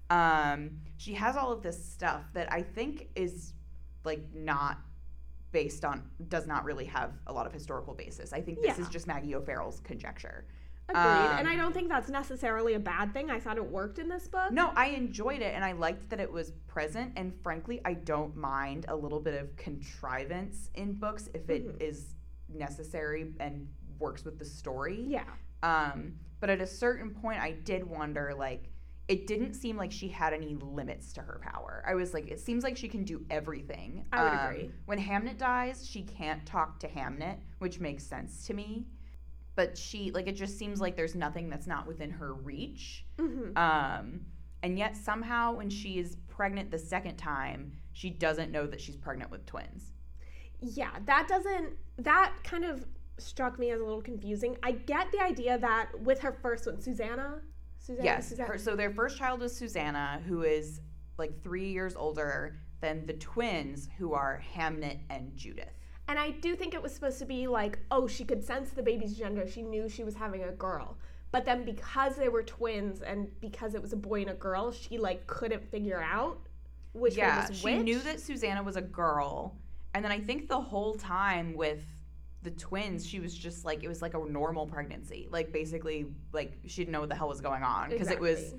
Um, 0.10 0.80
she 0.98 1.14
has 1.14 1.38
all 1.38 1.52
of 1.52 1.62
this 1.62 1.78
stuff 1.94 2.24
that 2.34 2.52
I 2.52 2.64
think 2.64 3.10
is 3.16 3.54
like 4.04 4.34
not 4.34 4.80
based 5.52 5.86
on 5.86 6.10
does 6.28 6.48
not 6.48 6.66
really 6.66 6.86
have 6.86 7.12
a 7.28 7.34
lot 7.34 7.46
of 7.46 7.54
historical 7.54 7.94
basis. 7.94 8.34
I 8.34 8.42
think 8.42 8.62
this 8.62 8.80
Yeah. 8.80 8.84
is 8.84 8.90
just 8.90 9.06
Maggie 9.06 9.36
O'Farrell's 9.36 9.80
conjecture. 9.82 10.48
Agreed. 10.90 11.02
and 11.40 11.48
I 11.48 11.54
um, 11.54 11.58
don't 11.58 11.74
think 11.74 11.90
that's 11.90 12.10
necessarily 12.10 12.74
a 12.74 12.80
bad 12.80 13.14
thing. 13.14 13.32
I 13.32 13.40
thought 13.40 13.58
it 13.58 13.66
worked 13.66 14.00
in 14.00 14.10
this 14.10 14.28
book. 14.28 14.52
No, 14.52 14.72
I 14.76 14.88
enjoyed 14.88 15.42
it 15.42 15.54
and 15.56 15.64
I 15.64 15.72
liked 15.72 16.10
that 16.10 16.20
it 16.20 16.32
was 16.32 16.52
present. 16.68 17.14
And 17.16 17.34
frankly, 17.42 17.82
I 17.86 17.94
don't 17.94 18.36
mind 18.36 18.86
a 18.90 18.96
little 18.96 19.20
bit 19.20 19.42
of 19.42 19.56
contrivance 19.56 20.70
in 20.76 20.94
books 20.94 21.30
if 21.34 21.50
it 21.50 21.78
is 21.80 22.16
Mhm. 22.52 22.58
necessary 22.60 23.34
and 23.40 23.68
works 24.00 24.26
with 24.26 24.38
the 24.40 24.46
story. 24.46 25.02
Yeah. 25.02 25.26
Um, 25.64 26.20
but 26.40 26.50
at 26.50 26.60
a 26.62 26.68
certain 26.68 27.12
point, 27.12 27.40
I 27.42 27.52
did 27.52 27.86
wonder 27.86 28.34
like, 28.38 28.70
it 29.08 29.28
didn't 29.28 29.54
seem 29.54 29.76
like 29.78 29.92
she 29.92 30.08
had 30.08 30.34
any 30.34 30.56
limits 30.56 31.12
to 31.14 31.22
her 31.22 31.40
power. 31.44 31.84
I 31.86 31.94
was 31.96 32.14
like, 32.14 32.28
it 32.30 32.40
seems 32.40 32.64
like 32.64 32.78
she 32.78 32.88
can 32.88 33.04
do 33.04 33.26
everything. 33.30 34.06
I 34.14 34.24
would 34.24 34.34
Um, 34.34 34.40
agree. 34.48 34.72
When 34.86 34.98
Hamnet 35.00 35.38
dies, 35.38 35.86
she 35.88 36.04
can't 36.04 36.46
talk 36.46 36.80
to 36.80 36.88
Hamnet, 36.88 37.38
which 37.60 37.80
makes 37.80 38.04
sense 38.06 38.46
to 38.48 38.54
me. 38.54 38.88
But 39.56 39.78
she, 39.78 40.12
like, 40.12 40.28
it 40.28 40.36
just 40.36 40.58
seems 40.58 40.82
like 40.82 40.96
there's 40.96 41.16
nothing 41.16 41.50
that's 41.50 41.68
not 41.68 41.86
within 41.88 42.10
her 42.12 42.34
reach. 42.34 43.06
hmm 43.20 43.56
Um, 43.56 44.26
And 44.64 44.78
yet 44.80 44.96
somehow 44.96 45.54
when 45.54 45.70
she 45.70 46.00
is 46.00 46.16
pregnant 46.30 46.72
the 46.72 46.80
second 46.80 47.18
time, 47.18 47.74
she 47.92 48.10
doesn't 48.10 48.52
know 48.52 48.66
that 48.66 48.80
she's 48.82 48.96
pregnant 48.96 49.30
with 49.30 49.46
twins. 49.46 49.94
Yeah, 50.62 50.92
that 51.06 51.28
doesn't 51.28 51.74
that 51.98 52.34
kind 52.44 52.64
of 52.66 52.86
struck 53.18 53.60
me 53.60 53.70
as 53.72 53.82
a 53.82 53.84
little 53.84 54.02
confusing. 54.02 54.58
I 54.64 54.72
get 54.72 55.12
the 55.12 55.20
idea 55.22 55.58
that 55.60 55.90
with 56.02 56.20
her 56.22 56.32
first 56.42 56.66
one, 56.66 56.80
Susanna. 56.82 57.42
Susanna 57.78 58.06
Yes. 58.06 58.30
Susanna. 58.30 58.48
Her, 58.54 58.58
so 58.58 58.76
their 58.76 58.90
first 58.92 59.18
child 59.18 59.42
was 59.42 59.56
Susanna, 59.56 60.22
who 60.26 60.44
is 60.44 60.80
like 61.18 61.44
three 61.44 61.70
years 61.70 61.96
older 61.96 62.58
than 62.80 63.06
the 63.06 63.14
twins, 63.14 63.90
who 63.98 64.14
are 64.14 64.42
Hamnet 64.56 65.00
and 65.10 65.36
Judith. 65.36 65.78
And 66.08 66.20
I 66.20 66.32
do 66.32 66.56
think 66.56 66.74
it 66.74 66.82
was 66.82 66.94
supposed 66.94 67.20
to 67.20 67.26
be 67.26 67.48
like, 67.48 67.80
oh, 67.90 68.08
she 68.08 68.26
could 68.26 68.44
sense 68.44 68.72
the 68.72 68.84
baby's 68.84 69.18
gender. 69.18 69.48
She 69.48 69.62
knew 69.62 69.88
she 69.88 70.04
was 70.04 70.16
having 70.16 70.44
a 70.44 70.52
girl. 70.52 70.98
But 71.32 71.46
then 71.46 71.66
because 71.66 72.16
they 72.16 72.30
were 72.30 72.44
twins 72.44 73.02
and 73.02 73.28
because 73.40 73.74
it 73.74 73.82
was 73.82 73.94
a 73.94 73.98
boy 73.98 74.22
and 74.22 74.30
a 74.30 74.36
girl, 74.36 74.72
she 74.72 74.98
like 74.98 75.26
couldn't 75.26 75.64
figure 75.72 76.02
out 76.02 76.40
which 76.94 77.18
yeah, 77.18 77.40
one 77.40 77.50
was 77.50 77.58
she 77.58 77.66
which. 77.66 77.84
knew 77.84 78.00
that 78.00 78.20
Susanna 78.20 78.62
was 78.62 78.76
a 78.76 78.82
girl, 78.82 79.58
and 79.96 80.06
then 80.06 80.12
I 80.12 80.20
think 80.20 80.48
the 80.48 80.62
whole 80.62 80.94
time 80.94 81.56
with 81.56 81.84
the 82.44 82.52
twins, 82.52 83.06
she 83.06 83.20
was 83.20 83.34
just 83.36 83.66
like 83.66 83.84
it 83.84 83.88
was 83.88 84.02
like 84.02 84.14
a 84.14 84.20
normal 84.20 84.68
pregnancy. 84.68 85.28
Like 85.32 85.52
basically, 85.52 86.06
like 86.32 86.60
she 86.68 86.82
didn't 86.82 86.92
know 86.92 87.00
what 87.00 87.10
the 87.10 87.16
hell 87.16 87.30
was 87.30 87.42
going 87.42 87.64
on 87.64 87.90
because 87.90 88.10
it 88.10 88.20
was 88.20 88.54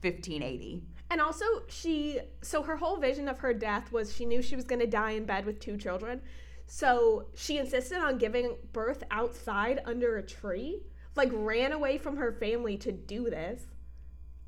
1580. 0.00 0.82
And 1.10 1.20
also, 1.20 1.44
she 1.68 2.20
so 2.42 2.62
her 2.62 2.76
whole 2.76 2.96
vision 2.96 3.28
of 3.28 3.38
her 3.40 3.52
death 3.52 3.90
was 3.92 4.14
she 4.14 4.24
knew 4.26 4.42
she 4.42 4.56
was 4.56 4.64
going 4.64 4.80
to 4.80 4.86
die 4.86 5.12
in 5.12 5.24
bed 5.24 5.44
with 5.44 5.60
two 5.60 5.76
children. 5.76 6.20
So 6.66 7.26
she 7.34 7.58
insisted 7.58 7.98
on 7.98 8.18
giving 8.18 8.56
birth 8.72 9.02
outside 9.10 9.80
under 9.84 10.16
a 10.16 10.22
tree, 10.22 10.82
like 11.14 11.30
ran 11.32 11.72
away 11.72 11.98
from 11.98 12.16
her 12.16 12.32
family 12.32 12.76
to 12.78 12.92
do 12.92 13.30
this. 13.30 13.62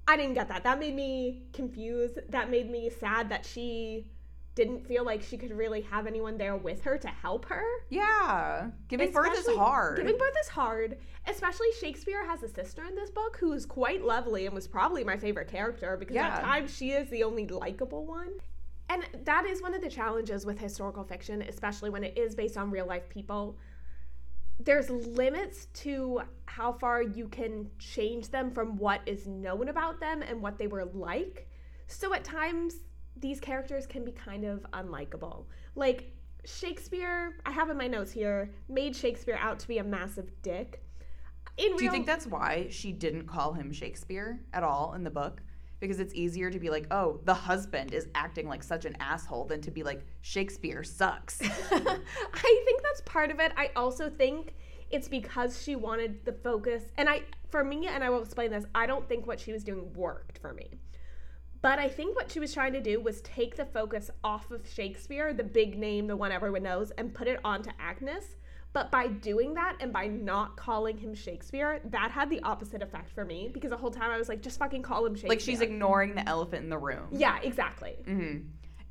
I 0.06 0.16
didn't 0.16 0.34
get 0.34 0.48
that. 0.48 0.64
That 0.64 0.80
made 0.80 0.94
me 0.94 1.42
confused. 1.52 2.18
That 2.30 2.50
made 2.50 2.70
me 2.70 2.90
sad 2.90 3.28
that 3.28 3.44
she 3.44 4.10
didn't 4.54 4.84
feel 4.84 5.04
like 5.04 5.22
she 5.22 5.36
could 5.38 5.52
really 5.52 5.82
have 5.82 6.08
anyone 6.08 6.36
there 6.36 6.56
with 6.56 6.82
her 6.82 6.98
to 6.98 7.06
help 7.06 7.44
her. 7.44 7.62
Yeah, 7.90 8.70
giving 8.88 9.12
birth 9.12 9.38
is 9.38 9.46
hard. 9.54 9.98
Giving 9.98 10.18
birth 10.18 10.34
is 10.42 10.48
hard. 10.48 10.98
Especially 11.28 11.68
Shakespeare 11.78 12.26
has 12.26 12.42
a 12.42 12.48
sister 12.48 12.82
in 12.84 12.96
this 12.96 13.10
book 13.10 13.36
who 13.38 13.52
is 13.52 13.64
quite 13.64 14.02
lovely 14.04 14.46
and 14.46 14.54
was 14.54 14.66
probably 14.66 15.04
my 15.04 15.16
favorite 15.16 15.46
character 15.48 15.96
because 15.96 16.16
Yeah. 16.16 16.28
at 16.28 16.40
times 16.42 16.74
she 16.76 16.90
is 16.90 17.08
the 17.08 17.22
only 17.22 17.46
likable 17.46 18.04
one. 18.04 18.32
And 18.88 19.04
that 19.24 19.44
is 19.44 19.60
one 19.60 19.74
of 19.74 19.82
the 19.82 19.90
challenges 19.90 20.46
with 20.46 20.58
historical 20.58 21.04
fiction, 21.04 21.42
especially 21.42 21.90
when 21.90 22.04
it 22.04 22.16
is 22.16 22.34
based 22.34 22.56
on 22.56 22.70
real 22.70 22.86
life 22.86 23.08
people. 23.08 23.58
There's 24.60 24.88
limits 24.90 25.66
to 25.74 26.22
how 26.46 26.72
far 26.72 27.02
you 27.02 27.28
can 27.28 27.70
change 27.78 28.30
them 28.30 28.50
from 28.50 28.76
what 28.76 29.02
is 29.06 29.26
known 29.26 29.68
about 29.68 30.00
them 30.00 30.22
and 30.22 30.40
what 30.40 30.58
they 30.58 30.66
were 30.66 30.86
like. 30.86 31.48
So 31.86 32.14
at 32.14 32.24
times, 32.24 32.76
these 33.16 33.40
characters 33.40 33.86
can 33.86 34.04
be 34.04 34.12
kind 34.12 34.44
of 34.44 34.66
unlikable. 34.72 35.44
Like 35.74 36.12
Shakespeare, 36.44 37.36
I 37.44 37.50
have 37.50 37.68
in 37.70 37.76
my 37.76 37.86
notes 37.86 38.10
here, 38.10 38.50
made 38.68 38.96
Shakespeare 38.96 39.38
out 39.40 39.58
to 39.60 39.68
be 39.68 39.78
a 39.78 39.84
massive 39.84 40.30
dick. 40.42 40.82
In 41.56 41.76
Do 41.76 41.84
you 41.84 41.90
think 41.90 42.06
that's 42.06 42.26
why 42.26 42.68
she 42.70 42.92
didn't 42.92 43.26
call 43.26 43.52
him 43.52 43.72
Shakespeare 43.72 44.40
at 44.52 44.62
all 44.62 44.94
in 44.94 45.02
the 45.02 45.10
book? 45.10 45.42
Because 45.80 46.00
it's 46.00 46.14
easier 46.14 46.50
to 46.50 46.58
be 46.58 46.70
like, 46.70 46.86
oh, 46.90 47.20
the 47.24 47.34
husband 47.34 47.92
is 47.92 48.08
acting 48.14 48.48
like 48.48 48.62
such 48.62 48.84
an 48.84 48.96
asshole 48.98 49.44
than 49.44 49.60
to 49.60 49.70
be 49.70 49.82
like, 49.82 50.04
Shakespeare 50.22 50.82
sucks. 50.82 51.40
I 51.70 52.62
think 52.64 52.82
that's 52.82 53.02
part 53.02 53.30
of 53.30 53.38
it. 53.38 53.52
I 53.56 53.70
also 53.76 54.10
think 54.10 54.54
it's 54.90 55.08
because 55.08 55.62
she 55.62 55.76
wanted 55.76 56.24
the 56.24 56.32
focus, 56.32 56.84
and 56.96 57.08
I, 57.08 57.22
for 57.50 57.62
me, 57.62 57.86
and 57.86 58.02
I 58.02 58.10
will 58.10 58.22
explain 58.22 58.50
this, 58.50 58.64
I 58.74 58.86
don't 58.86 59.08
think 59.08 59.26
what 59.26 59.38
she 59.38 59.52
was 59.52 59.62
doing 59.62 59.92
worked 59.92 60.38
for 60.38 60.52
me. 60.52 60.70
But 61.60 61.78
I 61.78 61.88
think 61.88 62.14
what 62.16 62.30
she 62.30 62.40
was 62.40 62.54
trying 62.54 62.72
to 62.72 62.80
do 62.80 63.00
was 63.00 63.20
take 63.22 63.56
the 63.56 63.64
focus 63.64 64.10
off 64.22 64.50
of 64.50 64.68
Shakespeare, 64.68 65.34
the 65.34 65.44
big 65.44 65.76
name, 65.76 66.06
the 66.06 66.16
one 66.16 66.30
everyone 66.30 66.62
knows, 66.62 66.92
and 66.92 67.12
put 67.12 67.26
it 67.26 67.40
onto 67.44 67.70
Agnes. 67.80 68.36
But 68.72 68.90
by 68.90 69.08
doing 69.08 69.54
that 69.54 69.76
and 69.80 69.92
by 69.92 70.06
not 70.06 70.56
calling 70.56 70.96
him 70.98 71.14
Shakespeare, 71.14 71.80
that 71.86 72.10
had 72.10 72.30
the 72.30 72.40
opposite 72.42 72.82
effect 72.82 73.10
for 73.10 73.24
me 73.24 73.48
because 73.52 73.70
the 73.70 73.76
whole 73.76 73.90
time 73.90 74.10
I 74.10 74.18
was 74.18 74.28
like, 74.28 74.42
just 74.42 74.58
fucking 74.58 74.82
call 74.82 75.04
him 75.06 75.14
Shakespeare. 75.14 75.28
like 75.30 75.40
she's 75.40 75.60
ignoring 75.60 76.14
the 76.14 76.28
elephant 76.28 76.64
in 76.64 76.70
the 76.70 76.78
room. 76.78 77.06
yeah, 77.10 77.38
exactly. 77.42 77.96
hmm 78.04 78.36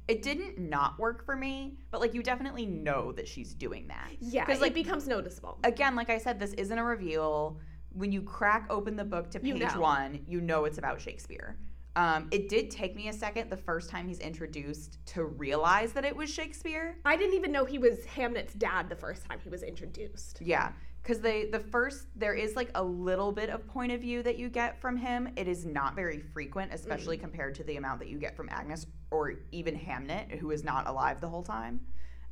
It 0.08 0.22
didn't 0.24 0.58
not 0.58 0.98
work 1.00 1.24
for 1.26 1.36
me, 1.36 1.78
but 1.92 2.02
like 2.02 2.14
you 2.14 2.24
definitely 2.24 2.66
know 2.66 3.12
that 3.14 3.28
she's 3.28 3.54
doing 3.54 3.88
that. 3.90 4.10
Yeah, 4.20 4.46
'Cause, 4.46 4.58
it 4.58 4.62
like, 4.62 4.74
becomes 4.74 5.08
noticeable. 5.08 5.60
Again, 5.64 5.96
like 5.96 6.10
I 6.10 6.18
said, 6.18 6.40
this 6.40 6.54
isn't 6.54 6.78
a 6.78 6.84
reveal. 6.84 7.60
When 7.94 8.12
you 8.12 8.22
crack 8.22 8.68
open 8.70 8.96
the 8.96 9.04
book 9.06 9.32
to 9.32 9.40
You 9.42 9.54
page 9.56 9.74
know. 9.74 9.82
one, 9.82 10.24
you 10.28 10.40
know 10.42 10.66
it's 10.66 10.78
about 10.78 11.02
Shakespeare. 11.02 11.58
Um, 11.98 12.28
it 12.30 12.48
did 12.48 12.70
take 12.70 12.96
me 12.96 13.08
a 13.08 13.14
second 13.14 13.50
the 13.50 13.58
first 13.58 13.90
time 13.90 14.08
he's 14.08 14.20
introduced 14.20 15.00
to 15.08 15.26
realize 15.26 15.94
that 15.94 16.06
it 16.06 16.16
was 16.16 16.30
Shakespeare. 16.30 16.96
I 17.04 17.18
didn't 17.18 17.34
even 17.34 17.52
know 17.52 17.66
he 17.66 17.80
was 17.80 18.06
Hamnet's 18.06 18.54
dad 18.54 18.88
the 18.88 18.96
first 18.96 19.26
time 19.26 19.40
he 19.44 19.50
was 19.50 19.64
introduced. 19.64 20.38
Yeah, 20.40 20.74
because 21.02 21.22
they 21.22 21.46
the 21.46 21.60
first 21.60 22.06
there 22.16 22.36
is 22.36 22.56
like 22.56 22.70
a 22.76 22.84
little 22.84 23.32
bit 23.32 23.50
of 23.50 23.66
point 23.66 23.92
of 23.92 24.00
view 24.00 24.22
that 24.22 24.38
you 24.38 24.48
get 24.48 24.80
from 24.80 24.96
him. 24.96 25.28
It 25.36 25.48
is 25.48 25.66
not 25.66 25.96
very 25.96 26.20
frequent, 26.20 26.72
especially 26.72 27.18
compared 27.18 27.56
to 27.56 27.64
the 27.64 27.78
amount 27.78 28.00
that 28.02 28.10
you 28.10 28.20
get 28.20 28.38
from 28.38 28.48
Agnes 28.52 28.86
or 29.10 29.34
even 29.52 29.76
Hamnet, 29.76 30.38
who 30.38 30.52
is 30.52 30.64
not 30.64 30.88
alive 30.88 31.20
the 31.20 31.30
whole 31.30 31.44
time. 31.44 31.80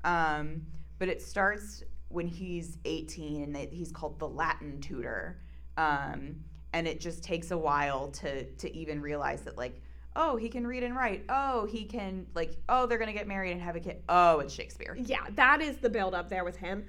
Um, 0.04 0.62
but 1.00 1.08
it 1.08 1.24
starts 1.24 1.82
when 2.10 2.28
he's 2.28 2.78
18 2.86 3.42
and 3.42 3.56
they, 3.56 3.66
he's 3.72 3.92
called 3.92 4.20
the 4.20 4.28
Latin 4.28 4.80
tutor. 4.80 5.42
Um, 5.76 6.36
and 6.76 6.88
it 6.90 7.00
just 7.00 7.24
takes 7.24 7.52
a 7.52 7.58
while 7.58 8.10
to 8.10 8.44
to 8.58 8.76
even 8.76 9.02
realize 9.02 9.42
that 9.44 9.58
like 9.58 9.82
oh 10.18 10.36
he 10.36 10.50
can 10.50 10.68
read 10.68 10.84
and 10.84 10.94
write 10.96 11.24
oh 11.30 11.66
he 11.66 11.86
can 11.86 12.28
like 12.36 12.58
oh 12.68 12.86
they're 12.86 12.98
gonna 12.98 13.14
get 13.14 13.28
married 13.28 13.52
and 13.54 13.62
have 13.62 13.78
a 13.78 13.80
kid 13.80 14.04
oh 14.10 14.40
it's 14.40 14.54
shakespeare 14.54 14.96
Yeah, 15.00 15.26
that 15.36 15.62
is 15.62 15.78
the 15.78 15.90
build 15.90 16.14
up 16.14 16.30
there 16.30 16.44
with 16.44 16.58
him. 16.58 16.86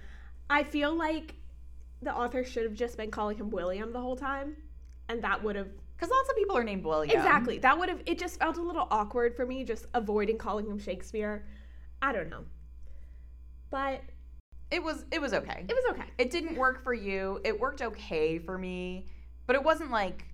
I 0.51 0.64
feel 0.64 0.92
like 0.94 1.35
the 2.03 2.12
author 2.14 2.44
should 2.44 2.64
have 2.64 2.75
just 2.75 2.96
been 2.96 3.11
calling 3.11 3.37
him 3.38 3.49
William 3.51 3.92
the 3.92 4.01
whole 4.01 4.16
time, 4.16 4.57
and 5.09 5.22
that 5.22 5.42
would 5.42 5.57
have 5.57 5.68
because 5.96 6.11
lots 6.11 6.29
of 6.29 6.37
people 6.37 6.57
are 6.57 6.64
named 6.64 6.85
william 6.85 7.16
exactly 7.16 7.59
that 7.59 7.79
would 7.79 7.88
have 7.88 8.03
it 8.07 8.18
just 8.18 8.38
felt 8.38 8.59
a 8.59 8.62
little 8.62 8.87
awkward 8.90 9.35
for 9.35 9.46
me 9.46 9.64
just 9.64 9.87
avoiding 9.94 10.37
calling 10.37 10.66
him 10.66 10.79
Shakespeare. 10.81 11.46
I 12.03 12.12
don't 12.12 12.29
know, 12.29 12.44
but 13.70 14.03
It 14.70 14.83
was 14.83 15.05
it 15.12 15.20
was 15.20 15.33
okay. 15.33 15.64
it 15.68 15.75
was 15.75 15.85
okay. 15.94 16.09
It 16.18 16.31
didn't 16.33 16.57
work 16.57 16.83
for 16.83 16.92
you. 16.92 17.40
It 17.44 17.59
worked 17.59 17.83
okay 17.83 18.38
for 18.38 18.59
me, 18.59 19.07
but 19.47 19.57
it 19.57 19.63
wasn't 19.63 19.91
like 19.91 20.25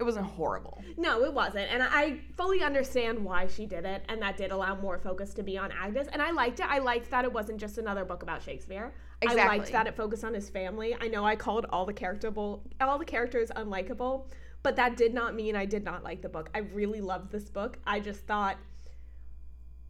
it 0.00 0.04
wasn't 0.04 0.24
horrible. 0.24 0.82
No, 0.96 1.24
it 1.24 1.34
wasn't. 1.34 1.70
And 1.70 1.82
I 1.82 2.20
fully 2.34 2.62
understand 2.62 3.22
why 3.22 3.46
she 3.46 3.66
did 3.66 3.84
it, 3.84 4.02
and 4.08 4.22
that 4.22 4.38
did 4.38 4.50
allow 4.50 4.74
more 4.74 4.98
focus 4.98 5.34
to 5.34 5.42
be 5.42 5.58
on 5.58 5.70
Agnes. 5.72 6.08
And 6.10 6.22
I 6.22 6.30
liked 6.30 6.58
it. 6.58 6.66
I 6.66 6.78
liked 6.78 7.10
that 7.10 7.26
it 7.26 7.32
wasn't 7.32 7.60
just 7.60 7.76
another 7.76 8.06
book 8.06 8.22
about 8.22 8.42
Shakespeare. 8.42 8.94
Exactly. 9.20 9.42
I 9.42 9.46
liked 9.46 9.72
that 9.72 9.86
it 9.86 9.96
focused 9.96 10.24
on 10.24 10.32
his 10.32 10.48
family. 10.48 10.96
I 10.98 11.08
know 11.08 11.26
I 11.26 11.36
called 11.36 11.66
all 11.68 11.84
the 11.84 11.92
characterable 11.92 12.62
all 12.80 12.98
the 12.98 13.04
characters 13.04 13.50
unlikable, 13.54 14.24
but 14.62 14.74
that 14.76 14.96
did 14.96 15.12
not 15.12 15.34
mean 15.34 15.54
I 15.54 15.66
did 15.66 15.84
not 15.84 16.02
like 16.02 16.22
the 16.22 16.30
book. 16.30 16.48
I 16.54 16.60
really 16.60 17.02
loved 17.02 17.30
this 17.30 17.50
book. 17.50 17.78
I 17.86 18.00
just 18.00 18.26
thought 18.26 18.56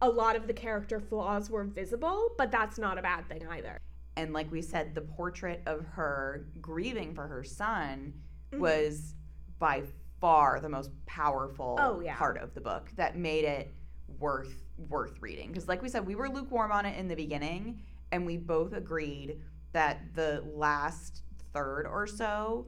a 0.01 0.09
lot 0.09 0.35
of 0.35 0.45
the 0.45 0.53
character 0.53 0.99
flaws 0.99 1.49
were 1.49 1.63
visible, 1.63 2.31
but 2.37 2.51
that's 2.51 2.77
not 2.77 2.97
a 2.97 3.01
bad 3.01 3.29
thing 3.29 3.47
either. 3.49 3.79
And 4.17 4.33
like 4.33 4.51
we 4.51 4.61
said, 4.61 4.93
the 4.93 5.01
portrait 5.01 5.61
of 5.65 5.85
her 5.85 6.47
grieving 6.59 7.15
for 7.15 7.27
her 7.27 7.45
son 7.45 8.13
Mhm. 8.51 8.59
was 8.59 9.15
by 9.59 9.83
far 10.19 10.59
the 10.59 10.69
most 10.69 10.91
powerful 11.05 11.77
Oh, 11.79 11.99
yeah. 11.99 12.15
part 12.15 12.37
of 12.37 12.53
the 12.53 12.61
book 12.61 12.91
that 12.95 13.17
made 13.17 13.45
it 13.45 13.73
worth 14.19 14.63
worth 14.89 15.21
reading. 15.21 15.49
Because 15.49 15.67
like 15.67 15.81
we 15.81 15.89
said, 15.89 16.05
we 16.05 16.15
were 16.15 16.27
lukewarm 16.29 16.71
on 16.71 16.85
it 16.85 16.97
in 16.97 17.07
the 17.07 17.15
beginning, 17.15 17.83
and 18.11 18.25
we 18.25 18.35
both 18.37 18.73
agreed 18.73 19.39
that 19.73 20.13
the 20.15 20.43
last 20.55 21.21
third 21.53 21.85
or 21.85 22.07
so 22.07 22.67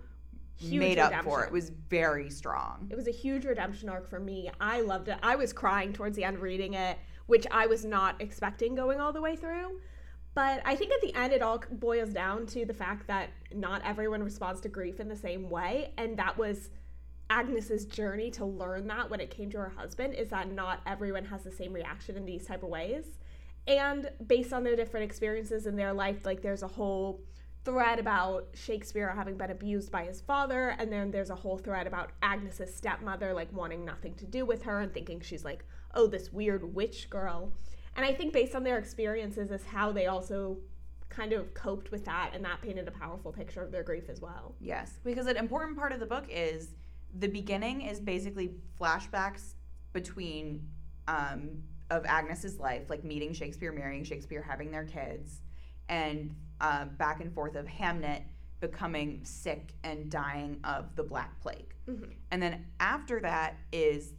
Huge 0.58 0.80
made 0.80 1.00
up 1.00 1.24
for 1.24 1.44
it. 1.44 1.48
It 1.48 1.52
was 1.54 1.70
very 1.90 2.30
strong. 2.30 2.88
It 2.92 2.96
was 2.96 3.08
a 3.08 3.12
huge 3.12 3.46
redemption 3.46 3.90
arc 3.90 4.08
for 4.08 4.20
me. 4.20 4.52
I 4.62 4.82
loved 4.82 5.08
it. 5.10 5.18
I 5.24 5.36
was 5.36 5.52
crying 5.54 5.92
towards 5.92 6.16
the 6.16 6.24
end 6.24 6.38
reading 6.40 6.76
it, 6.76 6.98
which 7.26 7.48
I 7.50 7.66
was 7.66 7.84
not 7.84 8.22
expecting 8.22 8.76
going 8.76 9.00
all 9.02 9.12
the 9.12 9.22
way 9.22 9.36
through. 9.36 9.82
But 10.36 10.62
I 10.66 10.76
think 10.76 10.92
at 10.92 11.02
the 11.02 11.14
end, 11.16 11.32
it 11.32 11.42
all 11.42 11.64
boils 11.72 12.10
down 12.10 12.48
to 12.48 12.66
the 12.66 12.74
fact 12.74 13.08
that 13.08 13.30
not 13.54 13.82
everyone 13.86 14.24
responds 14.24 14.62
to 14.62 14.70
grief 14.70 15.00
in 15.00 15.08
the 15.08 15.16
same 15.16 15.50
way. 15.50 15.94
And 15.98 16.18
that 16.18 16.38
was 16.38 16.70
Agnes's 17.30 17.86
journey 17.86 18.32
to 18.32 18.46
learn 18.46 18.88
that 18.88 19.10
when 19.10 19.20
it 19.20 19.30
came 19.30 19.50
to 19.52 19.58
her 19.58 19.70
husband 19.70 20.14
is 20.16 20.30
that 20.30 20.52
not 20.52 20.82
everyone 20.86 21.26
has 21.26 21.44
the 21.44 21.52
same 21.52 21.74
reaction 21.74 22.18
in 22.18 22.26
these 22.26 22.46
type 22.46 22.64
of 22.64 22.70
ways. 22.70 23.06
And 23.68 24.10
based 24.28 24.54
on 24.54 24.64
their 24.64 24.76
different 24.76 25.06
experiences 25.06 25.68
in 25.68 25.76
their 25.76 25.94
life, 25.94 26.26
like 26.26 26.42
there's 26.42 26.64
a 26.64 26.68
whole 26.68 27.22
thread 27.64 27.98
about 27.98 28.48
Shakespeare 28.54 29.10
having 29.16 29.38
been 29.38 29.52
abused 29.52 29.92
by 29.92 30.04
his 30.04 30.20
father, 30.20 30.76
and 30.80 30.92
then 30.92 31.12
there's 31.12 31.30
a 31.30 31.36
whole 31.36 31.58
thread 31.58 31.88
about 31.88 32.12
Agnes's 32.22 32.76
stepmother 32.76 33.34
like 33.34 33.54
wanting 33.54 33.86
nothing 33.86 34.16
to 34.16 34.26
do 34.26 34.46
with 34.46 34.64
her 34.64 34.82
and 34.82 34.94
thinking 34.94 35.22
she's 35.22 35.46
like, 35.46 35.64
oh, 35.94 36.08
this 36.08 36.34
weird 36.34 36.76
witch 36.76 37.10
girl. 37.10 37.54
And 37.96 38.06
I 38.06 38.14
think 38.14 38.34
based 38.34 38.56
on 38.56 38.64
their 38.64 38.78
experiences 38.78 39.52
is 39.52 39.64
how 39.66 39.92
they 39.92 40.08
also 40.08 40.58
kind 41.10 41.32
of 41.34 41.54
coped 41.54 41.92
with 41.92 42.06
that, 42.06 42.32
and 42.34 42.44
that 42.44 42.62
painted 42.62 42.88
a 42.88 42.92
powerful 42.92 43.32
picture 43.32 43.62
of 43.62 43.72
their 43.72 43.84
grief 43.84 44.10
as 44.10 44.20
well. 44.20 44.56
Yes, 44.60 45.00
because 45.04 45.28
an 45.28 45.38
important 45.38 45.78
part 45.78 45.92
of 45.92 46.00
the 46.00 46.06
book 46.08 46.26
is 46.30 46.70
the 47.20 47.28
beginning 47.28 47.82
is 47.82 48.00
basically 48.00 48.56
flashbacks 48.80 49.54
between 49.94 50.68
um, 51.08 51.62
of 51.92 52.04
Agnes's 52.06 52.60
life, 52.60 52.90
like 52.90 53.04
meeting 53.04 53.32
Shakespeare, 53.34 53.72
marrying 53.72 54.04
Shakespeare, 54.04 54.42
having 54.42 54.72
their 54.72 54.86
kids, 54.86 55.42
and 55.88 56.36
uh, 56.62 56.86
back 56.86 57.22
and 57.22 57.32
forth 57.32 57.56
of 57.56 57.68
Hamnet 57.68 58.24
becoming 58.60 59.20
sick 59.24 59.74
and 59.84 60.10
dying 60.10 60.60
of 60.64 60.96
the 60.96 61.04
Black 61.04 61.40
Plague. 61.42 61.76
Mhm. 61.88 62.14
And 62.32 62.42
then 62.42 62.66
after 62.80 63.20
that 63.20 63.58
is 63.72 64.14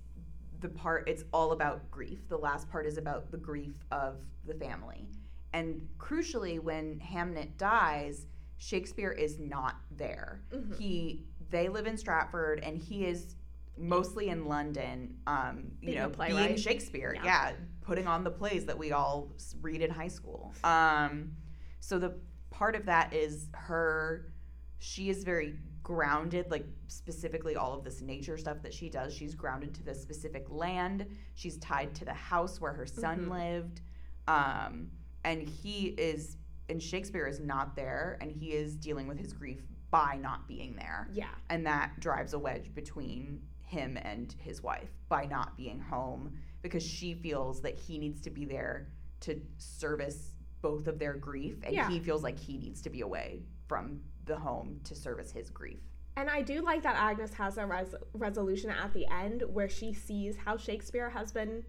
the 0.65 0.69
part, 0.71 1.07
it's 1.07 1.25
all 1.31 1.53
about 1.53 1.91
grief. 1.91 2.27
The 2.31 2.39
last 2.39 2.71
part 2.71 2.87
is 2.87 2.97
about 2.97 3.31
the 3.31 3.37
grief 3.37 3.75
of 3.93 4.17
the 4.47 4.55
family. 4.55 5.07
And 5.53 5.87
crucially, 5.99 6.59
when 6.59 6.99
Hamnet 7.01 7.59
dies, 7.59 8.27
Shakespeare 8.57 9.13
is 9.13 9.39
not 9.39 9.77
there. 9.91 10.41
Mhm. 10.51 10.79
He, 10.79 11.27
they 11.51 11.69
live 11.69 11.87
in 11.87 11.99
Stratford, 11.99 12.61
and 12.61 12.79
he 12.79 13.05
is 13.05 13.37
mostly 13.77 14.31
in 14.31 14.47
London. 14.47 15.19
Um, 15.27 15.73
you 15.83 15.89
Being 15.89 15.99
know, 15.99 16.09
playwright. 16.09 16.47
being 16.47 16.57
Shakespeare. 16.59 17.13
Yeah. 17.15 17.25
Yeah. 17.51 17.53
putting 17.83 18.07
on 18.07 18.25
the 18.25 18.31
plays 18.31 18.65
that 18.65 18.79
we 18.79 18.93
all 18.93 19.29
read 19.61 19.83
in 19.83 19.91
high 19.91 20.09
school. 20.09 20.55
Um, 20.65 21.33
so 21.81 21.99
the 21.99 22.15
part 22.49 22.75
of 22.75 22.87
that 22.87 23.13
is 23.13 23.49
her. 23.53 24.33
She 24.79 25.11
is 25.11 25.25
very 25.25 25.59
grounded, 25.85 26.51
like 26.51 26.67
specifically 26.89 27.55
all 27.55 27.75
of 27.75 27.85
this 27.85 28.01
nature 28.01 28.37
stuff 28.37 28.57
that 28.63 28.75
she 28.75 28.89
does. 28.91 29.15
She's 29.15 29.35
grounded 29.37 29.75
to 29.75 29.85
this 29.85 30.01
specific 30.03 30.47
land. 30.51 31.07
She's 31.35 31.59
tied 31.59 31.95
to 31.97 32.05
the 32.05 32.15
house 32.15 32.61
where 32.61 32.73
her 32.73 32.87
son 32.87 33.27
Mhm. 33.27 33.31
lived. 33.31 33.81
Um, 34.27 34.91
and 35.25 35.43
he 35.43 35.89
is, 35.89 36.39
and 36.71 36.83
Shakespeare 36.83 37.27
is 37.27 37.39
not 37.39 37.77
there, 37.77 38.17
and 38.21 38.33
he 38.33 38.53
is 38.55 38.75
dealing 38.77 39.07
with 39.07 39.19
his 39.19 39.33
grief 39.35 39.63
by 39.91 40.17
not 40.17 40.49
being 40.49 40.75
there. 40.75 41.07
Yeah. 41.13 41.35
And 41.51 41.67
that 41.67 42.01
drives 42.01 42.33
a 42.33 42.39
wedge 42.39 42.75
between 42.75 43.47
him 43.61 43.97
and 43.99 44.33
his 44.41 44.63
wife 44.63 44.91
by 45.09 45.27
not 45.27 45.57
being 45.57 45.79
home 45.81 46.39
because 46.63 46.83
she 46.83 47.15
feels 47.15 47.61
that 47.61 47.75
he 47.75 47.99
needs 47.99 48.21
to 48.23 48.31
be 48.31 48.47
there 48.47 48.89
to 49.21 49.41
service 49.59 50.33
both 50.63 50.87
of 50.87 50.99
their 50.99 51.13
grief, 51.15 51.63
and 51.63 51.75
Yeah. 51.75 51.91
he 51.91 52.01
feels 52.01 52.23
like 52.23 52.39
he 52.39 52.57
needs 52.57 52.81
to 52.83 52.89
be 52.91 53.03
away 53.03 53.43
from 53.69 54.03
the 54.27 54.37
home 54.37 54.81
to 54.85 54.95
service 54.95 55.31
his 55.33 55.51
grief. 55.51 55.81
And 56.17 56.31
I 56.31 56.43
do 56.43 56.61
like 56.63 56.83
that 56.85 56.97
Agnes 56.97 57.35
has 57.35 57.59
a 57.59 57.67
res- 57.67 57.95
resolution 58.13 58.71
at 58.71 58.93
the 58.93 59.07
end 59.09 59.43
where 59.49 59.69
she 59.69 59.93
sees 59.93 60.37
how 60.37 60.57
Shakespeare 60.57 61.11
has 61.11 61.33
been, 61.33 61.65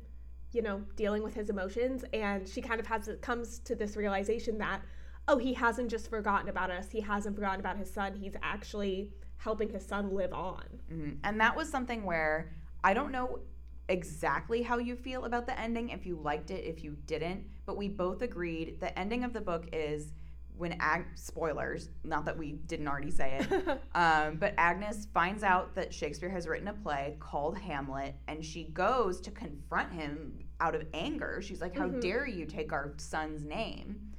you 0.52 0.62
know, 0.62 0.84
dealing 0.96 1.24
with 1.24 1.34
his 1.34 1.50
emotions, 1.50 2.06
and 2.14 2.48
she 2.48 2.62
kind 2.62 2.80
of 2.80 2.86
has 2.88 3.10
comes 3.22 3.60
to 3.60 3.76
this 3.76 3.98
realization 3.98 4.58
that, 4.60 4.82
oh, 5.28 5.38
he 5.38 5.54
hasn't 5.54 5.90
just 5.90 6.10
forgotten 6.10 6.50
about 6.50 6.70
us. 6.70 6.92
He 6.92 7.02
hasn't 7.02 7.36
forgotten 7.36 7.60
about 7.60 7.78
his 7.78 7.92
son. 7.92 8.16
He's 8.16 8.36
actually 8.44 9.12
helping 9.38 9.70
his 9.70 9.86
son 9.86 10.14
live 10.14 10.32
on. 10.34 10.64
Mhm. 10.92 11.18
And 11.24 11.40
that 11.42 11.56
was 11.56 11.70
something 11.70 12.04
where 12.04 12.54
I 12.84 12.94
don't 12.94 13.12
know 13.12 13.40
exactly 13.90 14.62
how 14.64 14.78
you 14.78 14.96
feel 14.96 15.26
about 15.26 15.46
the 15.46 15.60
ending, 15.60 15.90
if 15.90 16.06
you 16.06 16.16
liked 16.16 16.52
it, 16.52 16.64
if 16.64 16.84
you 16.84 16.96
didn't, 17.06 17.46
but 17.66 17.78
we 17.78 17.88
both 17.90 18.22
agreed 18.22 18.80
the 18.80 18.98
ending 18.98 19.24
of 19.24 19.34
the 19.34 19.42
book 19.42 19.68
is 19.74 20.14
when 20.58 20.76
Ag- 20.80 21.06
spoilers, 21.16 21.90
not 22.04 22.26
that 22.26 22.38
we 22.38 22.54
didn't 22.54 22.88
already 22.88 23.12
say 23.12 23.40
it, 23.40 23.82
um, 23.96 24.38
but 24.38 24.54
Agnes 24.58 25.08
finds 25.14 25.44
out 25.44 25.76
that 25.76 25.94
Shakespeare 25.94 26.30
has 26.30 26.48
written 26.48 26.68
a 26.68 26.74
play 26.74 27.18
called 27.20 27.58
Hamlet, 27.58 28.16
and 28.28 28.44
she 28.44 28.66
goes 28.66 29.20
to 29.22 29.32
confront 29.32 29.92
him 29.94 30.40
out 30.60 30.76
of 30.76 30.84
anger. 30.94 31.42
She's 31.42 31.62
like, 31.62 31.76
"How 31.76 31.88
Mhm. 31.88 32.02
dare 32.02 32.28
you 32.28 32.46
take 32.46 32.72
our 32.72 32.94
son's 32.98 33.44
name?" 33.44 34.12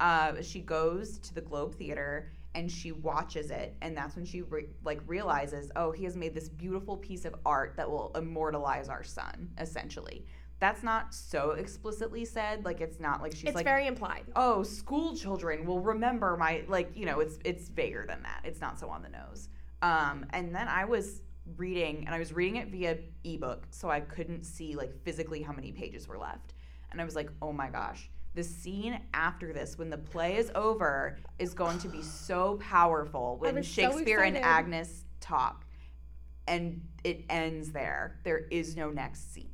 Uh, 0.00 0.42
she 0.42 0.60
goes 0.60 1.18
to 1.20 1.34
the 1.34 1.40
Globe 1.40 1.74
Theater 1.76 2.32
and 2.56 2.70
she 2.70 2.92
watches 2.92 3.50
it, 3.50 3.76
and 3.80 3.96
that's 3.96 4.14
when 4.14 4.24
she 4.24 4.42
re- 4.42 4.68
like 4.84 5.00
realizes, 5.06 5.70
"Oh, 5.76 5.90
he 5.92 6.04
has 6.04 6.16
made 6.16 6.34
this 6.34 6.48
beautiful 6.48 6.96
piece 6.96 7.24
of 7.24 7.34
art 7.44 7.74
that 7.76 7.90
will 7.90 8.12
immortalize 8.16 8.88
our 8.88 9.02
son." 9.04 9.50
Essentially, 9.58 10.24
that's 10.64 10.82
not 10.82 11.12
so 11.12 11.50
explicitly 11.50 12.24
said. 12.24 12.64
Like, 12.64 12.80
it's 12.80 12.98
not 12.98 13.20
like 13.20 13.32
she's 13.32 13.44
it's 13.44 13.54
like, 13.54 13.66
very 13.66 13.86
implied. 13.86 14.24
oh 14.34 14.62
school 14.62 15.14
children 15.14 15.66
will 15.66 15.80
remember 15.80 16.38
my 16.38 16.64
like 16.68 16.90
you 16.96 17.04
know 17.04 17.20
it's 17.20 17.38
it's 17.44 17.68
vaguer 17.68 18.06
than 18.06 18.22
that. 18.22 18.40
It's 18.44 18.62
not 18.62 18.78
so 18.80 18.88
on 18.88 19.02
the 19.02 19.10
nose. 19.10 19.50
Um 19.82 20.24
and 20.30 20.54
then 20.54 20.66
i 20.68 20.86
was 20.86 21.20
reading 21.56 22.04
and 22.06 22.14
i 22.14 22.18
was 22.18 22.32
reading 22.32 22.56
it 22.56 22.68
via 22.68 22.96
ebook 23.24 23.66
so 23.70 23.90
i 23.90 24.00
couldn't 24.00 24.44
see 24.44 24.74
like 24.74 24.92
physically 25.04 25.42
how 25.42 25.52
many 25.52 25.70
pages 25.70 26.08
were 26.08 26.16
left. 26.16 26.54
And 26.90 27.00
i 27.00 27.04
was 27.04 27.14
like 27.14 27.30
oh 27.42 27.52
my 27.52 27.68
gosh 27.68 28.10
the 28.34 28.42
scene 28.42 28.98
after 29.12 29.52
this 29.52 29.76
when 29.76 29.90
the 29.90 29.98
play 29.98 30.36
is 30.36 30.50
over 30.54 31.18
is 31.38 31.52
going 31.52 31.78
to 31.80 31.88
be 31.88 32.00
so 32.00 32.56
powerful 32.62 33.36
when 33.40 33.56
was 33.56 33.68
so 33.68 33.82
shakespeare 33.82 34.22
and 34.22 34.38
agnes 34.38 35.04
talk 35.20 35.66
and 36.46 36.82
it 37.04 37.24
ends 37.30 37.72
there. 37.72 38.18
There 38.22 38.46
is 38.50 38.76
no 38.76 38.90
next 38.90 39.32
scene 39.32 39.53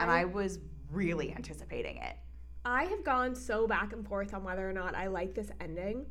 and 0.00 0.10
I- 0.10 0.20
i 0.20 0.24
was 0.24 0.58
really 0.90 1.32
anticipating 1.34 1.96
it 1.98 2.16
I 2.64 2.84
have 2.84 3.02
gone 3.02 3.34
so 3.34 3.66
back 3.66 3.92
and 3.94 4.06
forth 4.06 4.34
on 4.34 4.44
whether 4.44 4.68
or 4.68 4.74
not 4.74 4.94
I 4.94 5.06
like 5.06 5.34
this 5.34 5.50
ending. 5.58 6.04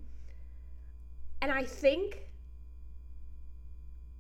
And 1.41 1.52
I 1.52 1.63
think 1.65 2.30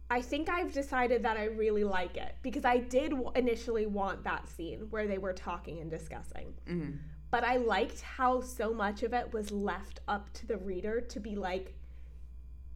I 0.09 0.21
think 0.21 0.47
I've 0.47 0.71
decided 0.71 1.23
that 1.23 1.37
I 1.37 1.45
really 1.45 1.83
like 1.83 2.15
it 2.15 2.35
because 2.43 2.63
I 2.63 2.77
did 2.77 3.13
initially 3.35 3.87
want 3.87 4.23
that 4.23 4.47
scene 4.47 4.87
where 4.91 5.07
they 5.07 5.17
were 5.17 5.33
talking 5.33 5.79
and 5.79 5.89
discussing. 5.89 6.53
hmm 6.67 6.91
But 7.31 7.43
I 7.43 7.57
liked 7.57 8.01
how 8.01 8.39
so 8.41 8.73
much 8.73 9.03
of 9.03 9.13
it 9.13 9.33
was 9.33 9.49
left 9.51 9.99
up 10.07 10.31
to 10.33 10.45
the 10.45 10.57
reader 10.57 11.01
to 11.01 11.19
be 11.19 11.35
like 11.35 11.73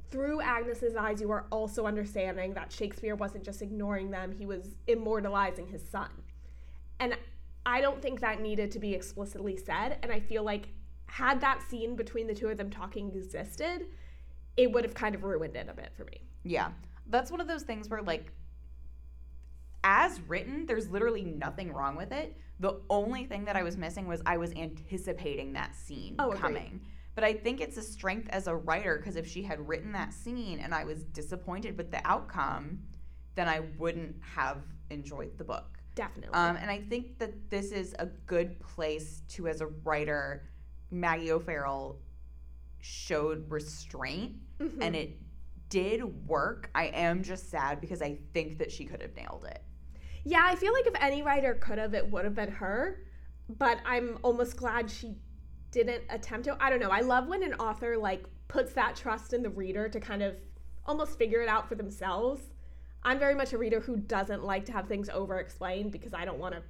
through 0.10 0.42
Agnes's 0.42 0.96
eyes 0.96 1.22
you 1.22 1.30
are 1.32 1.46
also 1.52 1.86
understanding 1.86 2.54
that 2.56 2.72
Shakespeare 2.72 3.16
wasn't 3.16 3.44
just 3.46 3.62
ignoring 3.62 4.12
them, 4.12 4.32
he 4.32 4.46
was 4.46 4.70
immortalizing 4.88 5.68
his 5.68 5.88
son. 5.88 6.10
And 7.02 7.18
I 7.66 7.82
don't 7.82 8.02
think 8.02 8.22
that 8.22 8.40
needed 8.42 8.72
to 8.72 8.80
be 8.80 8.94
explicitly 8.94 9.58
said. 9.58 9.98
And 10.04 10.12
I 10.12 10.20
feel 10.22 10.44
like 10.44 10.70
had 11.08 11.42
that 11.42 11.62
scene 11.70 11.96
between 11.96 12.28
the 12.28 12.34
two 12.34 12.48
of 12.48 12.58
them 12.58 12.70
talking 12.70 13.10
existed, 13.10 13.88
it 14.56 14.72
would 14.72 14.86
have 14.86 14.94
kind 14.94 15.16
of 15.16 15.24
ruined 15.24 15.56
it 15.58 15.68
a 15.68 15.74
bit 15.74 15.92
for 15.98 16.06
me. 16.06 16.22
Yeah. 16.44 16.70
That's 17.08 17.30
one 17.30 17.42
of 17.42 17.48
those 17.48 17.64
things 17.64 17.90
where, 17.90 18.02
like, 18.02 18.32
as 19.84 20.22
written, 20.22 20.66
there's 20.68 20.90
literally 20.90 21.24
nothing 21.24 21.74
wrong 21.74 21.96
with 21.96 22.12
it. 22.12 22.38
The 22.60 22.80
only 22.90 23.26
thing 23.26 23.46
that 23.46 23.56
I 23.56 23.64
was 23.64 23.76
missing 23.78 24.08
was 24.08 24.22
I 24.26 24.38
was 24.38 24.52
anticipating 24.54 25.54
that 25.54 25.76
scene 25.76 26.16
Oh, 26.20 26.28
agreed. 26.30 26.42
coming. 26.42 26.82
But 27.16 27.24
I 27.24 27.34
think 27.34 27.60
it's 27.60 27.78
a 27.78 27.82
strength 27.82 28.30
as 28.30 28.48
a 28.48 28.56
writer 28.56 28.98
because 28.98 29.16
if 29.16 29.28
she 29.28 29.42
had 29.42 29.68
written 29.68 29.92
that 29.94 30.14
scene 30.14 30.60
and 30.60 30.74
I 30.74 30.84
was 30.86 31.04
disappointed 31.04 31.78
with 31.78 31.92
the 31.92 32.00
outcome, 32.08 32.80
then 33.36 33.48
I 33.50 33.62
wouldn't 33.80 34.16
have 34.36 34.60
enjoyed 34.92 35.38
the 35.38 35.44
book. 35.44 35.81
Definitely. 35.96 36.34
Um, 36.34 36.56
and 36.58 36.70
I 36.72 36.80
think 36.82 37.20
that 37.20 37.50
this 37.50 37.72
is 37.72 37.96
a 38.00 38.06
good 38.06 38.60
place 38.60 39.22
to, 39.30 39.48
as 39.48 39.62
a 39.62 39.68
writer, 39.68 40.50
Maggie 40.90 41.32
O'Farrell 41.32 42.00
showed 42.80 43.50
restraint 43.52 44.38
Mhm. 44.60 44.78
and 44.82 44.96
it 44.96 45.20
did 45.70 46.04
work. 46.28 46.70
I 46.76 46.86
am 46.88 47.24
just 47.24 47.50
sad 47.50 47.80
because 47.82 48.02
I 48.02 48.18
think 48.34 48.58
that 48.58 48.72
she 48.72 48.86
could 48.86 49.02
have 49.02 49.16
nailed 49.16 49.46
it. 49.46 49.62
Yeah, 50.24 50.42
I 50.44 50.56
feel 50.56 50.74
like 50.74 50.86
if 50.88 50.96
any 51.00 51.24
writer 51.24 51.56
could 51.56 51.78
have, 51.78 51.94
it 51.94 52.10
would 52.10 52.26
have 52.26 52.36
been 52.36 52.52
her. 52.52 53.04
But 53.50 53.80
I'm 53.86 54.18
almost 54.24 54.56
glad 54.58 54.90
she 54.90 55.18
didn't 55.72 56.04
attempt 56.10 56.46
to. 56.46 56.58
I 56.64 56.70
don't 56.70 56.80
know. 56.80 56.90
I 56.90 57.02
love 57.02 57.28
when 57.28 57.44
an 57.44 57.54
author 57.56 57.98
like 57.98 58.26
puts 58.48 58.74
that 58.74 58.96
trust 58.96 59.34
in 59.34 59.42
the 59.44 59.50
reader 59.50 59.88
to 59.90 60.00
kind 60.00 60.22
of 60.22 60.36
almost 60.86 61.18
figure 61.18 61.42
it 61.42 61.48
out 61.50 61.68
for 61.68 61.76
themselves. 61.76 62.42
I'm 63.04 63.20
very 63.20 63.36
much 63.36 63.54
a 63.54 63.58
reader 63.58 63.80
who 63.80 63.98
doesn't 63.98 64.44
like 64.44 64.66
to 64.66 64.72
have 64.72 64.88
things 64.88 65.10
over 65.10 65.40
explained 65.40 65.92
because 65.92 66.14
I 66.14 66.26
don't 66.26 66.40
want 66.40 66.56
to 66.56 66.62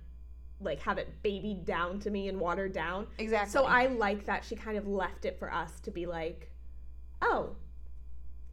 like 0.60 0.80
have 0.82 0.98
it 0.98 1.22
babied 1.24 1.65
down 1.65 2.00
to 2.00 2.10
me 2.12 2.28
and 2.28 2.39
watered 2.39 2.72
down. 2.74 3.08
Exactly. 3.17 3.52
So 3.52 3.65
I 3.65 3.88
like 3.88 4.26
that 4.26 4.46
she 4.46 4.56
kind 4.56 4.78
of 4.78 4.88
left 4.88 5.26
it 5.26 5.39
for 5.39 5.52
us 5.52 5.80
to 5.82 5.91
be 5.91 6.06
like, 6.06 6.52
"Oh, 7.22 7.56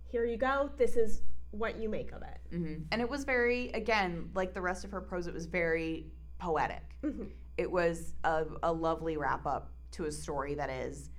here 0.07 0.25
you 0.25 0.37
go. 0.39 0.71
This 0.77 0.97
is 0.97 1.23
what 1.51 1.79
you 1.79 1.89
make 1.89 2.13
of 2.13 2.23
it." 2.23 2.39
hmm 2.51 2.75
And 2.91 3.01
it 3.01 3.09
was 3.09 3.25
very, 3.25 3.69
again, 3.71 4.31
like 4.35 4.55
the 4.55 4.61
rest 4.63 4.85
of 4.85 4.91
her 4.91 5.01
prose, 5.01 5.27
it 5.27 5.35
was 5.35 5.47
very 5.47 6.07
poetic. 6.39 6.97
Mhm. 7.03 7.31
It 7.59 7.71
was 7.71 8.15
a, 8.25 8.47
a 8.63 8.73
lovely 8.73 9.17
wrap 9.17 9.47
up 9.47 9.73
to 9.93 10.05
a 10.05 10.13
story 10.13 10.55
that 10.55 10.71
is, 10.71 11.11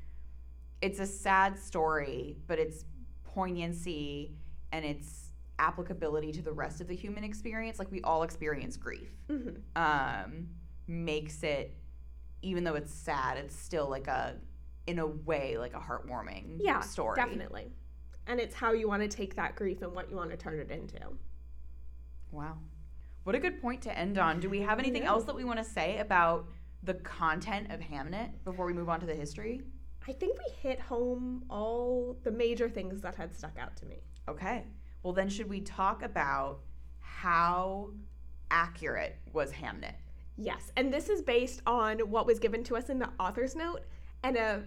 it's 0.81 0.99
a 0.99 1.05
sad 1.05 1.57
story, 1.59 2.37
but 2.47 2.57
its 2.59 2.85
poignancy 3.23 4.35
and 4.71 4.85
its 4.85 5.18
applicability 5.59 6.31
to 6.33 6.41
the 6.41 6.51
rest 6.51 6.81
of 6.81 6.87
the 6.87 6.95
human 6.95 7.23
experience, 7.23 7.77
like 7.79 7.91
we 7.91 8.01
all 8.01 8.23
experience 8.23 8.77
grief, 8.77 9.11
Mhm. 9.27 9.61
um, 9.75 10.49
makes 10.87 11.43
it, 11.43 11.75
even 12.41 12.63
though 12.63 12.75
it's 12.75 12.93
sad, 12.93 13.37
it's 13.37 13.55
still 13.55 13.87
like 13.89 14.07
a, 14.07 14.37
in 14.87 14.97
a 14.99 15.05
way, 15.05 15.57
like 15.57 15.73
a 15.73 15.79
heartwarming 15.79 16.57
Yeah, 16.59 16.79
story. 16.81 17.15
Definitely. 17.15 17.71
And 18.27 18.39
it's 18.39 18.55
how 18.55 18.71
you 18.73 18.87
want 18.87 19.01
to 19.03 19.07
take 19.07 19.35
that 19.35 19.55
grief 19.55 19.81
and 19.81 19.93
what 19.93 20.09
you 20.09 20.15
want 20.15 20.31
to 20.31 20.37
turn 20.37 20.59
it 20.59 20.71
into. 20.71 20.99
Wow. 22.31 22.57
What 23.23 23.35
a 23.35 23.39
good 23.39 23.61
point 23.61 23.81
to 23.83 23.97
end 23.97 24.17
on. 24.17 24.39
Do 24.39 24.49
we 24.49 24.61
have 24.61 24.79
anything 24.83 25.03
else 25.03 25.25
that 25.25 25.35
we 25.35 25.43
want 25.43 25.59
to 25.59 25.63
say 25.65 25.97
about 25.99 26.47
the 26.83 26.93
content 26.95 27.71
of 27.71 27.79
Hamnet 27.81 28.43
before 28.45 28.65
we 28.65 28.73
move 28.73 28.89
on 28.89 28.99
to 29.01 29.05
the 29.05 29.15
history? 29.15 29.61
I 30.07 30.13
think 30.13 30.37
we 30.39 30.51
hit 30.69 30.79
home 30.79 31.43
all 31.49 32.17
the 32.23 32.31
major 32.31 32.69
things 32.69 33.01
that 33.01 33.15
had 33.15 33.35
stuck 33.35 33.57
out 33.59 33.75
to 33.77 33.85
me. 33.85 34.01
Okay. 34.27 34.63
Well, 35.03 35.13
then, 35.13 35.29
should 35.29 35.49
we 35.49 35.61
talk 35.61 36.03
about 36.03 36.59
how 36.99 37.91
accurate 38.51 39.17
was 39.33 39.51
Hamnet? 39.51 39.95
Yes, 40.37 40.71
and 40.77 40.93
this 40.93 41.09
is 41.09 41.21
based 41.21 41.61
on 41.65 41.99
what 41.99 42.25
was 42.25 42.39
given 42.39 42.63
to 42.65 42.77
us 42.77 42.89
in 42.89 42.99
the 42.99 43.09
author's 43.19 43.55
note 43.55 43.81
and 44.23 44.37
a 44.37 44.63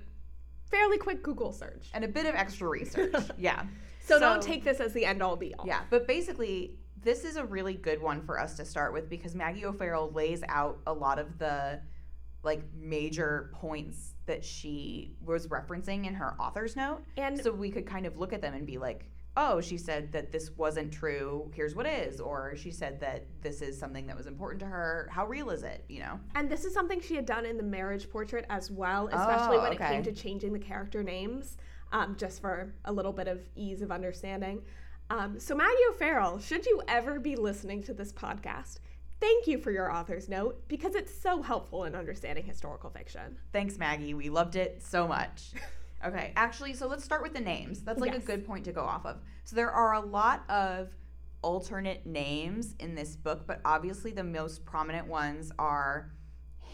fairly 0.71 0.99
quick 0.99 1.23
Google 1.23 1.53
search. 1.53 1.89
And 1.95 2.05
a 2.05 2.09
bit 2.09 2.27
of 2.27 2.35
extra 2.35 2.69
research. 2.69 3.15
yeah. 3.39 3.65
So, 4.05 4.19
don't 4.19 4.43
take 4.43 4.65
this 4.65 4.81
as 4.81 4.93
the 4.93 5.05
end 5.05 5.23
all 5.23 5.37
be 5.37 5.55
all. 5.55 5.67
Yeah, 5.67 5.83
but 5.89 6.07
basically, 6.07 6.77
this 7.03 7.25
is 7.25 7.37
a 7.37 7.45
really 7.45 7.75
good 7.75 8.01
one 8.01 8.23
for 8.23 8.39
us 8.39 8.57
to 8.57 8.65
start 8.65 8.93
with 8.93 9.09
because 9.09 9.35
Maggie 9.35 9.65
O'Farrell 9.65 10.11
lays 10.13 10.43
out 10.49 10.81
a 10.87 10.93
lot 10.93 11.19
of 11.19 11.39
the 11.39 11.81
like 12.43 12.63
major 12.75 13.51
points 13.55 14.15
that 14.27 14.45
she 14.45 15.15
was 15.25 15.47
referencing 15.47 16.07
in 16.07 16.15
her 16.15 16.35
author's 16.41 16.75
note. 16.75 17.03
And 17.17 17.41
so 17.41 17.53
we 17.53 17.71
could 17.71 17.87
kind 17.87 18.07
of 18.07 18.19
look 18.19 18.33
at 18.33 18.41
them 18.41 18.55
and 18.55 18.67
be 18.67 18.79
like, 18.79 19.07
oh, 19.37 19.61
she 19.61 19.79
said 19.79 20.13
that 20.13 20.31
this 20.31 20.51
wasn't 20.57 20.93
true. 20.93 21.51
Here's 21.55 21.75
what 21.75 21.87
is. 21.87 22.21
Or 22.21 22.55
she 22.57 22.71
said 22.71 23.01
that 23.01 23.25
this 23.41 23.63
is 23.63 23.79
something 23.79 24.07
that 24.07 24.17
was 24.17 24.27
important 24.27 24.61
to 24.61 24.67
her. 24.67 25.09
How 25.11 25.27
real 25.27 25.51
is 25.51 25.63
it? 25.63 25.85
You 25.89 26.01
know? 26.01 26.21
And 26.35 26.51
this 26.51 26.65
is 26.65 26.75
something 26.75 27.01
she 27.01 27.15
had 27.17 27.25
done 27.27 27.47
in 27.47 27.57
the 27.57 27.63
marriage 27.63 28.11
portrait 28.11 28.45
as 28.51 28.71
well, 28.71 29.09
especially 29.09 29.57
Oh, 29.57 29.63
when 29.63 29.73
it 29.73 29.79
came 29.79 30.03
to 30.03 30.13
changing 30.13 30.53
the 30.53 30.59
character 30.59 31.03
names, 31.03 31.57
um, 31.93 32.17
just 32.19 32.41
for 32.41 32.75
a 32.85 32.93
little 32.93 33.13
bit 33.13 33.29
of 33.29 33.41
ease 33.57 33.81
of 33.83 33.91
understanding. 33.91 34.63
Um, 35.11 35.39
so, 35.41 35.55
Maggie 35.55 35.77
O'Farrell, 35.91 36.39
should 36.39 36.65
you 36.67 36.83
ever 36.89 37.19
be 37.21 37.37
listening 37.37 37.83
to 37.85 37.93
this 37.95 38.13
podcast, 38.13 38.79
thank 39.21 39.47
you 39.47 39.59
for 39.59 39.71
your 39.71 39.93
author's 39.93 40.29
note 40.29 40.67
because 40.69 40.95
it's 40.95 41.13
so 41.15 41.43
helpful 41.43 41.85
in 41.85 41.95
understanding 41.95 42.45
historical 42.45 42.91
fiction. 42.91 43.39
Thanks, 43.53 43.79
Maggie. 43.79 44.15
We 44.15 44.31
loved 44.31 44.57
it 44.57 44.83
so 44.83 45.07
much. 45.09 45.53
Okay, 46.05 46.33
actually, 46.37 46.75
so 46.75 46.87
let's 46.87 47.05
start 47.05 47.23
with 47.23 47.33
the 47.33 47.41
names. 47.41 47.83
That's 47.83 48.01
like 48.01 48.13
Yes. 48.13 48.23
a 48.23 48.27
good 48.27 48.47
point 48.47 48.65
to 48.65 48.73
go 48.73 48.83
off 48.83 49.07
of. 49.07 49.21
So 49.45 49.57
there 49.57 49.71
are 49.71 49.95
a 49.95 50.01
lot 50.01 50.49
of 50.51 50.89
alternate 51.43 52.07
names 52.07 52.75
in 52.79 52.95
this 52.95 53.17
book, 53.17 53.47
but 53.47 53.61
obviously 53.65 54.13
the 54.13 54.25
most 54.25 54.65
prominent 54.65 55.07
ones 55.09 55.53
are 55.59 56.13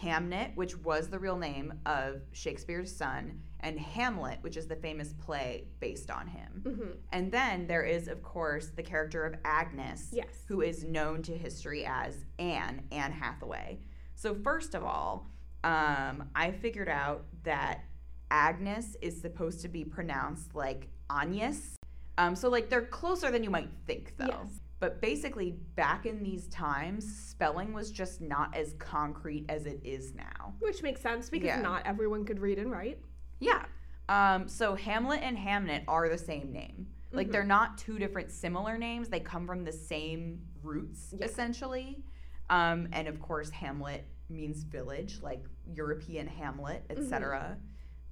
Hamnet, 0.01 0.55
which 0.55 0.77
was 0.77 1.09
the 1.09 1.19
real 1.19 1.37
name 1.37 1.73
of 1.85 2.21
Shakespeare's 2.31 2.95
son, 2.95 3.41
and 3.59 3.77
Hamlet, 3.77 4.37
which 4.41 4.55
is 4.55 4.65
the 4.67 4.75
famous 4.77 5.11
play 5.13 5.67
based 5.81 6.09
on 6.09 6.27
him. 6.27 6.63
Mhm. 6.65 6.97
And 7.11 7.31
then 7.31 7.67
there 7.67 7.83
is, 7.83 8.07
of 8.07 8.23
course, 8.23 8.69
the 8.69 8.83
character 8.83 9.25
of 9.25 9.35
Agnes, 9.43 10.09
Yes. 10.13 10.45
who 10.47 10.61
is 10.61 10.85
known 10.85 11.21
to 11.23 11.37
history 11.37 11.85
as 11.85 12.23
Anne, 12.37 12.87
Anne 12.91 13.11
Hathaway. 13.11 13.81
So, 14.15 14.33
first 14.35 14.73
of 14.73 14.83
all, 14.83 15.29
um, 15.65 16.29
I 16.33 16.51
figured 16.51 16.87
out 16.87 17.25
that 17.43 17.83
Agnes 18.31 18.95
is 19.01 19.19
supposed 19.19 19.61
to 19.61 19.67
be 19.67 19.83
pronounced 19.83 20.55
like 20.55 20.87
Agnes. 21.09 21.75
Um, 22.17 22.35
so, 22.35 22.49
like, 22.49 22.69
they're 22.69 22.85
closer 22.85 23.31
than 23.31 23.43
you 23.43 23.49
might 23.49 23.69
think, 23.87 24.13
though. 24.17 24.25
Yes. 24.27 24.59
But 24.79 25.01
basically, 25.01 25.51
back 25.75 26.05
in 26.05 26.21
these 26.23 26.47
times, 26.49 27.05
spelling 27.27 27.73
was 27.73 27.91
just 27.91 28.21
not 28.21 28.55
as 28.55 28.73
concrete 28.79 29.45
as 29.49 29.65
it 29.65 29.79
is 29.83 30.13
now. 30.15 30.53
Which 30.59 30.83
makes 30.83 31.01
sense 31.01 31.29
because 31.29 31.47
Yeah. 31.47 31.61
not 31.61 31.85
everyone 31.85 32.25
could 32.25 32.39
read 32.39 32.59
and 32.59 32.71
write. 32.71 32.99
Yeah. 33.39 33.65
Um, 34.09 34.47
so 34.47 34.75
Hamlet 34.75 35.21
and 35.21 35.37
Hamnet 35.37 35.83
are 35.87 36.09
the 36.09 36.17
same 36.17 36.51
name. 36.51 36.87
Like 37.11 37.27
Mhm. 37.27 37.31
they're 37.31 37.43
not 37.43 37.77
two 37.77 37.99
different 37.99 38.31
similar 38.31 38.77
names. 38.77 39.09
They 39.09 39.19
come 39.19 39.45
from 39.47 39.63
the 39.63 39.71
same 39.73 40.41
roots, 40.61 41.13
Yeah. 41.17 41.25
essentially. 41.25 42.03
Um, 42.49 42.87
and 42.93 43.07
of 43.07 43.19
course, 43.21 43.49
Hamlet 43.49 44.05
means 44.29 44.63
village, 44.63 45.21
like 45.21 45.45
European 45.65 46.27
Hamlet, 46.27 46.85
etc. 46.89 47.57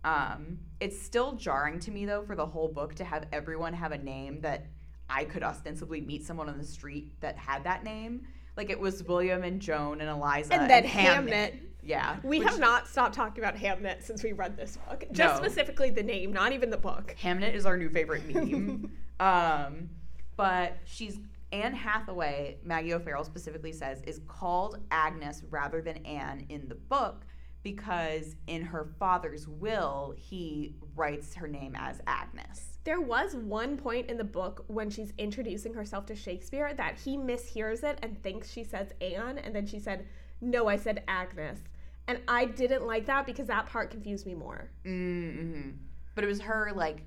Um, 0.07 0.59
it's 0.79 0.99
still 1.01 1.33
jarring 1.33 1.79
to 1.81 1.91
me 1.91 2.05
though 2.05 2.23
for 2.23 2.35
the 2.35 2.45
whole 2.45 2.67
book 2.69 2.95
to 2.95 3.03
have 3.03 3.25
everyone 3.33 3.73
have 3.73 3.91
a 3.91 3.97
name 3.97 4.39
that 4.41 4.65
I 5.09 5.25
could 5.25 5.43
ostensibly 5.43 5.99
meet 6.01 6.23
someone 6.25 6.47
on 6.49 6.57
the 6.57 6.63
street 6.63 7.19
that 7.21 7.35
had 7.37 7.63
that 7.65 7.83
name. 7.83 8.25
Like 8.55 8.69
it 8.69 8.79
was 8.79 9.03
William 9.03 9.43
and 9.43 9.61
Joan 9.61 9.99
and 10.01 10.09
Eliza 10.09 10.53
And 10.53 10.69
then 10.69 10.83
Hamnet. 10.85 11.27
Hamnet. 11.29 11.53
Yeah, 11.83 12.17
We 12.23 12.39
which- 12.39 12.47
have 12.49 12.59
not 12.59 12.87
stopped 12.87 13.15
talking 13.15 13.43
about 13.43 13.55
Hamnet 13.55 14.01
since 14.03 14.23
we 14.23 14.31
read 14.33 14.55
this 14.57 14.77
book. 14.87 15.05
Just 15.11 15.41
No. 15.41 15.47
specifically 15.47 15.89
the 15.89 16.03
name, 16.03 16.31
not 16.33 16.51
even 16.51 16.69
the 16.69 16.77
book. 16.77 17.15
Hamnet 17.21 17.53
is 17.53 17.65
our 17.65 17.77
new 17.77 17.89
favorite 17.89 18.25
meme. 18.33 18.91
um, 19.19 19.89
but 20.35 20.77
she's 20.85 21.19
Anne 21.53 21.73
Hathaway, 21.73 22.57
Maggie 22.63 22.93
O'Farrell 22.93 23.23
specifically 23.23 23.71
says, 23.71 24.01
is 24.03 24.19
called 24.27 24.79
Agnes 24.91 25.43
rather 25.49 25.81
than 25.81 25.97
Anne 26.05 26.45
in 26.49 26.67
the 26.67 26.75
book 26.75 27.25
because 27.67 28.37
in 28.47 28.61
her 28.61 28.87
father's 28.97 29.45
will, 29.45 30.15
he 30.17 30.73
writes 30.95 31.35
her 31.35 31.49
name 31.49 31.75
as 31.75 31.99
Agnes. 32.07 32.77
There 32.85 33.01
was 33.01 33.35
one 33.35 33.75
point 33.75 34.09
in 34.09 34.15
the 34.15 34.23
book 34.23 34.63
when 34.67 34.89
she's 34.89 35.11
introducing 35.17 35.73
herself 35.73 36.05
to 36.05 36.15
Shakespeare 36.15 36.73
that 36.75 36.97
he 36.97 37.17
mishears 37.17 37.83
it 37.83 37.99
and 38.01 38.23
thinks 38.23 38.49
she 38.49 38.63
says 38.63 38.93
Anne, 39.01 39.37
and 39.37 39.53
then 39.53 39.67
she 39.67 39.79
said, 39.79 40.05
No, 40.39 40.69
I 40.69 40.77
said 40.77 41.03
Agnes. 41.09 41.59
And 42.07 42.21
I 42.29 42.45
didn't 42.45 42.87
like 42.87 43.05
that 43.07 43.25
because 43.25 43.47
that 43.47 43.65
part 43.65 43.91
confused 43.91 44.25
me 44.25 44.33
more. 44.33 44.71
Mm-hmm. 44.85 45.71
But 46.15 46.23
it 46.23 46.27
was 46.27 46.39
her, 46.39 46.71
like, 46.73 47.03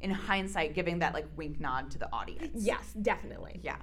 in 0.00 0.12
hindsight, 0.12 0.74
giving 0.74 1.00
that, 1.00 1.12
like, 1.12 1.26
wink 1.36 1.58
nod 1.58 1.90
to 1.90 1.98
the 1.98 2.08
audience. 2.12 2.64
Yes, 2.64 2.92
definitely. 3.02 3.58
Yeah. 3.64 3.78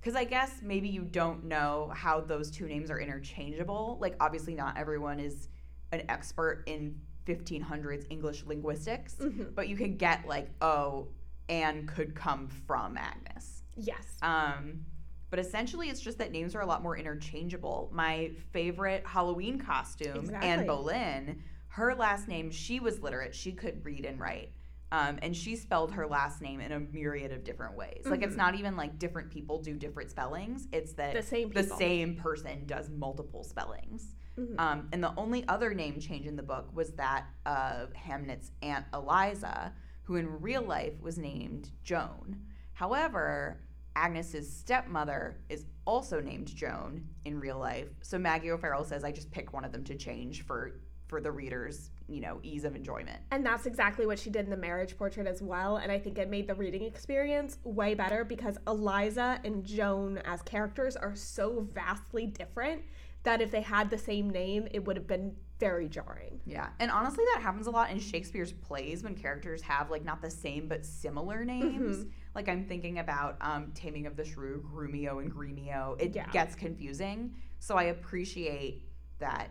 Because 0.00 0.16
I 0.16 0.24
guess 0.24 0.62
maybe 0.62 0.88
you 0.88 1.02
don't 1.02 1.44
know 1.44 1.92
how 1.94 2.20
those 2.20 2.50
two 2.50 2.66
names 2.66 2.90
are 2.90 2.98
interchangeable. 2.98 3.98
Like, 4.00 4.16
obviously, 4.18 4.56
not 4.56 4.76
everyone 4.76 5.20
is 5.20 5.46
an 5.92 6.02
expert 6.08 6.62
in 6.66 7.00
1500s 7.26 8.06
English 8.10 8.44
linguistics, 8.46 9.14
Mhm. 9.16 9.54
but 9.54 9.68
you 9.68 9.76
can 9.76 9.96
get, 9.96 10.26
like, 10.26 10.50
oh, 10.60 11.08
Anne 11.48 11.86
could 11.86 12.14
come 12.14 12.48
from 12.48 12.96
Agnes. 12.96 13.62
Yes. 13.76 14.18
Um, 14.22 14.84
but 15.30 15.38
essentially, 15.38 15.88
it's 15.90 16.00
just 16.00 16.18
that 16.18 16.32
names 16.32 16.54
are 16.54 16.60
a 16.60 16.66
lot 16.66 16.82
more 16.82 16.96
interchangeable. 16.96 17.88
My 17.92 18.32
favorite 18.52 19.06
Halloween 19.06 19.58
costume, 19.58 20.30
Anne 20.34 20.60
Exactly. 20.60 20.66
Boleyn, 20.66 21.42
her 21.68 21.94
last 21.94 22.26
name, 22.28 22.50
she 22.50 22.80
was 22.80 23.00
literate. 23.00 23.34
She 23.34 23.52
could 23.52 23.84
read 23.84 24.04
and 24.04 24.18
write. 24.18 24.52
Um, 24.92 25.20
and 25.22 25.36
she 25.36 25.54
spelled 25.54 25.92
her 25.92 26.04
last 26.08 26.40
name 26.42 26.60
in 26.60 26.72
a 26.72 26.80
myriad 26.80 27.30
of 27.30 27.44
different 27.44 27.76
ways. 27.76 28.02
Like, 28.06 28.22
it's 28.22 28.34
Mhm. 28.34 28.38
not 28.38 28.54
even 28.56 28.76
like 28.76 28.98
different 28.98 29.30
people 29.30 29.60
do 29.62 29.76
different 29.76 30.10
spellings, 30.10 30.66
it's 30.72 30.94
that 30.94 31.14
The 31.14 31.22
same 31.22 31.50
the 31.50 31.62
same 31.62 32.16
person 32.16 32.66
does 32.66 32.90
multiple 32.90 33.44
spellings. 33.44 34.16
Mhm. 34.38 34.58
Um, 34.58 34.88
and 34.92 35.02
the 35.02 35.14
only 35.16 35.46
other 35.48 35.74
name 35.74 36.00
change 36.00 36.26
in 36.26 36.36
the 36.36 36.42
book 36.42 36.74
was 36.74 36.92
that 36.92 37.26
of 37.46 37.92
Hamnet's 37.92 38.52
Aunt 38.62 38.86
Eliza, 38.94 39.72
who 40.02 40.16
in 40.16 40.40
real 40.40 40.62
life 40.62 41.00
was 41.00 41.18
named 41.18 41.70
Joan. 41.82 42.40
However, 42.72 43.60
Agnes's 43.96 44.50
stepmother 44.50 45.40
is 45.48 45.66
also 45.84 46.20
named 46.20 46.54
Joan 46.54 47.08
in 47.24 47.40
real 47.40 47.58
life. 47.58 47.88
So 48.02 48.18
Maggie 48.18 48.50
O'Farrell 48.50 48.84
says, 48.84 49.04
"I 49.04 49.12
just 49.12 49.30
picked 49.30 49.52
one 49.52 49.64
of 49.64 49.72
them 49.72 49.84
to 49.84 49.94
change 49.96 50.44
for 50.46 50.80
for 51.08 51.20
the 51.20 51.32
reader's, 51.32 51.90
you 52.06 52.20
know, 52.20 52.38
ease 52.44 52.64
of 52.64 52.76
enjoyment." 52.76 53.20
And 53.32 53.44
that's 53.44 53.66
exactly 53.66 54.06
what 54.06 54.16
she 54.18 54.30
did 54.30 54.44
in 54.44 54.50
the 54.50 54.56
marriage 54.56 54.96
portrait 54.96 55.26
as 55.26 55.42
well. 55.42 55.78
And 55.78 55.90
I 55.90 55.98
think 55.98 56.18
it 56.18 56.30
made 56.30 56.46
the 56.46 56.54
reading 56.54 56.84
experience 56.84 57.58
way 57.64 57.94
better 57.94 58.24
because 58.24 58.58
Eliza 58.68 59.40
and 59.44 59.64
Joan 59.64 60.18
as 60.18 60.40
characters 60.42 60.96
are 60.96 61.16
so 61.16 61.62
vastly 61.72 62.26
different 62.28 62.84
that 63.22 63.40
if 63.40 63.50
they 63.50 63.60
had 63.60 63.90
the 63.90 63.98
same 63.98 64.30
name, 64.30 64.66
it 64.70 64.84
would 64.84 64.96
have 64.96 65.06
been 65.06 65.36
very 65.58 65.88
jarring. 65.88 66.40
Yeah, 66.46 66.68
and 66.78 66.90
honestly, 66.90 67.24
that 67.34 67.42
happens 67.42 67.66
a 67.66 67.70
lot 67.70 67.90
in 67.90 68.00
Shakespeare's 68.00 68.52
plays 68.52 69.02
when 69.02 69.14
characters 69.14 69.60
have 69.62 69.90
like 69.90 70.04
not 70.04 70.22
the 70.22 70.30
same 70.30 70.68
but 70.68 70.86
similar 70.86 71.44
names. 71.44 72.06
Like 72.34 72.48
I'm 72.48 72.64
thinking 72.64 72.98
about 72.98 73.36
um, 73.40 73.72
Taming 73.74 74.06
of 74.06 74.16
the 74.16 74.24
Shrew, 74.24 74.64
Grumio 74.72 75.20
and 75.20 75.30
Gremio. 75.30 76.00
It 76.00 76.14
Yeah. 76.14 76.30
gets 76.30 76.54
confusing, 76.54 77.34
so 77.58 77.76
I 77.76 77.84
appreciate 77.84 78.88
that 79.18 79.50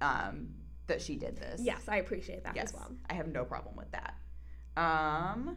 um, 0.00 0.48
that 0.86 1.00
she 1.00 1.16
did 1.16 1.36
this. 1.36 1.60
Yes, 1.62 1.82
I 1.88 1.96
appreciate 1.96 2.44
that 2.44 2.54
yes, 2.54 2.68
as 2.68 2.74
well. 2.74 2.92
I 3.10 3.14
have 3.14 3.28
no 3.28 3.44
problem 3.44 3.74
with 3.76 3.90
that. 3.92 4.14
Um, 4.76 5.56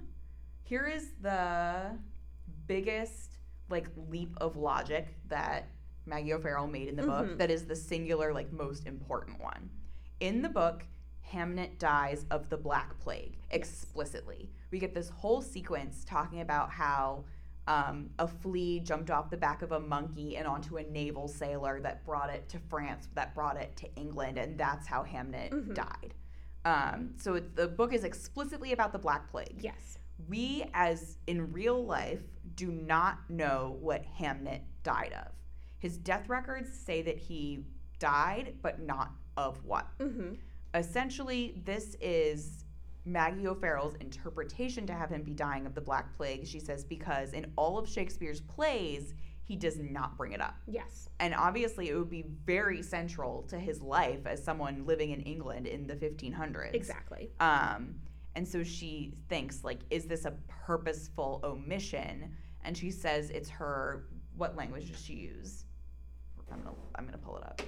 here 0.63 0.87
is 0.87 1.11
the 1.21 1.91
biggest 2.67 3.37
like 3.69 3.85
leap 4.09 4.35
of 4.37 4.57
logic 4.57 5.07
that 5.27 5.67
Maggie 6.05 6.33
O'Farrell 6.33 6.67
made 6.67 6.87
in 6.87 6.95
the 6.95 7.03
book. 7.03 7.27
Mhm. 7.27 7.37
That 7.37 7.49
is 7.51 7.65
the 7.65 7.75
singular 7.75 8.33
like 8.33 8.51
most 8.51 8.85
important 8.85 9.39
one. 9.41 9.69
In 10.19 10.41
the 10.41 10.49
book, 10.49 10.85
Hamnet 11.31 11.79
dies 11.79 12.25
of 12.31 12.49
the 12.49 12.57
Black 12.57 12.97
Plague 12.99 13.37
explicitly. 13.51 14.51
We 14.71 14.79
get 14.79 14.93
this 14.93 15.09
whole 15.09 15.41
sequence 15.41 16.05
talking 16.05 16.41
about 16.41 16.69
how 16.71 17.25
um, 17.67 18.11
a 18.19 18.27
flea 18.27 18.79
jumped 18.79 19.09
off 19.09 19.31
the 19.31 19.37
back 19.37 19.63
of 19.63 19.71
a 19.71 19.79
monkey 19.79 20.37
and 20.37 20.47
onto 20.47 20.77
a 20.77 20.83
naval 20.83 21.27
sailor 21.27 21.79
that 21.81 22.05
brought 22.05 22.29
it 22.29 22.47
to 22.49 22.59
France, 22.59 23.07
that 23.15 23.33
brought 23.33 23.57
it 23.57 23.75
to 23.77 23.91
England, 23.95 24.37
and 24.37 24.55
that's 24.55 24.85
how 24.85 25.01
Hamnet 25.03 25.49
Mhm. 25.49 25.73
died. 25.73 26.13
Um, 26.63 27.15
so 27.17 27.39
the 27.39 27.67
book 27.67 27.91
is 27.91 28.03
explicitly 28.03 28.71
about 28.71 28.91
the 28.91 28.99
Black 28.99 29.31
Plague. 29.31 29.57
Yes. 29.63 29.97
We, 30.29 30.69
as 30.75 31.17
in 31.25 31.51
real 31.51 31.83
life, 31.83 32.21
do 32.55 32.71
not 32.71 33.27
know 33.31 33.77
what 33.81 34.03
Hamnet 34.19 34.61
died 34.83 35.13
of. 35.13 35.31
His 35.80 35.97
death 35.97 36.30
records 36.30 36.69
say 36.71 37.01
that 37.03 37.17
he 37.17 37.65
died, 37.99 38.55
but 38.61 38.82
not 38.82 39.11
of 39.38 39.63
what. 39.63 39.88
hmm 39.99 40.34
Essentially, 40.73 41.61
this 41.63 41.95
is 42.01 42.65
Maggie 43.05 43.47
O'Farrell's 43.47 43.95
interpretation 44.01 44.86
to 44.88 44.93
have 44.93 45.09
him 45.09 45.21
be 45.23 45.34
dying 45.34 45.65
of 45.65 45.73
the 45.73 45.80
Black 45.80 46.15
Plague. 46.17 46.45
She 46.45 46.59
says, 46.59 46.84
because 46.84 47.32
in 47.32 47.51
all 47.55 47.78
of 47.78 47.88
Shakespeare's 47.88 48.41
plays, 48.41 49.13
he 49.43 49.55
does 49.55 49.78
not 49.78 50.17
bring 50.17 50.34
it 50.34 50.41
up. 50.41 50.55
Yes. 50.65 51.07
And 51.19 51.34
obviously, 51.34 51.89
it 51.89 51.95
would 51.95 52.09
be 52.09 52.26
very 52.45 52.82
central 52.82 53.43
to 53.43 53.59
his 53.59 53.82
life 53.82 54.26
as 54.26 54.43
someone 54.43 54.86
living 54.86 55.11
in 55.11 55.21
England 55.21 55.67
in 55.67 55.86
the 55.86 55.95
1500s. 55.95 56.73
Exactly. 56.73 57.30
Um, 57.39 57.95
and 58.36 58.45
so 58.45 58.63
she 58.63 59.13
thinks, 59.30 59.63
like, 59.63 59.80
is 59.91 60.05
this 60.05 60.26
a 60.26 60.34
purposeful 60.47 61.39
omission? 61.43 62.36
And 62.63 62.76
she 62.76 62.89
says 62.89 63.30
it's 63.30 63.49
her. 63.49 64.07
What 64.38 64.55
language 64.55 64.91
does 64.91 65.03
she 65.03 65.13
use? 65.13 65.65
I'm 66.51 66.59
gonna 66.59 66.75
I'm 66.95 67.05
gonna 67.05 67.17
pull 67.17 67.38
it 67.38 67.43
up. 67.43 67.61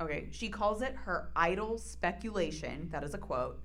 Okay, 0.00 0.28
she 0.30 0.48
calls 0.48 0.82
it 0.82 0.94
her 0.94 1.30
idle 1.34 1.78
speculation. 1.78 2.88
That 2.90 3.04
is 3.04 3.14
a 3.14 3.18
quote. 3.18 3.62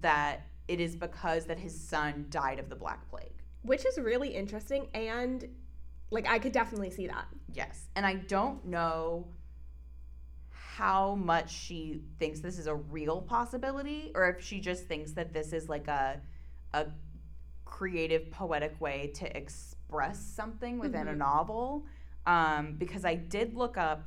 That 0.00 0.46
it 0.68 0.80
is 0.80 0.96
because 0.96 1.44
that 1.46 1.58
his 1.58 1.78
son 1.78 2.26
died 2.30 2.58
of 2.58 2.68
the 2.68 2.76
Black 2.76 3.08
Plague. 3.10 3.42
Which 3.62 3.84
is 3.84 3.98
really 3.98 4.28
interesting 4.28 4.88
and 4.94 5.48
like 6.10 6.28
I 6.28 6.38
could 6.38 6.52
definitely 6.52 6.90
see 6.90 7.06
that. 7.06 7.26
Yes. 7.52 7.88
And 7.96 8.06
I 8.06 8.14
don't 8.14 8.64
know 8.66 9.26
how 10.50 11.14
much 11.14 11.52
she 11.52 12.00
thinks 12.18 12.40
this 12.40 12.58
is 12.58 12.66
a 12.66 12.74
real 12.74 13.20
possibility 13.20 14.10
or 14.14 14.28
if 14.28 14.44
she 14.44 14.60
just 14.60 14.86
thinks 14.86 15.12
that 15.12 15.32
this 15.32 15.52
is 15.52 15.68
like 15.68 15.88
a 15.88 16.20
a 16.74 16.86
creative 17.64 18.30
poetic 18.30 18.80
way 18.80 19.10
to 19.14 19.36
express 19.92 20.18
something 20.20 20.78
within 20.78 21.08
a 21.08 21.12
Mhm. 21.12 21.18
novel 21.18 21.86
um, 22.24 22.74
because 22.78 23.04
I 23.04 23.14
did 23.14 23.54
look 23.54 23.76
up 23.76 24.06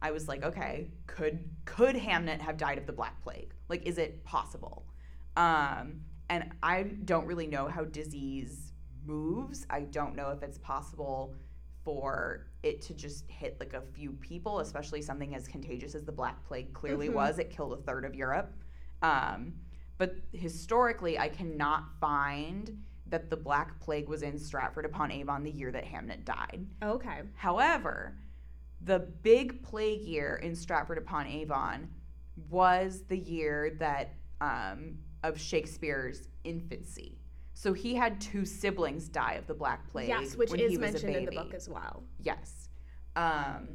I 0.00 0.10
was 0.10 0.26
like 0.26 0.42
okay 0.42 0.90
could 1.06 1.48
could 1.64 1.94
Hamnet 1.94 2.40
have 2.40 2.56
died 2.56 2.76
of 2.78 2.86
the 2.86 2.92
black 2.92 3.22
plague 3.22 3.54
like 3.68 3.86
is 3.86 3.98
it 3.98 4.24
possible 4.24 4.84
um, 5.36 6.00
and 6.28 6.50
I 6.62 6.82
don't 7.04 7.26
really 7.26 7.46
know 7.46 7.68
how 7.68 7.84
disease 7.84 8.72
moves 9.06 9.64
I 9.70 9.82
don't 9.82 10.16
know 10.16 10.30
if 10.30 10.42
it's 10.42 10.58
possible 10.58 11.36
for 11.84 12.46
it 12.64 12.80
to 12.82 12.94
just 12.94 13.28
hit 13.28 13.58
like 13.58 13.74
a 13.74 13.80
few 13.80 14.12
people, 14.12 14.60
especially 14.60 15.02
something 15.02 15.34
as 15.34 15.48
contagious 15.48 15.96
as 15.96 16.04
the 16.04 16.12
Black 16.12 16.44
Plague 16.44 16.72
clearly 16.72 17.08
Mhm. 17.08 17.14
was. 17.14 17.40
It 17.40 17.50
killed 17.50 17.72
a 17.72 17.82
third 17.82 18.04
of 18.04 18.14
Europe. 18.14 18.54
Um, 19.02 19.54
but 19.98 20.14
historically, 20.32 21.18
I 21.18 21.28
cannot 21.28 21.98
find 21.98 22.84
that 23.12 23.28
the 23.28 23.36
Black 23.36 23.78
Plague 23.78 24.08
was 24.08 24.22
in 24.22 24.38
Stratford 24.38 24.86
upon 24.86 25.12
Avon 25.12 25.44
the 25.44 25.50
year 25.50 25.70
that 25.70 25.84
Hamnet 25.84 26.24
died. 26.24 26.66
Okay. 26.82 27.20
However, 27.34 28.16
the 28.80 29.00
big 29.00 29.62
plague 29.62 30.00
year 30.00 30.36
in 30.42 30.56
Stratford 30.56 30.96
upon 30.96 31.26
Avon 31.26 31.90
was 32.48 33.02
the 33.08 33.18
year 33.18 33.76
that 33.78 34.14
um, 34.40 34.96
of 35.22 35.38
Shakespeare's 35.38 36.26
infancy. 36.44 37.18
So 37.52 37.74
he 37.74 37.94
had 37.94 38.18
two 38.18 38.46
siblings 38.46 39.08
die 39.08 39.34
of 39.34 39.46
the 39.46 39.54
Black 39.54 39.86
Plague. 39.90 40.08
yes, 40.08 40.34
which 40.34 40.54
is 40.54 40.78
mentioned 40.78 41.14
in 41.14 41.26
the 41.26 41.32
book 41.32 41.52
as 41.52 41.68
well. 41.68 42.02
Yes. 42.18 42.70
Um, 43.14 43.68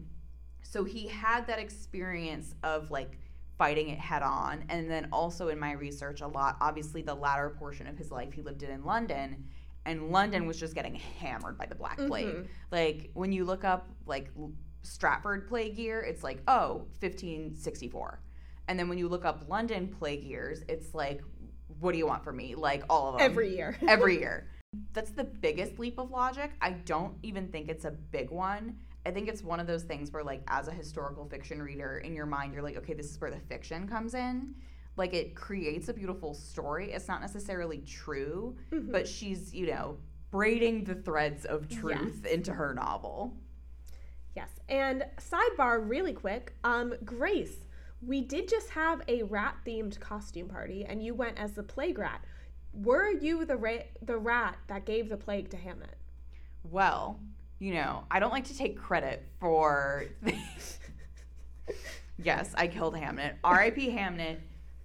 so 0.63 0.83
he 0.83 1.07
had 1.07 1.45
that 1.45 1.59
experience 1.59 2.55
of 2.63 2.89
like 2.89 3.19
fighting 3.57 3.89
it 3.89 3.99
head 3.99 4.21
on. 4.23 4.63
And 4.69 4.89
then 4.89 5.07
also 5.11 5.47
in 5.49 5.59
my 5.59 5.71
research, 5.73 6.21
a 6.21 6.27
lot, 6.27 6.57
obviously, 6.61 7.01
the 7.01 7.15
latter 7.15 7.49
portion 7.57 7.87
of 7.87 7.97
his 7.97 8.11
life, 8.11 8.33
he 8.33 8.41
lived 8.41 8.63
it 8.63 8.69
in 8.69 8.83
London. 8.85 9.45
And 9.85 10.09
London 10.11 10.45
was 10.45 10.59
just 10.59 10.75
getting 10.75 10.95
hammered 10.95 11.57
by 11.57 11.65
the 11.65 11.75
Black 11.75 11.97
Plague. 11.97 12.27
Mhm. 12.27 12.47
Like 12.71 13.09
when 13.13 13.31
you 13.31 13.45
look 13.45 13.63
up 13.63 13.89
like 14.05 14.29
Stratford 14.83 15.47
plague 15.47 15.77
year, 15.77 16.01
it's 16.01 16.23
like, 16.23 16.41
oh, 16.47 16.85
1564. 16.99 18.19
And 18.67 18.77
then 18.77 18.89
when 18.89 18.97
you 18.97 19.07
look 19.07 19.25
up 19.25 19.45
London 19.47 19.87
plague 19.87 20.23
years, 20.23 20.61
it's 20.67 20.93
like, 20.93 21.21
what 21.79 21.93
do 21.93 21.97
you 21.97 22.05
want 22.07 22.23
from 22.23 22.37
me? 22.37 22.55
Like 22.55 22.83
all 22.89 23.09
of 23.13 23.17
them 23.19 23.31
Every 23.31 23.55
year. 23.55 23.77
every 23.87 24.19
year. 24.19 24.49
That's 24.93 25.11
the 25.11 25.23
biggest 25.23 25.79
leap 25.79 25.97
of 25.97 26.11
logic. 26.11 26.51
I 26.61 26.71
don't 26.71 27.15
even 27.23 27.47
think 27.47 27.69
it's 27.69 27.85
a 27.85 27.91
big 27.91 28.29
one. 28.29 28.77
I 29.07 29.11
think 29.11 29.29
it's 29.29 29.41
one 29.41 29.61
of 29.61 29.67
those 29.67 29.83
things 29.83 30.11
where, 30.11 30.23
like, 30.23 30.41
as 30.49 30.67
a 30.67 30.71
historical 30.71 31.25
fiction 31.25 31.61
reader, 31.61 31.99
in 31.99 32.13
your 32.13 32.25
mind, 32.25 32.53
you're 32.53 32.61
like, 32.61 32.75
okay, 32.75 32.93
this 32.93 33.09
is 33.09 33.21
where 33.21 33.31
the 33.31 33.39
fiction 33.39 33.87
comes 33.87 34.13
in. 34.13 34.53
Like, 34.97 35.13
it 35.13 35.33
creates 35.33 35.87
a 35.87 35.93
beautiful 35.93 36.33
story. 36.33 36.91
It's 36.91 37.07
not 37.07 37.21
necessarily 37.21 37.77
true, 37.79 38.57
Mhm. 38.71 38.91
but 38.91 39.07
she's, 39.07 39.53
you 39.55 39.67
know, 39.67 39.97
braiding 40.29 40.83
the 40.83 40.95
threads 40.95 41.45
of 41.45 41.69
truth 41.69 42.25
into 42.25 42.51
her 42.53 42.73
novel. 42.73 43.37
Yes. 44.35 44.49
And 44.67 45.05
sidebar 45.17 45.87
really 45.87 46.11
quick, 46.13 46.53
um 46.65 46.93
Grace, 47.05 47.63
we 48.01 48.19
did 48.21 48.49
just 48.49 48.71
have 48.71 49.01
a 49.07 49.23
rat 49.23 49.55
themed 49.65 49.97
costume 50.01 50.49
party 50.49 50.83
and 50.83 51.01
you 51.01 51.13
went 51.15 51.37
as 51.39 51.53
the 51.53 51.63
plague 51.63 51.97
rat. 51.97 52.25
Were 52.73 53.09
you 53.09 53.45
the 53.45 53.55
ra- 53.55 53.87
the 54.01 54.17
rat 54.17 54.57
that 54.67 54.85
gave 54.85 55.07
the 55.07 55.17
plague 55.17 55.49
to 55.51 55.57
Hamnet? 55.57 55.95
Well, 56.63 57.21
you 57.59 57.73
know, 57.73 58.03
I 58.11 58.19
don't 58.19 58.31
like 58.31 58.45
to 58.45 58.57
take 58.57 58.77
credit 58.77 59.25
for. 59.39 60.05
yes, 62.23 62.53
I 62.55 62.67
killed 62.67 62.95
Hamnet. 62.95 63.35
R.I.P. 63.43 63.89
Hamnet. 63.91 64.37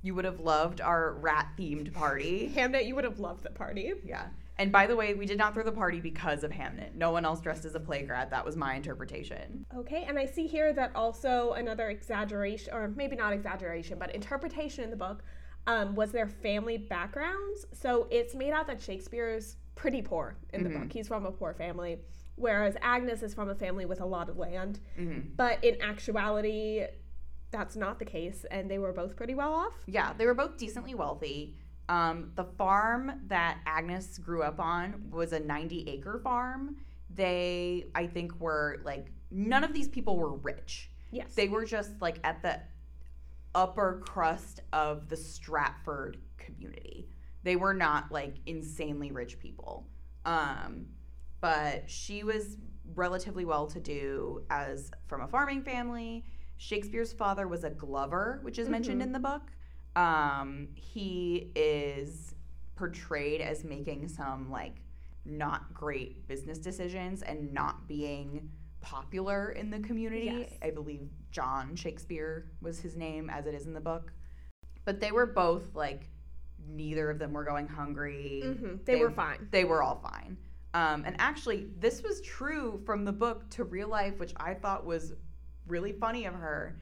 You 0.05 0.15
would 0.17 0.25
have 0.25 0.41
loved 0.41 0.81
our 0.81 1.13
rat 1.13 1.49
themed 1.57 1.93
party. 1.93 2.53
Hamnet, 2.55 2.87
you 2.87 2.95
would 2.97 3.05
have 3.05 3.21
loved 3.21 3.45
the 3.45 3.51
party. 3.51 3.93
Yeah. 4.05 4.27
And 4.59 4.71
by 4.73 4.87
the 4.87 4.97
way, 4.97 5.15
we 5.15 5.27
did 5.27 5.39
not 5.39 5.55
throw 5.55 5.63
the 5.65 5.73
party 5.73 6.01
because 6.01 6.45
of 6.45 6.51
Hamnet. 6.51 6.95
No 6.95 7.11
one 7.13 7.25
else 7.25 7.41
dressed 7.41 7.65
as 7.65 7.75
a 7.75 7.81
plague 7.81 8.11
rat. 8.11 8.31
That 8.31 8.45
was 8.45 8.57
my 8.57 8.75
interpretation. 8.75 9.65
Okay, 9.77 10.05
and 10.09 10.19
I 10.19 10.27
see 10.27 10.47
here 10.47 10.73
that 10.73 10.93
also 10.95 11.53
another 11.53 11.89
exaggeration, 11.91 12.75
or 12.75 12.89
maybe 12.89 13.17
not 13.17 13.33
exaggeration, 13.33 13.99
but 13.99 14.15
interpretation 14.15 14.85
in 14.85 14.91
the 14.91 14.97
book 14.97 15.23
um, 15.69 15.95
was 15.95 16.11
their 16.11 16.27
family 16.27 16.77
backgrounds. 16.77 17.67
So 17.73 18.09
it's 18.11 18.35
made 18.35 18.53
out 18.53 18.67
that 18.67 18.83
Shakespeare 18.83 19.29
is 19.29 19.57
pretty 19.77 20.03
poor 20.03 20.37
in 20.53 20.65
the 20.65 20.69
Mhm. 20.71 20.81
book. 20.81 20.93
He's 20.93 21.07
from 21.09 21.25
a 21.25 21.31
poor 21.33 21.55
family, 21.55 21.99
whereas 22.37 22.77
Agnes 22.83 23.23
is 23.23 23.35
from 23.35 23.49
a 23.49 23.55
family 23.55 23.85
with 23.85 24.01
a 24.01 24.07
lot 24.07 24.29
of 24.29 24.37
land. 24.39 24.81
hmm 24.97 25.21
But 25.37 25.63
in 25.65 25.81
actuality, 25.81 26.85
that's 27.51 27.77
not 27.77 27.99
the 27.99 28.05
case, 28.05 28.45
and 28.51 28.71
they 28.71 28.79
were 28.79 28.93
both 28.93 29.17
pretty 29.17 29.35
well 29.35 29.53
off. 29.53 29.75
Yeah, 29.87 30.13
they 30.15 30.27
were 30.27 30.35
both 30.35 30.57
decently 30.57 30.95
wealthy. 30.95 31.57
Um, 31.89 32.33
the 32.37 32.45
farm 32.45 33.21
that 33.27 33.59
Agnes 33.67 34.17
grew 34.19 34.43
up 34.43 34.59
on 34.59 35.11
was 35.11 35.33
a 35.33 35.41
90 35.41 35.89
acre 35.89 36.19
farm. 36.19 36.77
They, 37.15 37.87
I 37.95 38.07
think, 38.07 38.41
were 38.41 38.81
like, 38.85 39.13
none 39.31 39.65
of 39.65 39.75
these 39.75 39.89
people 39.89 40.17
were 40.17 40.35
rich. 40.35 40.91
Yes. 41.11 41.35
They 41.35 41.49
were 41.49 41.67
just 41.67 41.91
like 42.01 42.19
at 42.25 42.41
the 42.43 42.61
upper 43.55 44.03
crust 44.07 44.61
of 44.73 45.09
the 45.09 45.17
Stratford 45.17 46.17
community. 46.39 47.09
They 47.43 47.57
were 47.57 47.75
not 47.75 48.11
like 48.11 48.37
insanely 48.47 49.11
rich 49.13 49.39
people. 49.39 49.87
Um, 50.25 50.87
but 51.43 51.91
she 51.91 52.23
was 52.25 52.57
relatively 52.95 53.45
well 53.45 53.67
to 53.67 53.81
do 53.81 54.43
as 54.49 54.91
from 55.07 55.21
a 55.21 55.29
farming 55.29 55.63
family. 55.63 56.25
Shakespeare's 56.57 57.13
father 57.13 57.47
was 57.49 57.65
a 57.65 57.71
glover, 57.71 58.39
which 58.43 58.59
is 58.59 58.69
mentioned 58.71 59.01
Mhm. 59.01 59.05
in 59.05 59.13
the 59.13 59.19
book. 59.19 59.43
Um, 59.97 60.69
he 60.77 61.51
is 61.55 62.35
portrayed 62.77 63.41
as 63.43 63.65
making 63.65 64.09
some 64.09 64.51
like 64.51 64.81
not 65.25 65.75
great 65.75 66.27
business 66.29 66.59
decisions 66.59 67.23
and 67.23 67.53
not 67.53 67.87
being 67.89 68.51
popular 68.81 69.51
in 69.51 69.71
the 69.71 69.81
community. 69.81 70.25
Yes. 70.27 70.59
I 70.63 70.71
believe 70.71 71.09
John 71.31 71.75
Shakespeare 71.77 72.51
was 72.61 72.81
his 72.81 72.97
name, 72.97 73.31
as 73.31 73.47
it 73.47 73.55
is 73.55 73.67
in 73.67 73.75
the 73.75 73.81
book. 73.81 74.13
But 74.85 75.01
they 75.01 75.13
were 75.13 75.27
both 75.27 75.75
like, 75.75 76.09
neither 76.69 77.11
of 77.11 77.19
them 77.19 77.33
were 77.33 77.45
going 77.45 77.67
hungry. 77.69 78.43
hmm 78.45 78.77
They, 78.85 78.95
They- 78.95 79.01
were 79.01 79.11
fine. 79.11 79.49
They 79.51 79.65
were 79.65 79.83
all 79.83 79.97
fine. 80.01 80.37
Um, 80.75 81.05
and 81.05 81.17
actually, 81.19 81.69
this 81.79 82.03
was 82.03 82.21
true 82.23 82.81
from 82.87 83.05
the 83.05 83.13
book 83.13 83.49
to 83.51 83.65
real 83.65 83.89
life, 83.89 84.19
which 84.19 84.33
I 84.37 84.55
thought 84.55 84.87
was 84.87 85.13
really 85.67 85.93
funny 85.93 86.25
of 86.25 86.35
her. 86.35 86.81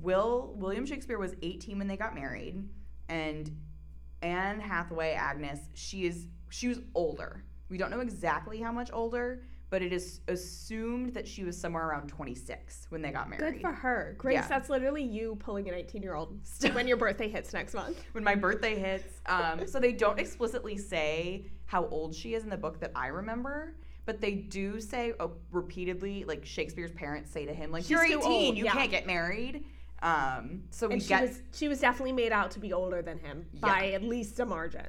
Will 0.00 0.54
William 0.56 0.86
Shakespeare 0.86 1.18
was 1.18 1.34
18 1.42 1.78
when 1.78 1.88
they 1.88 1.96
got 1.96 2.14
married, 2.14 2.66
and 3.08 3.50
Anne 4.22 4.60
Hathaway 4.60 5.12
Agnes, 5.12 5.60
she 5.74 6.06
is 6.06 6.26
she 6.48 6.68
was 6.68 6.80
older. 6.94 7.44
We 7.68 7.76
don't 7.76 7.90
know 7.90 8.00
exactly 8.00 8.60
how 8.60 8.70
much 8.70 8.90
older, 8.92 9.42
but 9.70 9.82
it 9.82 9.92
is 9.92 10.20
assumed 10.28 11.12
that 11.14 11.26
she 11.26 11.42
was 11.42 11.58
somewhere 11.60 11.88
around 11.88 12.08
26 12.08 12.86
when 12.90 13.02
they 13.02 13.10
got 13.10 13.28
married. 13.28 13.54
Good 13.54 13.60
for 13.60 13.72
her. 13.72 14.14
Grace, 14.18 14.34
Yeah. 14.34 14.46
that's 14.46 14.68
literally 14.68 15.02
you 15.02 15.36
pulling 15.40 15.68
an 15.68 15.74
18 15.74 16.02
year 16.02 16.14
old 16.14 16.38
when 16.72 16.86
your 16.86 16.96
birthday 16.96 17.28
hits 17.28 17.52
next 17.52 17.74
month. 17.74 17.98
when 18.12 18.22
my 18.22 18.36
birthday 18.36 18.78
hits. 18.78 19.20
Um, 19.26 19.66
so 19.66 19.80
they 19.80 19.92
don't 19.92 20.20
explicitly 20.20 20.76
say 20.76 21.50
how 21.66 21.86
old 21.88 22.14
she 22.14 22.34
is 22.34 22.44
in 22.44 22.50
the 22.50 22.56
book 22.56 22.80
that 22.80 22.92
I 22.94 23.08
remember, 23.08 23.74
but 24.06 24.20
they 24.20 24.32
do 24.32 24.80
say 24.80 25.14
uh, 25.18 25.28
repeatedly, 25.50 26.24
like 26.24 26.44
Shakespeare's 26.44 26.92
parents 26.92 27.30
say 27.30 27.46
to 27.46 27.54
him, 27.54 27.70
like, 27.70 27.82
She's 27.82 27.90
"You're 27.90 28.06
too 28.06 28.18
18, 28.20 28.22
old, 28.30 28.56
you 28.58 28.64
yeah. 28.64 28.72
can't 28.72 28.90
get 28.90 29.06
married." 29.06 29.64
Um, 30.02 30.64
so 30.70 30.88
we 30.88 30.94
And 30.94 31.02
she 31.02 31.08
get, 31.08 31.22
was 31.22 31.40
she 31.52 31.68
was 31.68 31.80
definitely 31.80 32.12
made 32.12 32.32
out 32.32 32.50
to 32.52 32.60
be 32.60 32.72
older 32.72 33.00
than 33.00 33.18
him 33.18 33.46
by 33.54 33.92
at 33.92 34.02
least 34.02 34.38
a 34.40 34.44
margin. 34.44 34.84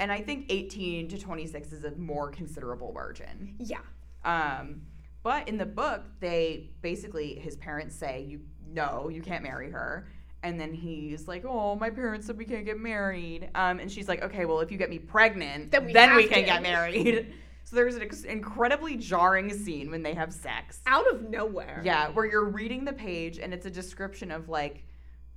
and 0.00 0.10
I 0.10 0.20
think 0.22 0.46
18 0.48 1.08
to 1.08 1.18
26 1.18 1.72
is 1.72 1.84
a 1.84 1.92
more 1.92 2.30
considerable 2.30 2.92
margin. 2.92 3.54
yeah. 3.58 3.78
Um, 4.24 4.82
but 5.22 5.48
in 5.48 5.56
the 5.58 5.66
book, 5.66 6.02
they 6.20 6.70
basically 6.82 7.34
his 7.38 7.56
parents 7.56 7.94
say, 7.94 8.22
"You 8.26 8.40
no, 8.66 9.08
you 9.10 9.22
can't 9.22 9.42
marry 9.42 9.70
her." 9.70 10.08
And 10.42 10.58
then 10.58 10.72
he's 10.72 11.28
like, 11.28 11.44
"Oh, 11.44 11.76
my 11.76 11.90
parents 11.90 12.26
said 12.26 12.38
we 12.38 12.44
can't 12.46 12.64
get 12.64 12.78
married." 12.80 13.50
Um, 13.54 13.78
and 13.78 13.90
she's 13.92 14.08
like, 14.08 14.22
"Okay, 14.22 14.46
well, 14.46 14.60
if 14.60 14.70
you 14.72 14.78
get 14.78 14.88
me 14.90 14.98
pregnant, 14.98 15.70
Then 15.70 15.84
we 15.86 15.92
then 15.92 16.16
we 16.16 16.26
can 16.26 16.38
to." 16.40 16.44
get 16.44 16.62
married." 16.62 17.34
So 17.64 17.76
there's 17.76 17.94
an 17.94 18.02
ex- 18.02 18.24
incredibly 18.24 18.96
jarring 18.96 19.52
scene 19.56 19.92
when 19.92 20.02
they 20.02 20.12
have 20.14 20.32
sex. 20.32 20.80
Out 20.88 21.06
of 21.14 21.28
nowhere. 21.30 21.80
Yeah, 21.84 22.08
where 22.08 22.24
you're 22.24 22.46
reading 22.48 22.84
the 22.84 22.92
page 22.92 23.38
and 23.38 23.54
it's 23.54 23.64
a 23.64 23.70
description 23.70 24.32
of 24.32 24.48
like 24.48 24.82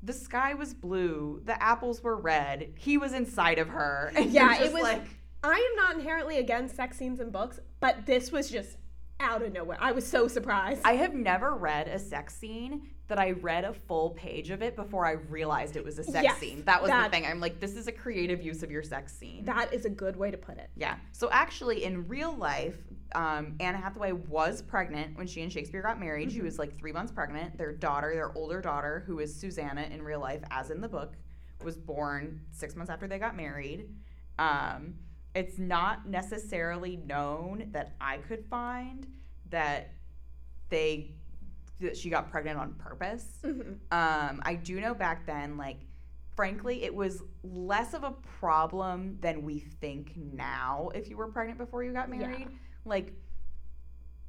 the 0.02 0.14
sky 0.14 0.56
was 0.56 0.74
blue, 0.74 1.44
the 1.46 1.62
apples 1.62 2.02
were 2.02 2.16
red, 2.16 2.74
he 2.76 2.98
was 2.98 3.14
inside 3.14 3.60
of 3.60 3.68
her. 3.70 4.12
And 4.18 4.32
Yeah, 4.32 4.64
it 4.64 4.74
was- 4.74 4.82
like 4.82 5.04
I 5.44 5.54
am 5.54 5.76
not 5.76 5.96
inherently 5.96 6.40
against 6.40 6.76
sex 6.76 6.98
scenes 6.98 7.20
in 7.20 7.30
books, 7.30 7.60
but 7.80 8.04
this 8.08 8.32
was 8.32 8.50
just 8.50 8.78
out 9.20 9.42
of 9.42 9.54
nowhere. 9.54 9.78
I 9.80 9.92
was 9.92 10.06
so 10.06 10.28
surprised. 10.28 10.82
I 10.84 10.94
have 10.94 11.14
never 11.14 11.56
read 11.56 11.88
a 11.88 12.00
sex 12.00 12.36
scene 12.36 12.90
that 13.08 13.20
I 13.20 13.32
read 13.32 13.64
a 13.64 13.74
full 13.74 14.12
page 14.12 14.50
of 14.50 14.62
it 14.62 14.76
before 14.76 15.06
I 15.06 15.12
realized 15.12 15.76
it 15.76 15.84
was 15.84 16.00
a 16.00 16.04
sex 16.04 16.24
Yes, 16.24 16.38
scene. 16.40 16.64
That 16.66 16.82
was 16.82 16.90
that- 16.90 17.12
the 17.12 17.18
thing. 17.18 17.26
I'm 17.26 17.40
like, 17.40 17.60
this 17.60 17.76
is 17.76 17.88
a 17.88 17.92
creative 17.92 18.42
use 18.42 18.64
of 18.64 18.72
your 18.72 18.84
sex 18.84 19.14
scene. 19.14 19.46
that 19.46 19.74
is 19.74 19.86
a 19.86 19.90
good 19.90 20.16
way 20.16 20.32
to 20.32 20.38
put 20.38 20.58
it. 20.58 20.70
Yeah. 20.76 20.98
So 21.12 21.30
actually, 21.32 21.84
in 21.84 22.08
real 22.08 22.36
life, 22.36 22.78
um, 23.16 23.56
Anne 23.60 23.76
Hathaway 23.76 24.14
was 24.14 24.62
pregnant 24.62 25.18
when 25.18 25.28
she 25.28 25.42
and 25.42 25.52
Shakespeare 25.52 25.82
got 25.82 26.00
married. 26.00 26.32
She 26.32 26.42
was 26.42 26.58
like 26.58 26.78
three 26.78 26.92
months 26.92 27.12
pregnant. 27.12 27.58
Their 27.58 27.74
daughter, 27.74 28.12
their 28.14 28.36
older 28.38 28.62
daughter, 28.62 29.04
who 29.06 29.20
is 29.20 29.36
Susanna 29.36 29.84
in 29.84 30.02
real 30.02 30.20
life, 30.20 30.42
as 30.50 30.70
in 30.72 30.82
the 30.82 30.90
book, 30.90 31.14
was 31.64 31.78
born 31.78 32.42
six 32.52 32.76
months 32.76 32.90
after 32.90 33.08
they 33.08 33.20
got 33.20 33.36
married. 33.38 33.90
Um, 34.40 34.96
it's 35.36 35.58
not 35.58 36.08
necessarily 36.08 36.98
known 36.98 37.70
that 37.72 37.96
I 38.00 38.18
could 38.18 38.46
find 38.46 39.08
that 39.50 39.92
they 40.70 41.16
that 41.80 41.98
she 41.98 42.10
got 42.10 42.30
pregnant 42.32 42.58
on 42.60 42.74
purpose. 42.76 43.40
Mhm. 43.44 43.78
Um, 43.92 44.42
I 44.44 44.56
do 44.56 44.80
know 44.80 44.94
back 44.94 45.26
then, 45.26 45.58
like, 45.58 45.80
frankly, 46.36 46.84
it 46.84 46.94
was 46.96 47.22
less 47.44 47.94
of 47.94 48.04
a 48.04 48.12
problem 48.12 49.18
than 49.20 49.44
we 49.44 49.60
think 49.60 50.16
now 50.16 50.90
if 50.96 51.10
you 51.10 51.18
were 51.18 51.28
pregnant 51.28 51.58
before 51.58 51.84
you 51.84 51.92
got 51.92 52.08
Yeah. 52.10 52.28
married. 52.28 52.48
Like, 52.86 53.14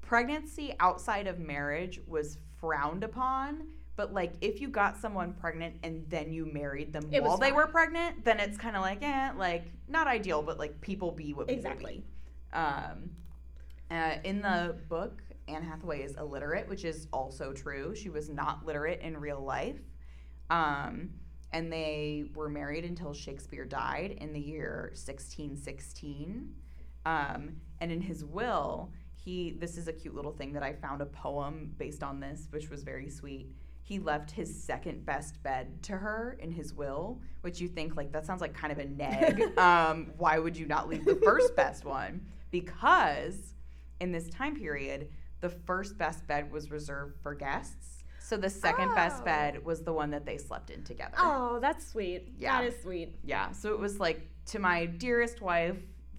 pregnancy 0.00 0.74
outside 0.80 1.26
of 1.26 1.38
marriage 1.38 2.00
was 2.06 2.38
frowned 2.56 3.04
upon. 3.04 3.68
But 3.96 4.12
like, 4.12 4.32
if 4.40 4.60
you 4.60 4.68
got 4.68 4.96
someone 4.98 5.34
pregnant 5.34 5.76
and 5.82 6.04
then 6.08 6.32
you 6.32 6.46
married 6.52 6.92
them 6.92 7.08
It 7.12 7.22
while 7.22 7.36
they 7.36 7.52
were 7.52 7.66
pregnant, 7.66 8.24
then 8.24 8.40
it's 8.40 8.58
kind 8.58 8.76
of 8.76 8.82
like, 8.82 9.02
eh, 9.02 9.30
like 9.36 9.66
not 9.88 10.06
ideal. 10.06 10.42
But 10.42 10.58
like, 10.58 10.80
people 10.80 11.12
be 11.12 11.32
what 11.32 11.46
people 11.46 11.58
Exactly. 11.58 12.04
be. 12.52 12.56
Um, 12.56 13.10
uh, 13.90 14.16
in 14.24 14.40
the 14.40 14.76
book, 14.88 15.22
Anne 15.46 15.62
Hathaway 15.62 16.02
is 16.02 16.16
illiterate, 16.16 16.68
which 16.68 16.84
is 16.84 17.06
also 17.12 17.52
true. 17.52 17.94
She 17.94 18.08
was 18.08 18.28
not 18.28 18.64
literate 18.66 19.00
in 19.00 19.16
real 19.16 19.40
life. 19.40 19.78
Um, 20.50 21.10
and 21.52 21.72
they 21.72 22.24
were 22.34 22.48
married 22.48 22.84
until 22.84 23.14
Shakespeare 23.14 23.64
died 23.64 24.18
in 24.20 24.32
the 24.32 24.40
year 24.40 24.90
1616. 24.94 26.52
Um, 27.06 27.56
and 27.80 27.92
in 27.92 28.00
his 28.00 28.24
will, 28.24 28.90
he 29.14 29.56
this 29.58 29.76
is 29.76 29.86
a 29.86 29.92
cute 29.92 30.14
little 30.14 30.32
thing 30.32 30.52
that 30.52 30.62
I 30.62 30.72
found 30.72 31.00
a 31.00 31.06
poem 31.06 31.72
based 31.78 32.02
on 32.02 32.18
this, 32.18 32.48
which 32.50 32.70
was 32.70 32.82
very 32.82 33.08
sweet. 33.08 33.48
He 33.86 33.98
left 33.98 34.30
his 34.30 34.64
second 34.64 35.04
best 35.04 35.42
bed 35.42 35.82
to 35.82 35.92
her 35.92 36.38
in 36.40 36.50
his 36.50 36.72
will, 36.72 37.20
which 37.42 37.60
you 37.60 37.68
think 37.68 37.96
like 37.96 38.12
that 38.12 38.24
sounds 38.24 38.40
like 38.40 38.54
kind 38.54 38.72
of 38.72 38.78
a 38.78 38.86
neg. 38.86 39.58
um, 39.58 40.10
why 40.16 40.38
would 40.38 40.56
you 40.56 40.64
not 40.66 40.88
leave 40.88 41.04
the 41.04 41.16
first 41.22 41.54
best 41.54 41.84
one? 41.84 42.24
Because 42.50 43.52
in 44.00 44.10
this 44.10 44.30
time 44.30 44.56
period, 44.56 45.08
the 45.40 45.50
first 45.50 45.98
best 45.98 46.26
bed 46.26 46.50
was 46.50 46.70
reserved 46.70 47.16
for 47.22 47.34
guests. 47.34 48.04
So 48.20 48.38
the 48.38 48.48
second 48.48 48.94
best 48.94 49.20
Oh. 49.20 49.24
bed 49.26 49.62
was 49.62 49.82
the 49.82 49.92
one 49.92 50.10
that 50.12 50.24
they 50.24 50.38
slept 50.38 50.70
in 50.70 50.82
together. 50.82 51.16
Oh, 51.18 51.58
that's 51.60 51.86
sweet. 51.86 52.32
Yeah. 52.38 52.62
That 52.62 52.68
is 52.68 52.80
sweet. 52.82 53.16
Yeah, 53.22 53.52
so 53.52 53.74
it 53.74 53.78
was 53.78 54.00
like 54.00 54.26
to 54.46 54.58
my 54.58 54.86
dearest 54.86 55.42
wife, 55.42 55.76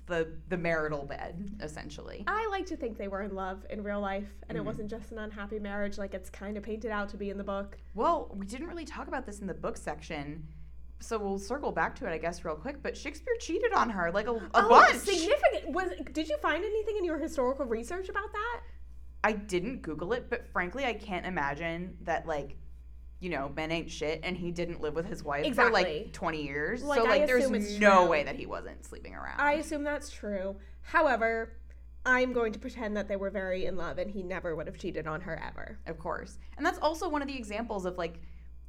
the 0.08 0.28
the 0.50 0.58
marital 0.58 1.04
bed 1.06 1.58
essentially. 1.62 2.24
I 2.28 2.48
like 2.52 2.66
to 2.68 2.78
think 2.78 2.98
they 2.98 3.08
were 3.08 3.22
in 3.24 3.34
love 3.34 3.66
in 3.70 3.84
real 3.84 4.00
life 4.00 4.28
and 4.50 4.56
Mhm. 4.58 4.62
it 4.62 4.66
wasn't 4.66 4.90
just 4.90 5.12
an 5.12 5.18
unhappy 5.20 5.60
marriage 5.60 5.98
like 5.98 6.14
it's 6.14 6.30
kind 6.30 6.58
of 6.58 6.64
painted 6.64 6.92
out 6.92 7.10
to 7.10 7.18
be 7.18 7.30
in 7.30 7.38
the 7.38 7.44
book. 7.44 7.78
Well, 7.96 8.32
we 8.36 8.46
didn't 8.46 8.68
really 8.68 8.86
talk 8.86 9.08
about 9.08 9.26
this 9.26 9.40
in 9.40 9.48
the 9.48 9.54
book 9.54 9.78
section. 9.78 10.48
So 11.02 11.18
we'll 11.18 11.40
circle 11.40 11.72
back 11.72 11.94
to 11.98 12.08
it, 12.08 12.12
I 12.12 12.18
guess, 12.18 12.46
real 12.46 12.56
quick. 12.56 12.82
But 12.82 12.96
Shakespeare 12.96 13.36
cheated 13.40 13.74
on 13.74 13.90
her 13.90 14.12
like 14.12 14.28
a, 14.28 14.34
a 14.34 14.50
oh, 14.54 14.70
bunch. 14.70 14.96
significant. 14.98 15.70
Was 15.74 15.90
did 16.12 16.30
you 16.30 16.38
find 16.38 16.64
anything 16.64 16.98
in 16.98 17.04
your 17.04 17.18
historical 17.18 17.66
research 17.66 18.08
about 18.10 18.32
that? 18.32 18.62
I 19.24 19.32
didn't 19.34 19.82
Google 19.82 20.14
it, 20.14 20.30
but 20.30 20.48
frankly, 20.48 20.86
I 20.86 20.94
can't 20.94 21.26
imagine 21.26 21.98
that 22.04 22.28
like, 22.28 22.58
you 23.20 23.30
know, 23.30 23.52
men 23.56 23.72
ain't 23.72 23.90
shit, 23.90 24.20
and 24.24 24.36
he 24.38 24.52
didn't 24.52 24.82
live 24.82 24.94
with 24.94 25.06
his 25.06 25.24
wife 25.24 25.56
for 25.56 25.70
like 25.72 26.12
twenty 26.14 26.44
years. 26.44 26.84
Like, 26.84 27.00
so 27.00 27.06
I 27.08 27.10
like, 27.10 27.28
there's 27.28 27.46
assume 27.46 27.80
no 27.80 28.02
true. 28.04 28.10
way 28.12 28.24
that 28.24 28.36
he 28.36 28.46
wasn't 28.46 28.84
sleeping 28.86 29.16
around. 29.16 29.40
I 29.40 29.54
assume 29.54 29.84
that's 29.84 30.10
true. 30.12 30.56
However, 30.82 31.54
I'm 32.06 32.34
going 32.34 32.54
to 32.54 32.60
pretend 32.60 32.96
that 32.98 33.08
they 33.08 33.16
were 33.16 33.32
very 33.32 33.66
in 33.66 33.78
love 33.78 33.98
and 33.98 34.12
he 34.12 34.22
never 34.22 34.56
would 34.56 34.68
have 34.68 34.78
cheated 34.78 35.08
on 35.08 35.22
her 35.22 35.42
ever. 35.44 35.80
of 35.88 35.98
course, 35.98 36.38
and 36.58 36.66
that's 36.66 36.78
also 36.80 37.10
one 37.10 37.22
of 37.22 37.28
the 37.28 37.36
examples 37.36 37.86
of 37.86 37.98
like 37.98 38.20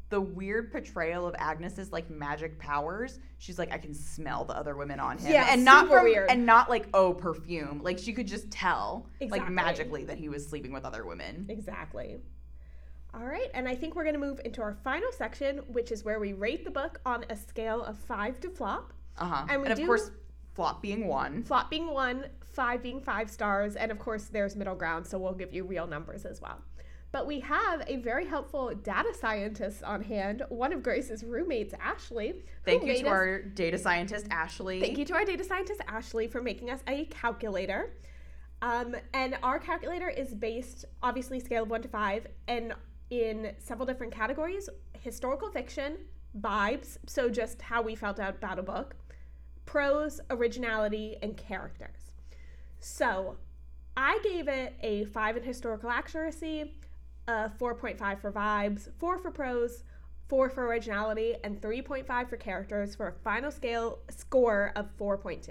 the 0.08 0.20
weird 0.20 0.70
portrayal 0.70 1.26
of 1.26 1.34
Agnes's 1.36 1.90
like 1.92 2.08
magic 2.08 2.58
powers. 2.60 3.18
She's 3.38 3.58
like, 3.58 3.72
I 3.72 3.78
can 3.78 3.92
smell 3.92 4.44
the 4.44 4.56
other 4.56 4.76
women 4.76 5.00
on 5.00 5.18
him, 5.18 5.32
Yeah, 5.32 5.48
and 5.50 5.64
not 5.64 5.88
from, 5.88 6.04
weird. 6.04 6.30
and 6.30 6.46
not 6.46 6.70
like 6.70 6.88
oh 6.94 7.12
perfume. 7.12 7.80
Like 7.82 7.98
she 7.98 8.12
could 8.12 8.28
just 8.28 8.48
tell, 8.50 9.08
Exactly. 9.20 9.40
like 9.40 9.50
magically, 9.50 10.04
that 10.04 10.16
he 10.16 10.28
was 10.28 10.46
sleeping 10.46 10.72
with 10.72 10.84
other 10.84 11.04
women. 11.04 11.46
Exactly. 11.48 12.20
All 13.16 13.24
right, 13.26 13.50
and 13.54 13.66
I 13.66 13.74
think 13.74 13.94
we're 13.94 14.04
going 14.04 14.14
to 14.14 14.20
move 14.20 14.40
into 14.44 14.60
our 14.60 14.74
final 14.84 15.10
section, 15.10 15.58
which 15.68 15.90
is 15.90 16.04
where 16.04 16.20
we 16.20 16.34
rate 16.34 16.64
the 16.64 16.70
book 16.70 17.00
on 17.06 17.24
a 17.30 17.36
scale 17.36 17.82
of 17.82 17.96
five 17.96 18.40
to 18.40 18.50
flop. 18.50 18.92
Uh 19.16 19.24
huh. 19.24 19.46
And 19.48 19.62
we 19.62 19.68
of 19.68 19.78
course, 19.86 20.10
flop 20.54 20.82
being 20.82 21.06
one. 21.06 21.42
Flop 21.42 21.70
being 21.70 21.88
one, 21.88 22.26
five 22.44 22.82
being 22.82 23.00
five 23.00 23.30
stars, 23.30 23.74
and 23.74 23.90
of 23.90 23.98
course, 23.98 24.24
there's 24.24 24.54
middle 24.54 24.74
ground, 24.74 25.06
so 25.06 25.18
we'll 25.18 25.32
give 25.32 25.54
you 25.54 25.64
real 25.64 25.86
numbers 25.86 26.26
as 26.26 26.42
well. 26.42 26.60
But 27.10 27.26
we 27.26 27.40
have 27.40 27.82
a 27.86 27.96
very 27.96 28.26
helpful 28.26 28.74
data 28.74 29.14
scientist 29.18 29.82
on 29.82 30.02
hand, 30.02 30.42
one 30.50 30.74
of 30.74 30.82
Grace's 30.82 31.24
roommates, 31.24 31.72
Ashley. 31.80 32.44
Thank 32.66 32.84
you 32.84 32.94
to 32.96 33.00
us- 33.00 33.06
our 33.06 33.40
data 33.40 33.78
scientist 33.78 34.26
Ashley. 34.30 34.78
Thank 34.78 34.98
you 34.98 35.06
to 35.06 35.14
our 35.14 35.24
data 35.24 35.42
scientist 35.44 35.80
Ashley 35.88 36.28
for 36.28 36.42
making 36.42 36.68
us 36.68 36.80
a 36.86 37.06
calculator. 37.06 37.94
Um, 38.60 38.94
and 39.14 39.38
our 39.42 39.58
calculator 39.58 40.10
is 40.10 40.34
based, 40.34 40.84
obviously, 41.02 41.40
scale 41.40 41.62
of 41.62 41.70
one 41.70 41.80
to 41.80 41.88
five, 41.88 42.26
and 42.48 42.74
in 43.10 43.52
several 43.58 43.86
different 43.86 44.12
categories 44.12 44.68
historical 45.00 45.50
fiction, 45.50 45.98
vibes, 46.40 46.98
so 47.06 47.28
just 47.28 47.62
how 47.62 47.80
we 47.80 47.94
felt 47.94 48.18
about 48.18 48.58
a 48.58 48.62
book, 48.62 48.96
prose, 49.64 50.20
originality, 50.30 51.16
and 51.22 51.36
characters. 51.36 52.10
So 52.80 53.36
I 53.96 54.18
gave 54.24 54.48
it 54.48 54.74
a 54.80 55.04
five 55.06 55.36
in 55.36 55.42
historical 55.42 55.90
accuracy, 55.90 56.72
a 57.28 57.50
4.5 57.58 58.20
for 58.20 58.32
vibes, 58.32 58.88
four 58.98 59.18
for 59.18 59.30
prose, 59.30 59.84
four 60.28 60.48
for 60.48 60.66
originality, 60.66 61.36
and 61.44 61.60
3.5 61.60 62.28
for 62.28 62.36
characters 62.36 62.94
for 62.94 63.08
a 63.08 63.12
final 63.12 63.50
scale 63.50 64.00
score 64.10 64.72
of 64.76 64.86
4.2. 64.96 65.50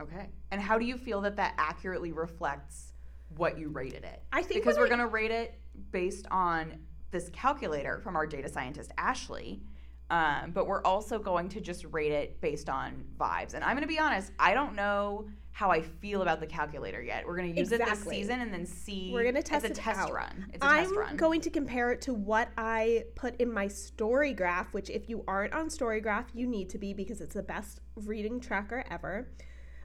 Okay. 0.00 0.28
And 0.50 0.60
how 0.60 0.78
do 0.78 0.84
you 0.84 0.96
feel 0.96 1.20
that 1.22 1.36
that 1.36 1.54
accurately 1.58 2.12
reflects 2.12 2.92
what 3.36 3.58
you 3.58 3.68
rated 3.70 4.04
it? 4.04 4.22
I 4.32 4.42
think 4.42 4.62
because 4.62 4.78
we're 4.78 4.86
I- 4.86 4.90
going 4.90 5.00
to 5.00 5.06
rate 5.06 5.30
it 5.30 5.58
based 5.90 6.26
on 6.30 6.78
this 7.10 7.28
calculator 7.30 7.98
from 8.00 8.16
our 8.16 8.26
data 8.26 8.48
scientist 8.48 8.92
Ashley. 8.98 9.62
Um, 10.08 10.52
but 10.52 10.68
we're 10.68 10.82
also 10.82 11.18
going 11.18 11.48
to 11.48 11.60
just 11.60 11.84
rate 11.90 12.12
it 12.12 12.40
based 12.40 12.68
on 12.68 13.04
vibes. 13.18 13.54
And 13.54 13.64
I'm 13.64 13.72
going 13.72 13.82
to 13.82 13.88
be 13.88 13.98
honest, 13.98 14.30
I 14.38 14.54
don't 14.54 14.76
know 14.76 15.26
how 15.50 15.70
I 15.70 15.80
feel 15.80 16.22
about 16.22 16.38
the 16.38 16.46
calculator 16.46 17.02
yet. 17.02 17.26
We're 17.26 17.36
going 17.36 17.52
to 17.52 17.58
use 17.58 17.72
it 17.72 17.84
this 17.84 18.04
season 18.04 18.40
and 18.40 18.52
then 18.52 18.66
see. 18.66 19.10
We're 19.12 19.24
gonna 19.24 19.42
test 19.42 19.64
it's 19.64 19.78
a 19.78 19.82
test 19.82 19.98
out. 19.98 20.12
run. 20.12 20.46
It's 20.52 20.62
a 20.62 20.68
I'm 20.68 20.84
test 20.84 20.94
run. 20.94 21.16
going 21.16 21.40
to 21.40 21.50
compare 21.50 21.90
it 21.90 22.02
to 22.02 22.14
what 22.14 22.50
I 22.58 23.04
put 23.14 23.40
in 23.40 23.50
my 23.50 23.66
StoryGraph, 23.66 24.66
which 24.72 24.90
if 24.90 25.08
you 25.08 25.24
aren't 25.26 25.54
on 25.54 25.68
StoryGraph, 25.68 26.26
you 26.34 26.46
need 26.46 26.68
to 26.70 26.78
be 26.78 26.92
because 26.92 27.20
it's 27.20 27.34
the 27.34 27.42
best 27.42 27.80
reading 27.96 28.38
tracker 28.38 28.84
ever. 28.90 29.30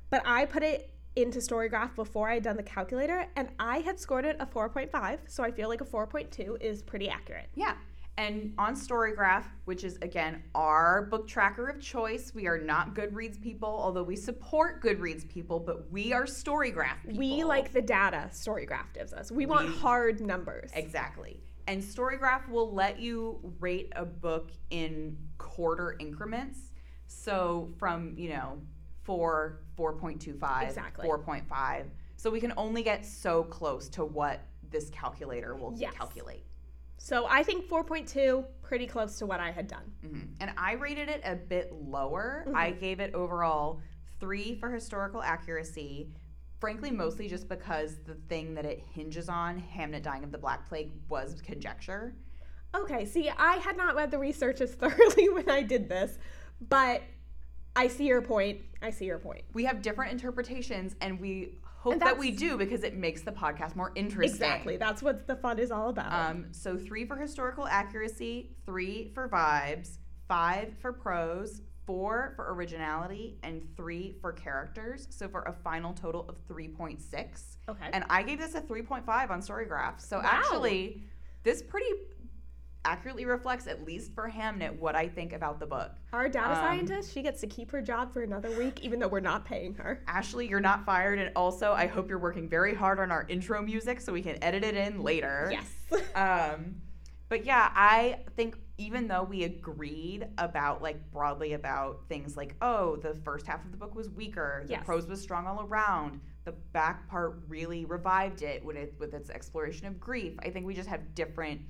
But 0.10 0.24
I 0.26 0.46
put 0.46 0.62
it 0.62 0.94
into 1.16 1.40
StoryGraph 1.40 1.96
before 1.96 2.30
I 2.30 2.36
had 2.36 2.44
done 2.44 2.58
the 2.58 2.64
calculator 2.64 3.28
and 3.36 3.50
I 3.60 3.80
had 3.80 4.00
scored 4.00 4.26
it 4.26 4.38
a 4.40 4.46
4.5, 4.46 5.20
so 5.28 5.44
I 5.44 5.52
feel 5.52 5.70
like 5.70 5.82
a 5.82 5.86
4.2 5.86 6.62
is 6.62 6.82
pretty 6.82 7.10
accurate. 7.10 7.50
Yeah. 7.56 7.74
And 8.18 8.54
on 8.58 8.76
Storygraph, 8.76 9.46
which 9.66 9.84
is 9.84 9.98
again 10.02 10.44
our 10.54 11.04
book 11.04 11.28
tracker 11.28 11.68
of 11.68 11.80
choice, 11.82 12.34
we 12.36 12.46
are 12.46 12.58
not 12.58 12.94
Goodreads 12.94 13.42
people, 13.42 13.70
although 13.70 14.04
we 14.04 14.16
support 14.16 14.84
Goodreads 14.84 15.28
people, 15.28 15.60
but 15.60 15.90
we 15.92 16.12
are 16.14 16.26
Storygraph 16.26 17.02
people. 17.04 17.18
We 17.18 17.44
like 17.44 17.72
the 17.72 17.82
data 17.82 18.30
StoryGraph 18.32 18.94
gives 18.94 19.14
us. 19.14 19.32
We 19.32 19.46
want 19.46 19.70
We- 19.70 19.76
hard 19.76 20.20
numbers. 20.22 20.72
Exactly. 20.76 21.42
And 21.68 21.82
Storygraph 21.82 22.50
will 22.50 22.74
let 22.74 23.00
you 23.00 23.40
rate 23.60 23.92
a 23.96 24.06
book 24.06 24.52
in 24.72 25.18
quarter 25.38 25.96
increments. 26.00 26.60
So 27.08 27.70
from, 27.78 28.14
you 28.18 28.30
know, 28.30 28.62
4, 29.04 29.60
4.25, 29.78 30.64
Exactly. 30.68 31.08
4.5. 31.08 31.86
So 32.18 32.30
we 32.30 32.40
can 32.40 32.54
only 32.58 32.84
get 32.84 33.06
so 33.06 33.44
close 33.44 33.90
to 33.90 34.06
what 34.06 34.42
this 34.70 34.90
calculator 34.92 35.56
will 35.56 35.74
Yes. 35.76 35.94
calculate. 35.94 36.46
So 36.98 37.26
I 37.28 37.42
think 37.42 37.68
4.2 37.68 38.46
pretty 38.62 38.86
close 38.86 39.18
to 39.18 39.26
what 39.26 39.40
I 39.40 39.52
had 39.52 39.68
done. 39.68 39.92
hmm 40.02 40.20
And 40.40 40.52
I 40.58 40.74
rated 40.74 41.10
it 41.10 41.22
a 41.26 41.36
bit 41.36 41.74
lower. 41.74 42.46
I 42.54 42.72
gave 42.72 43.00
it 43.00 43.14
overall 43.16 43.82
three 44.20 44.54
for 44.56 44.70
historical 44.70 45.24
accuracy, 45.24 46.12
frankly, 46.60 46.92
mostly 46.92 47.28
just 47.28 47.50
because 47.50 47.98
the 48.06 48.14
thing 48.30 48.54
that 48.54 48.66
it 48.66 48.84
hinges 48.94 49.30
on, 49.30 49.60
Hamnet 49.76 50.04
dying 50.04 50.24
of 50.24 50.32
the 50.32 50.38
Black 50.38 50.70
Plague, 50.70 50.92
was 51.10 51.42
conjecture. 51.42 52.14
Okay, 52.76 53.04
see, 53.04 53.30
I 53.30 53.56
had 53.56 53.76
not 53.76 53.96
read 53.96 54.12
the 54.12 54.20
research 54.20 54.62
as 54.62 54.74
thoroughly 54.76 55.28
when 55.30 55.50
I 55.50 55.64
did 55.64 55.90
this, 55.90 56.20
but 56.70 57.02
I 57.76 57.88
see 57.88 58.06
your 58.08 58.22
point. 58.22 58.62
I 58.82 58.90
see 58.90 59.06
your 59.06 59.20
point. 59.20 59.44
We 59.54 59.64
have 59.66 59.82
different 59.82 60.12
interpretations, 60.12 60.96
and 61.02 61.20
we 61.20 61.58
hope 61.64 61.94
And 61.94 62.02
that 62.02 62.18
we 62.18 62.32
do 62.32 62.58
because 62.58 62.84
it 62.84 62.96
makes 62.96 63.22
the 63.22 63.32
podcast 63.32 63.76
more 63.76 63.92
interesting. 63.96 64.36
Exactly. 64.36 64.78
That's 64.78 65.02
what 65.02 65.28
the 65.28 65.36
fun 65.36 65.58
is 65.60 65.72
all 65.72 65.90
about. 65.90 66.12
Um, 66.12 66.48
so 66.52 66.78
three 66.78 67.06
for 67.06 67.16
historical 67.16 67.66
accuracy, 67.68 68.52
three 68.66 69.12
for 69.14 69.30
vibes, 69.30 69.98
five 70.28 70.74
for 70.80 70.92
prose, 70.94 71.62
four 71.86 72.34
for 72.36 72.54
originality, 72.54 73.38
and 73.44 73.64
three 73.76 74.16
for 74.22 74.32
characters. 74.32 75.08
So 75.10 75.28
for 75.28 75.42
a 75.44 75.54
final 75.54 75.94
total 75.94 76.28
of 76.30 76.36
3.6. 76.48 77.00
okay. 77.70 77.90
And 77.94 78.04
I 78.10 78.22
gave 78.22 78.38
this 78.38 78.54
a 78.54 78.62
3.5 78.62 79.30
on 79.32 79.42
Storygraph. 79.42 80.00
So 80.00 80.18
Wow. 80.18 80.24
actually, 80.26 81.04
this 81.44 81.64
pretty 81.64 81.90
accurately 82.86 83.26
reflects, 83.26 83.68
at 83.68 83.86
least 83.86 84.14
for 84.14 84.30
Hamnet, 84.30 84.78
what 84.80 84.96
I 84.96 85.08
think 85.08 85.34
about 85.34 85.60
the 85.60 85.66
book. 85.66 85.92
Our 86.14 86.28
data 86.28 86.50
um, 86.50 86.56
scientist, 86.56 87.14
she 87.14 87.22
gets 87.22 87.42
to 87.42 87.48
keep 87.48 87.72
her 87.72 87.82
job 87.82 88.14
for 88.14 88.24
another 88.24 88.52
week, 88.58 88.80
even 88.82 89.00
though 89.00 89.08
we're 89.08 89.20
not 89.20 89.46
paying 89.46 89.74
her. 89.76 90.04
Ashley, 90.08 90.48
you're 90.48 90.60
not 90.60 90.86
fired. 90.86 91.20
And 91.20 91.32
also, 91.36 91.74
I 91.74 91.88
hope 91.88 92.10
you're 92.10 92.20
working 92.20 92.50
very 92.50 92.74
hard 92.74 93.00
on 93.00 93.12
our 93.12 93.26
intro 93.30 93.62
music 93.62 94.02
so 94.02 94.14
we 94.14 94.22
can 94.22 94.44
edit 94.44 94.64
it 94.64 94.76
in 94.76 95.02
later. 95.02 95.50
Yes. 95.52 95.68
Um, 96.16 96.82
but 97.30 97.46
yeah, 97.46 97.72
I 97.74 98.20
think 98.36 98.58
even 98.78 99.08
though 99.08 99.24
we 99.24 99.44
agreed 99.44 100.28
about 100.38 100.82
like 100.82 101.12
broadly 101.12 101.54
about 101.54 102.02
things 102.10 102.36
like, 102.36 102.56
oh, 102.62 102.98
the 102.98 103.16
first 103.24 103.48
half 103.48 103.64
of 103.64 103.72
the 103.72 103.78
book 103.78 103.96
was 103.96 104.10
weaker, 104.10 104.66
yes. 104.68 104.80
the 104.80 104.86
prose 104.86 105.08
was 105.08 105.22
strong 105.22 105.48
all 105.48 105.62
around, 105.62 106.20
the 106.44 106.52
back 106.52 107.08
part 107.08 107.42
really 107.48 107.86
revived 107.86 108.42
it 108.42 108.64
with 108.66 108.76
it 108.76 108.94
with 109.00 109.14
its 109.14 109.30
exploration 109.30 109.88
of 109.88 110.00
grief. 110.00 110.34
I 110.40 110.50
think 110.50 110.66
we 110.66 110.74
just 110.74 110.90
have 110.90 111.16
different 111.16 111.62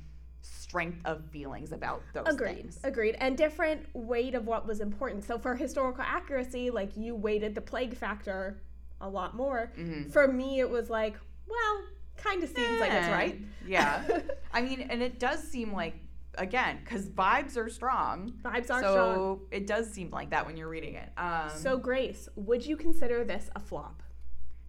strength 0.42 1.00
of 1.06 1.24
feelings 1.26 1.72
about 1.72 2.02
those 2.14 2.26
Agreed. 2.28 2.56
things. 2.56 2.80
Agreed. 2.84 3.16
And 3.20 3.38
different 3.38 3.86
weight 3.94 4.36
of 4.36 4.48
what 4.48 4.66
was 4.68 4.80
important. 4.80 5.24
So 5.24 5.38
for 5.38 5.56
historical 5.56 6.04
accuracy, 6.04 6.70
like 6.70 6.96
you 6.98 7.16
weighted 7.16 7.56
the 7.56 7.62
plague 7.62 7.96
factor 7.96 8.62
a 9.00 9.10
lot 9.10 9.36
more. 9.36 9.72
Mhm. 9.78 10.12
For 10.12 10.28
me, 10.28 10.60
it 10.60 10.70
was 10.70 10.90
like, 10.90 11.16
well, 11.48 11.84
kind 12.18 12.44
of 12.44 12.50
seems 12.50 12.80
like 12.80 12.92
it's 12.92 13.08
Eh, 13.08 13.12
right. 13.12 13.42
Yeah. 13.66 14.20
I 14.54 14.62
mean, 14.62 14.82
and 14.82 15.02
it 15.02 15.20
does 15.20 15.42
seem 15.44 15.74
like 15.74 15.96
again 16.38 16.80
because 16.84 17.08
vibes 17.10 17.58
are 17.58 17.70
strong. 17.70 18.32
Vibes 18.44 18.70
are 18.72 18.82
so 18.82 18.92
strong. 18.92 19.16
So 19.16 19.42
it 19.52 19.68
does 19.68 19.92
seem 19.92 20.10
like 20.12 20.30
that 20.30 20.46
when 20.46 20.56
you're 20.58 20.70
reading 20.70 20.96
it. 20.96 21.10
Um, 21.18 21.50
So, 21.50 21.78
Grace, 21.78 22.30
would 22.36 22.66
you 22.66 22.78
consider 22.78 23.24
this 23.24 23.50
a 23.56 23.60
flop? 23.60 24.02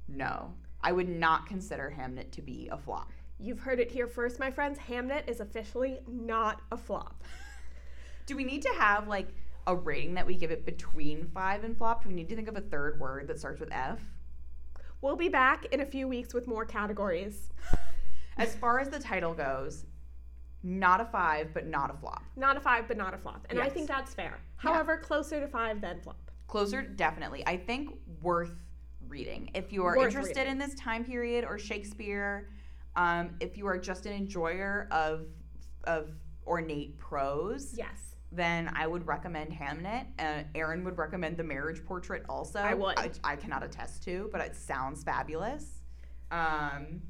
no, 0.08 0.52
I 0.82 0.92
would 0.92 1.08
not 1.08 1.46
consider 1.46 1.94
Hamnet 1.96 2.32
to 2.32 2.42
be 2.42 2.68
a 2.70 2.76
flop. 2.76 3.12
You've 3.42 3.58
heard 3.58 3.80
it 3.80 3.90
here 3.90 4.06
first, 4.06 4.38
my 4.38 4.52
friends. 4.52 4.78
Hamnet 4.78 5.28
is 5.28 5.40
officially 5.40 5.98
not 6.06 6.60
a 6.70 6.76
flop. 6.76 7.24
Do 8.24 8.36
we 8.36 8.44
need 8.44 8.62
to 8.62 8.68
have 8.78 9.08
like 9.08 9.34
a 9.66 9.74
rating 9.74 10.14
that 10.14 10.24
we 10.24 10.36
give 10.36 10.52
it 10.52 10.64
between 10.64 11.26
five 11.34 11.64
and 11.64 11.76
flop? 11.76 12.04
Do 12.04 12.08
we 12.08 12.14
need 12.14 12.28
to 12.28 12.36
think 12.36 12.46
of 12.46 12.56
a 12.56 12.60
third 12.60 13.00
word 13.00 13.26
that 13.26 13.40
starts 13.40 13.58
with 13.58 13.72
F? 13.72 13.98
We'll 15.00 15.16
be 15.16 15.28
back 15.28 15.66
in 15.72 15.80
a 15.80 15.84
few 15.84 16.06
weeks 16.06 16.32
with 16.32 16.46
more 16.46 16.64
categories. 16.64 17.50
As 18.36 18.54
far 18.54 18.78
as 18.78 18.88
the 18.88 19.00
title 19.00 19.34
goes, 19.34 19.86
not 20.62 21.00
a 21.00 21.04
five, 21.04 21.52
but 21.52 21.66
not 21.66 21.90
a 21.92 21.94
flop. 21.94 22.22
Not 22.36 22.56
a 22.56 22.60
five, 22.60 22.86
but 22.86 22.96
not 22.96 23.12
a 23.12 23.18
flop. 23.18 23.44
And 23.50 23.58
I 23.58 23.68
think 23.68 23.88
that's 23.88 24.14
fair. 24.14 24.38
Yeah. 24.38 24.70
However, 24.70 24.98
closer 24.98 25.40
to 25.40 25.48
five 25.48 25.80
than 25.80 26.00
flop. 26.00 26.30
Closer, 26.46 26.82
definitely. 26.82 27.42
I 27.44 27.56
think 27.56 27.98
worth 28.22 28.54
reading. 29.08 29.50
If 29.54 29.72
you 29.72 29.84
are 29.84 29.96
Worth 29.96 30.06
interested 30.06 30.36
reading. 30.42 30.52
in 30.52 30.58
this 30.58 30.74
time 30.76 31.04
period 31.04 31.44
or 31.44 31.58
Shakespeare, 31.58 32.48
um, 32.96 33.36
if 33.40 33.56
you 33.56 33.66
are 33.66 33.78
just 33.78 34.06
an 34.06 34.12
enjoyer 34.12 34.88
of 34.90 35.26
of 35.84 36.10
ornate 36.46 36.98
prose, 36.98 37.74
Yes. 37.76 38.16
then 38.30 38.70
I 38.76 38.86
would 38.86 39.06
recommend 39.06 39.52
Hamnet. 39.52 40.06
Uh, 40.18 40.44
Aaron 40.54 40.84
would 40.84 40.98
recommend 40.98 41.36
The 41.36 41.44
Marriage 41.44 41.84
Portrait 41.84 42.24
also. 42.28 42.60
I 42.60 42.74
would. 42.74 42.98
I, 42.98 43.10
I 43.24 43.36
cannot 43.36 43.62
attest 43.62 44.02
to, 44.04 44.28
but 44.32 44.40
it 44.40 44.54
sounds 44.56 45.02
fabulous. 45.02 45.82
Um, 46.30 47.02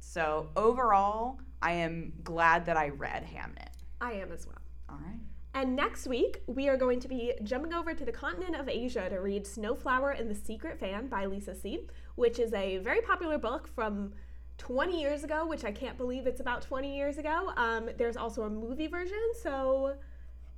so 0.00 0.48
overall, 0.56 1.40
I 1.62 1.72
am 1.72 2.12
glad 2.22 2.66
that 2.66 2.76
I 2.76 2.88
read 2.90 3.24
Hamnet. 3.24 3.70
I 4.00 4.12
am 4.12 4.32
as 4.32 4.46
well. 4.46 4.58
All 4.88 4.98
right. 5.04 5.18
And 5.54 5.74
next 5.74 6.06
week, 6.06 6.42
we 6.46 6.68
are 6.68 6.76
going 6.76 7.00
to 7.00 7.08
be 7.08 7.32
jumping 7.42 7.72
over 7.72 7.94
to 7.94 8.04
the 8.04 8.12
continent 8.12 8.56
of 8.56 8.68
Asia 8.68 9.08
to 9.08 9.16
read 9.16 9.46
Snowflower 9.46 10.10
and 10.10 10.30
the 10.30 10.34
Secret 10.34 10.78
Fan 10.78 11.08
by 11.08 11.24
Lisa 11.24 11.54
See, 11.54 11.86
which 12.14 12.38
is 12.38 12.52
a 12.52 12.76
very 12.78 13.00
popular 13.00 13.38
book 13.38 13.66
from 13.66 14.12
20 14.58 15.00
years 15.00 15.24
ago, 15.24 15.46
which 15.46 15.64
I 15.64 15.72
can't 15.72 15.96
believe 15.96 16.26
it's 16.26 16.40
about 16.40 16.62
20 16.62 16.96
years 16.96 17.18
ago. 17.18 17.52
Um, 17.56 17.90
there's 17.96 18.16
also 18.16 18.42
a 18.42 18.50
movie 18.50 18.86
version, 18.86 19.20
so 19.42 19.94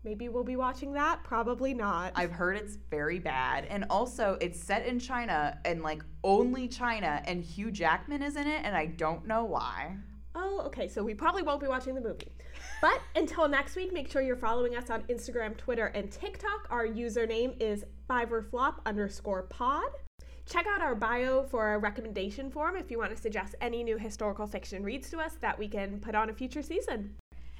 maybe 0.05 0.29
we'll 0.29 0.45
be 0.45 0.57
watching 0.57 0.93
that. 0.93 1.25
Probably 1.25 1.75
not. 1.75 2.13
I've 2.15 2.31
heard 2.31 2.57
it's 2.57 2.77
very 2.91 3.19
bad. 3.19 3.67
And 3.67 3.85
also, 3.91 4.39
it's 4.41 4.61
set 4.61 4.87
in 4.87 4.99
China 4.99 5.59
and 5.65 5.83
like 5.83 6.03
only 6.25 6.69
China, 6.69 7.23
and 7.27 7.43
Hugh 7.43 7.71
Jackman 7.71 8.23
is 8.23 8.37
in 8.37 8.47
it, 8.47 8.63
and 8.65 8.77
I 8.77 8.87
don't 8.87 9.27
know 9.27 9.45
why. 9.45 9.97
Oh, 10.35 10.63
okay. 10.67 10.89
So 10.89 11.03
we 11.03 11.15
probably 11.15 11.43
won't 11.43 11.61
be 11.61 11.67
watching 11.67 11.95
the 11.95 12.01
movie. 12.01 12.33
But 12.81 13.01
until 13.17 13.49
next 13.49 13.75
week, 13.75 13.93
make 13.93 14.11
sure 14.11 14.23
you're 14.23 14.37
following 14.37 14.77
us 14.77 14.89
on 14.91 15.03
Instagram, 15.05 15.57
Twitter, 15.57 15.87
and 15.87 16.11
TikTok. 16.11 16.69
Our 16.71 16.87
username 16.87 17.61
is 17.61 17.85
fiveorflop 18.09 18.77
underscore 18.87 19.43
pod. 19.43 19.89
Check 20.49 20.67
out 20.67 20.81
our 20.81 20.95
bio 20.95 21.43
for 21.43 21.75
a 21.75 21.79
recommendation 21.79 22.51
form 22.51 22.75
if 22.75 22.91
you 22.91 22.99
want 22.99 23.15
to 23.15 23.21
suggest 23.21 23.55
any 23.61 23.85
new 23.85 23.99
historical 23.99 24.47
fiction 24.47 24.83
reads 24.83 25.11
to 25.11 25.19
us 25.19 25.35
that 25.43 25.59
we 25.59 25.69
can 25.69 26.01
put 26.01 26.15
on 26.15 26.31
a 26.31 26.33
future 26.33 26.63
season. 26.63 27.15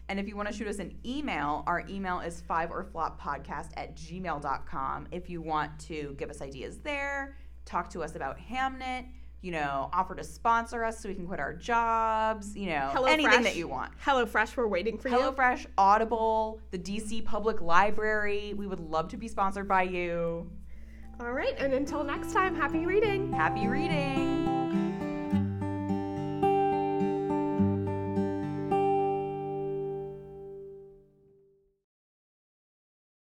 And 0.09 0.19
if 0.19 0.27
you 0.27 0.35
want 0.35 0.49
to 0.49 0.55
shoot 0.55 0.69
us 0.69 0.79
an 0.79 0.97
email, 1.05 1.65
our 1.67 1.85
email 1.87 2.21
is 2.21 2.41
five 2.41 2.71
or 2.71 2.83
flop 2.83 3.21
podcast 3.21 3.73
at 3.77 3.95
gmail.com. 3.95 5.09
If 5.11 5.29
you 5.29 5.43
want 5.43 5.79
to 5.81 6.15
give 6.17 6.31
us 6.31 6.41
ideas 6.41 6.79
there, 6.79 7.37
talk 7.67 7.91
to 7.91 8.03
us 8.03 8.17
about 8.17 8.39
Hamnet, 8.39 9.05
you 9.43 9.53
know, 9.53 9.91
offer 9.93 10.15
to 10.15 10.25
sponsor 10.25 10.83
us 10.83 11.01
so 11.01 11.11
we 11.11 11.15
can 11.15 11.27
quit 11.27 11.41
our 11.41 11.53
jobs, 11.53 12.57
you 12.57 12.71
know, 12.71 12.89
Hello 12.95 13.05
anything 13.07 13.33
Fresh. 13.33 13.45
that 13.45 13.57
you 13.57 13.69
want. 13.69 13.93
HelloFresh, 14.03 14.57
we're 14.57 14.67
waiting 14.67 14.97
for 14.97 15.11
you. 15.11 15.15
HelloFresh, 15.15 15.67
Audible, 15.77 16.63
the 16.71 16.79
DC 16.79 17.23
Public 17.27 17.61
Library. 17.61 18.55
We 18.57 18.67
would 18.67 18.81
love 18.81 19.09
to 19.09 19.19
be 19.19 19.29
sponsored 19.29 19.69
by 19.69 19.83
you. 19.83 20.51
All 21.21 21.33
right, 21.33 21.55
and 21.59 21.73
until 21.75 22.05
next 22.05 22.33
time, 22.33 22.55
happy 22.55 22.87
reading. 22.87 23.33
Happy 23.33 23.67
reading! 23.67 24.68